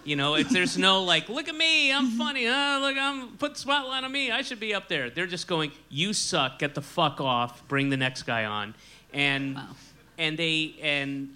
You 0.04 0.16
know, 0.16 0.36
if 0.36 0.50
there's 0.50 0.78
no 0.78 1.04
like, 1.14 1.30
look 1.30 1.50
at 1.50 1.56
me, 1.56 1.92
I'm 1.92 2.12
funny. 2.12 2.48
Uh, 2.48 2.80
look, 2.80 2.96
I'm 2.98 3.38
put 3.38 3.56
the 3.56 3.60
spotlight 3.60 4.04
on 4.04 4.12
me. 4.12 4.32
I 4.32 4.42
should 4.42 4.60
be 4.60 4.74
up 4.74 4.88
there. 4.88 5.10
They're 5.10 5.26
just 5.26 5.48
going, 5.48 5.72
you 5.90 6.14
suck. 6.14 6.60
Get 6.60 6.76
the 6.76 6.82
fuck 6.82 7.20
off. 7.20 7.68
Bring 7.68 7.90
the 7.90 7.98
next 7.98 8.24
guy 8.24 8.46
on, 8.46 8.74
and 9.14 9.60
and 10.18 10.38
they 10.38 10.76
and 10.82 11.35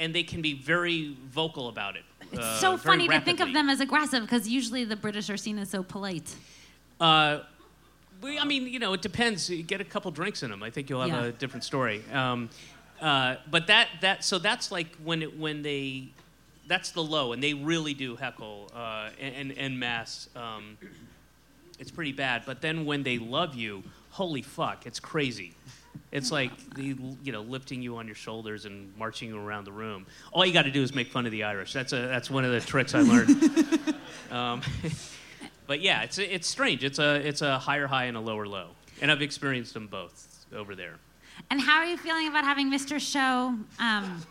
and 0.00 0.14
they 0.14 0.22
can 0.24 0.42
be 0.42 0.54
very 0.54 1.14
vocal 1.30 1.68
about 1.68 1.94
it. 1.94 2.02
It's 2.32 2.40
uh, 2.40 2.58
so 2.58 2.76
funny 2.76 3.06
to 3.06 3.20
think 3.20 3.40
of 3.40 3.52
them 3.52 3.68
as 3.68 3.80
aggressive 3.80 4.22
because 4.22 4.48
usually 4.48 4.84
the 4.84 4.96
British 4.96 5.28
are 5.30 5.36
seen 5.36 5.58
as 5.58 5.68
so 5.68 5.82
polite. 5.82 6.34
Uh, 6.98 7.40
we, 8.22 8.38
I 8.38 8.44
mean, 8.44 8.66
you 8.66 8.78
know, 8.78 8.92
it 8.94 9.02
depends. 9.02 9.48
You 9.48 9.62
get 9.62 9.80
a 9.80 9.84
couple 9.84 10.10
drinks 10.10 10.42
in 10.42 10.50
them. 10.50 10.62
I 10.62 10.70
think 10.70 10.90
you'll 10.90 11.02
have 11.02 11.10
Yeah. 11.10 11.24
a 11.24 11.32
different 11.32 11.64
story. 11.64 12.02
Um, 12.12 12.48
uh, 13.00 13.36
but 13.50 13.66
that 13.68 13.88
that 14.00 14.24
so 14.24 14.38
that's 14.38 14.70
like 14.70 14.94
when 15.04 15.22
it, 15.22 15.38
when 15.38 15.62
they 15.62 16.08
that's 16.66 16.90
the 16.92 17.02
low, 17.02 17.32
and 17.32 17.42
they 17.42 17.54
really 17.54 17.94
do 17.94 18.16
heckle 18.16 18.70
uh, 18.74 19.10
and 19.20 19.52
and 19.52 19.78
mass. 19.78 20.28
Um, 20.36 20.76
it's 21.78 21.90
pretty 21.90 22.12
bad. 22.12 22.42
But 22.44 22.60
then 22.60 22.84
when 22.84 23.02
they 23.02 23.18
love 23.18 23.54
you, 23.54 23.82
holy 24.10 24.42
fuck, 24.42 24.86
it's 24.86 25.00
crazy. 25.00 25.54
It's 26.12 26.32
like 26.32 26.50
the 26.74 26.96
you 27.22 27.32
know 27.32 27.42
lifting 27.42 27.82
you 27.82 27.96
on 27.96 28.06
your 28.06 28.16
shoulders 28.16 28.64
and 28.64 28.96
marching 28.96 29.28
you 29.28 29.38
around 29.38 29.64
the 29.64 29.72
room. 29.72 30.06
All 30.32 30.44
you 30.44 30.52
got 30.52 30.62
to 30.62 30.70
do 30.70 30.82
is 30.82 30.94
make 30.94 31.08
fun 31.08 31.24
of 31.24 31.32
the 31.32 31.44
Irish. 31.44 31.72
That's 31.72 31.92
a 31.92 32.08
that's 32.08 32.30
one 32.30 32.44
of 32.44 32.50
the 32.52 32.60
tricks 32.60 32.94
I 32.94 33.00
learned. 33.00 33.94
um, 34.30 34.62
but 35.66 35.80
yeah, 35.80 36.02
it's 36.02 36.18
it's 36.18 36.48
strange. 36.48 36.82
It's 36.82 36.98
a 36.98 37.14
it's 37.26 37.42
a 37.42 37.58
higher 37.58 37.86
high 37.86 38.04
and 38.04 38.16
a 38.16 38.20
lower 38.20 38.46
low, 38.46 38.70
and 39.00 39.10
I've 39.10 39.22
experienced 39.22 39.72
them 39.74 39.86
both 39.86 40.46
over 40.52 40.74
there. 40.74 40.96
And 41.48 41.60
how 41.60 41.78
are 41.78 41.86
you 41.86 41.96
feeling 41.96 42.28
about 42.28 42.44
having 42.44 42.70
Mr. 42.70 43.00
Show? 43.00 43.54
Um, 43.78 44.22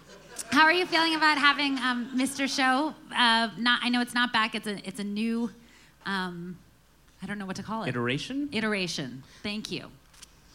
how 0.52 0.64
are 0.64 0.74
you 0.74 0.86
feeling 0.86 1.16
about 1.16 1.38
having 1.38 1.78
um, 1.80 2.12
Mr. 2.16 2.48
Show? 2.48 2.94
Uh, 3.16 3.50
not, 3.58 3.80
I 3.84 3.90
know 3.90 4.02
it's 4.02 4.14
not 4.14 4.34
back. 4.34 4.54
It's 4.54 4.68
a 4.68 4.86
it's 4.88 5.00
a 5.00 5.04
new. 5.04 5.50
Um, 6.06 6.58
I 7.22 7.26
don't 7.26 7.38
know 7.38 7.46
what 7.46 7.56
to 7.58 7.64
call 7.64 7.84
it. 7.84 7.90
Iteration? 7.90 8.50
Iteration. 8.52 9.24
Thank 9.44 9.72
you. 9.72 9.92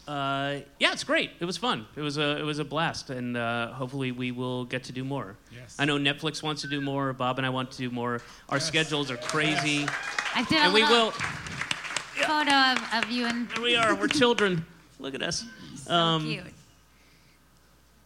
Uh, 0.07 0.59
yeah, 0.79 0.91
it's 0.91 1.03
great. 1.03 1.31
It 1.39 1.45
was 1.45 1.57
fun. 1.57 1.87
It 1.95 2.01
was 2.01 2.17
a 2.17 2.37
it 2.37 2.43
was 2.43 2.59
a 2.59 2.63
blast, 2.65 3.09
and 3.09 3.35
uh, 3.35 3.71
hopefully 3.73 4.11
we 4.11 4.31
will 4.31 4.65
get 4.65 4.83
to 4.85 4.91
do 4.91 5.03
more. 5.03 5.35
Yes. 5.51 5.75
I 5.79 5.85
know 5.85 5.97
Netflix 5.97 6.43
wants 6.43 6.61
to 6.61 6.67
do 6.67 6.79
more. 6.79 7.11
Bob 7.13 7.39
and 7.39 7.45
I 7.45 7.49
want 7.49 7.71
to 7.71 7.77
do 7.77 7.89
more. 7.89 8.21
Our 8.49 8.59
schedules 8.59 9.09
are 9.09 9.17
crazy, 9.17 9.87
I 10.35 10.43
did 10.43 10.59
a 10.59 10.61
and 10.61 10.73
we 10.73 10.83
will. 10.83 11.11
photo 11.11 12.51
of, 12.51 13.03
of 13.03 13.09
you 13.09 13.25
and. 13.25 13.51
Here 13.51 13.63
we 13.63 13.75
are. 13.75 13.95
We're 13.95 14.07
children. 14.07 14.65
Look 14.99 15.15
at 15.15 15.23
us. 15.23 15.43
So 15.75 16.19
cute. 16.21 16.43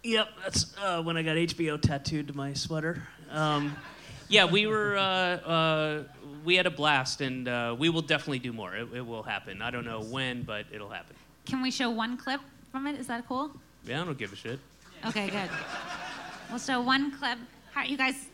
Yep, 0.03 0.29
that's 0.43 0.75
uh, 0.81 1.01
when 1.01 1.17
I 1.17 1.23
got 1.23 1.35
HBO 1.35 1.79
tattooed 1.81 2.29
to 2.29 2.33
my 2.37 2.53
sweater. 2.53 3.03
Um, 3.29 3.75
yeah, 4.29 4.45
we 4.45 4.65
were 4.67 4.95
uh, 4.95 5.01
uh, 5.01 6.03
we 6.45 6.55
had 6.55 6.65
a 6.65 6.71
blast, 6.71 7.19
and 7.19 7.47
uh, 7.47 7.75
we 7.77 7.89
will 7.89 8.01
definitely 8.01 8.39
do 8.39 8.53
more. 8.53 8.73
It, 8.73 8.87
it 8.93 9.05
will 9.05 9.23
happen. 9.23 9.61
I 9.61 9.71
don't 9.71 9.85
know 9.85 10.01
when, 10.01 10.43
but 10.43 10.65
it'll 10.71 10.89
happen. 10.89 11.15
Can 11.49 11.61
we 11.61 11.71
show 11.71 11.89
one 11.89 12.15
clip 12.17 12.41
from 12.71 12.85
it? 12.87 12.99
Is 12.99 13.07
that 13.07 13.27
cool? 13.27 13.51
Yeah, 13.85 14.01
I 14.01 14.05
don't 14.05 14.17
give 14.17 14.31
a 14.31 14.35
shit. 14.35 14.59
Okay, 15.07 15.29
good. 15.29 15.49
We'll 16.49 16.59
show 16.59 16.81
one 16.81 17.11
clip. 17.17 17.39
How 17.73 17.83
you 17.83 17.97
guys? 17.97 18.27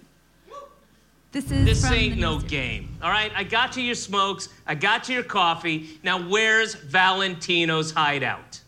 This 1.31 1.51
is 1.51 1.65
This 1.65 1.81
from 1.85 1.93
ain't 1.93 2.15
the 2.15 2.21
no 2.21 2.35
news- 2.39 2.43
game. 2.43 2.97
All 3.01 3.09
right, 3.09 3.31
I 3.35 3.43
got 3.43 3.75
you 3.77 3.83
your 3.83 3.95
smokes. 3.95 4.49
I 4.67 4.75
got 4.75 5.07
you 5.09 5.15
your 5.15 5.23
coffee. 5.23 5.99
Now, 6.03 6.27
where's 6.27 6.75
Valentino's 6.75 7.91
hideout? 7.91 8.59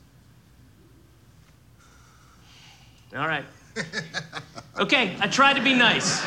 All 3.16 3.28
right. 3.28 3.46
Okay, 4.80 5.18
I 5.20 5.28
tried 5.28 5.56
to 5.56 5.64
be 5.64 5.74
nice. 5.74 6.24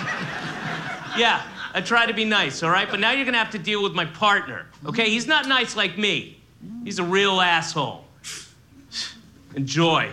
Yeah, 1.16 1.40
I 1.72 1.80
tried 1.80 2.06
to 2.06 2.12
be 2.14 2.24
nice, 2.24 2.64
all 2.64 2.70
right? 2.70 2.90
But 2.90 2.98
now 2.98 3.12
you're 3.12 3.24
gonna 3.24 3.38
have 3.38 3.50
to 3.52 3.60
deal 3.60 3.80
with 3.80 3.92
my 3.94 4.04
partner, 4.06 4.66
okay? 4.84 5.08
He's 5.08 5.28
not 5.28 5.46
nice 5.46 5.76
like 5.76 5.96
me, 5.96 6.40
he's 6.82 6.98
a 6.98 7.04
real 7.04 7.40
asshole. 7.40 8.04
Enjoy. 9.55 10.11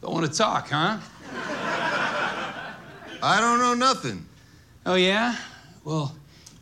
Don't 0.00 0.14
want 0.14 0.26
to 0.26 0.38
talk, 0.38 0.68
huh? 0.70 0.98
I 3.22 3.40
don't 3.40 3.58
know 3.58 3.74
nothing. 3.74 4.24
Oh, 4.86 4.94
yeah? 4.94 5.36
Well, 5.84 6.14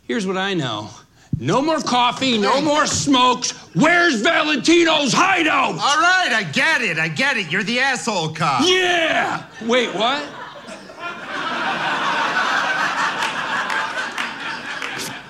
here's 0.07 0.27
what 0.27 0.37
I 0.37 0.53
know. 0.53 0.89
No 1.39 1.61
more 1.61 1.79
coffee, 1.79 2.37
no 2.37 2.59
more 2.59 2.85
smokes. 2.85 3.51
Where's 3.73 4.21
Valentino's 4.21 5.13
hideout? 5.13 5.75
All 5.75 6.01
right, 6.01 6.31
I 6.33 6.43
get 6.51 6.81
it. 6.81 6.97
I 6.99 7.07
get 7.07 7.37
it. 7.37 7.49
You're 7.51 7.63
the 7.63 7.79
asshole 7.79 8.33
cop. 8.33 8.63
Yeah! 8.65 9.45
Wait, 9.65 9.93
what? 9.95 10.27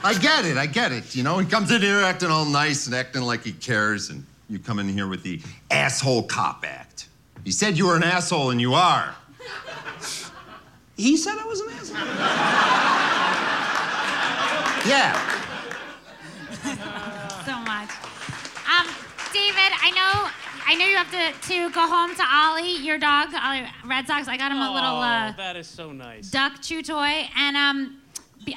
I 0.03 0.17
get 0.19 0.45
it. 0.45 0.57
I 0.57 0.65
get 0.65 0.91
it. 0.91 1.15
You 1.15 1.23
know, 1.23 1.37
he 1.39 1.45
comes 1.45 1.71
in 1.71 1.81
here 1.81 2.01
acting 2.01 2.29
all 2.29 2.45
nice 2.45 2.85
and 2.85 2.95
acting 2.95 3.21
like 3.23 3.43
he 3.43 3.51
cares, 3.51 4.09
and 4.09 4.25
you 4.49 4.57
come 4.59 4.79
in 4.79 4.87
here 4.87 5.07
with 5.07 5.23
the 5.23 5.41
asshole 5.71 6.23
cop 6.23 6.63
act. 6.65 7.07
He 7.43 7.51
said 7.51 7.77
you 7.77 7.87
were 7.87 7.95
an 7.95 8.03
asshole, 8.03 8.51
and 8.51 8.59
you 8.61 8.73
are. 8.73 9.15
He 10.97 11.15
said 11.17 11.37
I 11.39 11.45
was 11.45 11.59
an 11.61 11.69
asshole. 11.71 12.07
Yeah. 14.89 15.13
so 17.45 17.57
much. 17.59 17.89
Um, 18.67 18.87
David, 19.33 19.71
I 19.81 19.91
know, 19.91 20.29
I 20.65 20.75
know 20.75 20.85
you 20.85 20.95
have 20.97 21.11
to, 21.11 21.47
to 21.49 21.69
go 21.71 21.87
home 21.87 22.15
to 22.15 22.23
Ollie, 22.23 22.77
your 22.85 22.97
dog, 22.97 23.29
Ollie 23.33 23.65
Red 23.85 24.07
Sox. 24.07 24.27
I 24.27 24.37
got 24.37 24.51
him 24.51 24.57
a 24.59 24.71
little 24.73 24.95
uh, 24.99 25.31
Oh, 25.31 25.33
that 25.37 25.55
is 25.55 25.67
so 25.67 25.91
nice. 25.91 26.29
duck 26.29 26.61
chew 26.61 26.81
toy, 26.81 27.27
and 27.35 27.55
um, 27.57 27.87
be- 27.87 28.08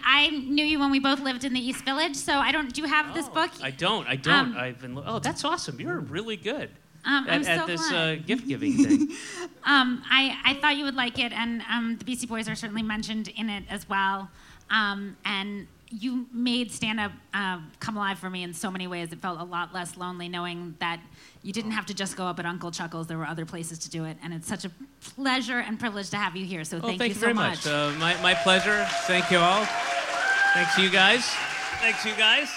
I 0.04 0.28
knew 0.30 0.64
you 0.64 0.78
when 0.78 0.90
we 0.90 0.98
both 0.98 1.20
lived 1.20 1.44
in 1.44 1.52
the 1.52 1.60
East 1.60 1.84
Village. 1.84 2.16
So 2.16 2.34
I 2.38 2.52
don't. 2.52 2.72
Do 2.72 2.80
you 2.82 2.88
have 2.88 3.14
this 3.14 3.28
book? 3.28 3.50
I 3.62 3.70
don't. 3.70 4.06
I 4.06 4.16
don't. 4.16 4.34
Um, 4.34 4.56
I've 4.56 4.80
been. 4.80 4.98
Oh, 5.04 5.18
that's 5.18 5.44
awesome. 5.44 5.80
You're 5.80 5.98
really 6.00 6.36
good 6.36 6.70
Um, 7.04 7.28
at, 7.28 7.32
I'm 7.34 7.44
at 7.46 7.66
this 7.66 7.90
uh, 7.92 8.16
gift 8.26 8.46
giving 8.48 8.74
thing. 8.84 9.08
Um, 9.64 10.02
I, 10.10 10.36
I 10.44 10.54
thought 10.54 10.76
you 10.76 10.84
would 10.84 10.96
like 10.96 11.20
it, 11.20 11.32
and 11.32 11.62
um, 11.70 11.96
the 11.96 12.04
Beastie 12.04 12.26
Boys 12.26 12.48
are 12.48 12.56
certainly 12.56 12.82
mentioned 12.82 13.28
in 13.28 13.48
it 13.48 13.62
as 13.70 13.88
well. 13.88 14.28
Um, 14.70 15.16
and 15.24 15.68
you 15.92 16.26
made 16.32 16.70
stand 16.72 16.98
up 16.98 17.12
uh, 17.34 17.58
come 17.80 17.96
alive 17.96 18.18
for 18.18 18.30
me 18.30 18.42
in 18.42 18.54
so 18.54 18.70
many 18.70 18.86
ways. 18.86 19.12
It 19.12 19.20
felt 19.20 19.40
a 19.40 19.44
lot 19.44 19.72
less 19.74 19.96
lonely 19.96 20.28
knowing 20.28 20.74
that 20.80 21.00
you 21.42 21.52
didn't 21.52 21.72
have 21.72 21.86
to 21.86 21.94
just 21.94 22.16
go 22.16 22.24
up 22.26 22.38
at 22.38 22.46
Uncle 22.46 22.70
Chuckles. 22.70 23.06
There 23.06 23.18
were 23.18 23.26
other 23.26 23.44
places 23.46 23.78
to 23.80 23.90
do 23.90 24.04
it, 24.04 24.16
and 24.22 24.32
it's 24.32 24.48
such 24.48 24.64
a 24.64 24.70
pleasure 25.14 25.58
and 25.58 25.78
privilege 25.78 26.10
to 26.10 26.16
have 26.16 26.34
you 26.36 26.44
here. 26.46 26.64
So 26.64 26.78
Oh, 26.78 26.80
thank, 26.80 26.98
thank 26.98 27.10
you 27.10 27.14
you 27.14 27.20
so 27.20 27.20
very 27.20 27.34
much. 27.34 27.64
much. 27.64 27.66
Uh, 27.66 27.92
my, 27.98 28.20
my 28.22 28.34
pleasure. 28.34 28.84
Thank 29.06 29.30
you 29.30 29.38
all. 29.38 29.64
Thanks, 30.54 30.74
to 30.76 30.82
you 30.82 30.90
guys. 30.90 31.24
Thanks, 31.80 32.04
you 32.04 32.12
guys. 32.16 32.48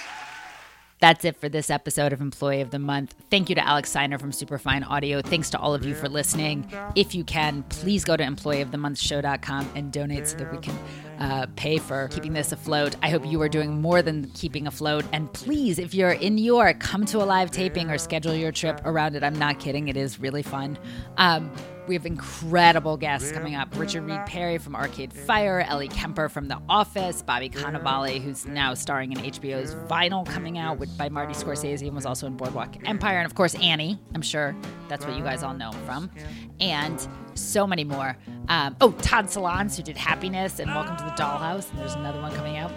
That's 1.02 1.26
it 1.26 1.36
for 1.38 1.50
this 1.50 1.70
episode 1.70 2.14
of 2.14 2.22
Employee 2.22 2.62
of 2.62 2.72
the 2.72 2.80
Month. 2.80 3.16
Thank 3.30 3.50
you 3.50 3.56
to 3.56 3.68
Alex 3.68 3.92
Seiner 3.92 4.18
from 4.18 4.32
Superfine 4.32 4.84
Audio. 4.84 5.22
Thanks 5.22 5.50
to 5.52 5.60
all 5.60 5.74
of 5.76 5.84
you 5.86 5.94
for 5.94 6.08
listening. 6.08 6.72
If 6.96 7.14
you 7.14 7.24
can, 7.26 7.64
please 7.64 8.06
go 8.06 8.16
to 8.16 8.24
employeeofthemonthshow.com 8.24 9.72
and 9.76 9.92
donate 9.92 10.28
so 10.28 10.38
that 10.38 10.52
we 10.52 10.58
can 10.60 10.74
uh, 11.20 11.48
pay 11.56 11.78
for 11.78 12.08
keeping 12.10 12.34
this 12.34 12.52
afloat. 12.52 12.96
I 13.02 13.10
hope 13.10 13.26
you 13.26 13.42
are 13.42 13.50
doing 13.50 13.82
more 13.82 14.02
than 14.02 14.30
keeping 14.34 14.68
afloat. 14.68 15.06
And 15.12 15.32
please, 15.34 15.80
if 15.80 15.94
you're 15.94 16.12
in 16.12 16.36
New 16.36 16.44
York, 16.44 16.80
come 16.80 17.06
to 17.06 17.22
a 17.22 17.26
live 17.26 17.52
taping 17.52 17.90
or 17.90 17.98
schedule 17.98 18.36
your 18.36 18.52
trip 18.52 18.82
around 18.86 19.16
it. 19.16 19.24
I'm 19.24 19.38
not 19.38 19.60
kidding, 19.60 19.88
it 19.88 19.98
is 19.98 20.20
really 20.20 20.44
fun. 20.44 20.78
Um, 21.18 21.52
We 21.88 21.94
have 21.94 22.06
incredible 22.08 22.98
guests 22.98 23.32
coming 23.32 23.54
up 23.54 23.70
Richard 23.78 24.06
Reed 24.06 24.26
Parry 24.26 24.58
from 24.58 24.76
Arcade 24.76 25.14
Fire, 25.14 25.60
Ellie 25.60 25.88
Kemper 25.88 26.30
from 26.30 26.48
The 26.48 26.60
Office, 26.68 27.22
Bobby 27.22 27.48
Cannavale, 27.48 28.20
who's 28.20 28.46
now 28.48 28.74
starring 28.74 29.12
in 29.12 29.20
HBO's 29.20 29.76
Vinyl 29.88 30.26
coming 30.26 30.58
out 30.58 30.80
with, 30.80 30.98
by 30.98 31.10
Marty 31.10 31.36
Scorsese 31.36 31.86
and 31.86 31.96
was 31.96 32.08
also 32.08 32.26
in 32.26 32.38
Boardwalk 32.38 32.76
Empire, 32.86 33.20
and 33.20 33.26
of 33.28 33.36
course 33.36 33.54
Annie. 33.56 34.00
I'm 34.16 34.24
sure 34.24 34.56
that's 34.88 35.06
what 35.06 35.16
you 35.16 35.24
guys 35.24 35.44
all 35.44 35.54
know 35.54 35.72
him 35.72 35.86
from. 35.86 36.12
And 36.60 37.08
so 37.36 37.68
many 37.68 37.84
more. 37.84 38.18
Um, 38.50 38.76
oh, 38.82 38.92
Todd 38.94 39.26
Solondz, 39.26 39.78
who 39.78 39.84
did 39.84 39.98
Happiness 39.98 40.60
and 40.60 40.74
Welcome 40.74 40.98
to 40.98 41.04
the 41.04 41.12
Dollhouse, 41.12 41.70
and 41.70 41.80
there's 41.80 41.94
another 41.94 42.20
one 42.20 42.34
coming 42.34 42.58
out. 42.58 42.72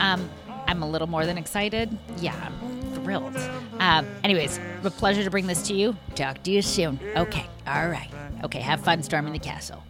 Um, 0.00 0.28
I'm 0.66 0.82
a 0.82 0.88
little 0.88 1.08
more 1.08 1.24
than 1.24 1.38
excited. 1.38 1.96
Yeah, 2.18 2.34
I'm 2.44 2.92
thrilled. 2.92 3.36
Um, 3.78 4.06
anyways, 4.22 4.60
a 4.84 4.90
pleasure 4.90 5.24
to 5.24 5.30
bring 5.30 5.46
this 5.46 5.66
to 5.68 5.74
you. 5.74 5.96
Talk 6.14 6.42
to 6.42 6.50
you 6.50 6.60
soon. 6.60 7.00
Okay, 7.16 7.46
all 7.66 7.88
right. 7.88 8.10
Okay, 8.42 8.60
have 8.60 8.80
fun 8.80 9.02
storming 9.02 9.32
the 9.32 9.38
castle. 9.38 9.82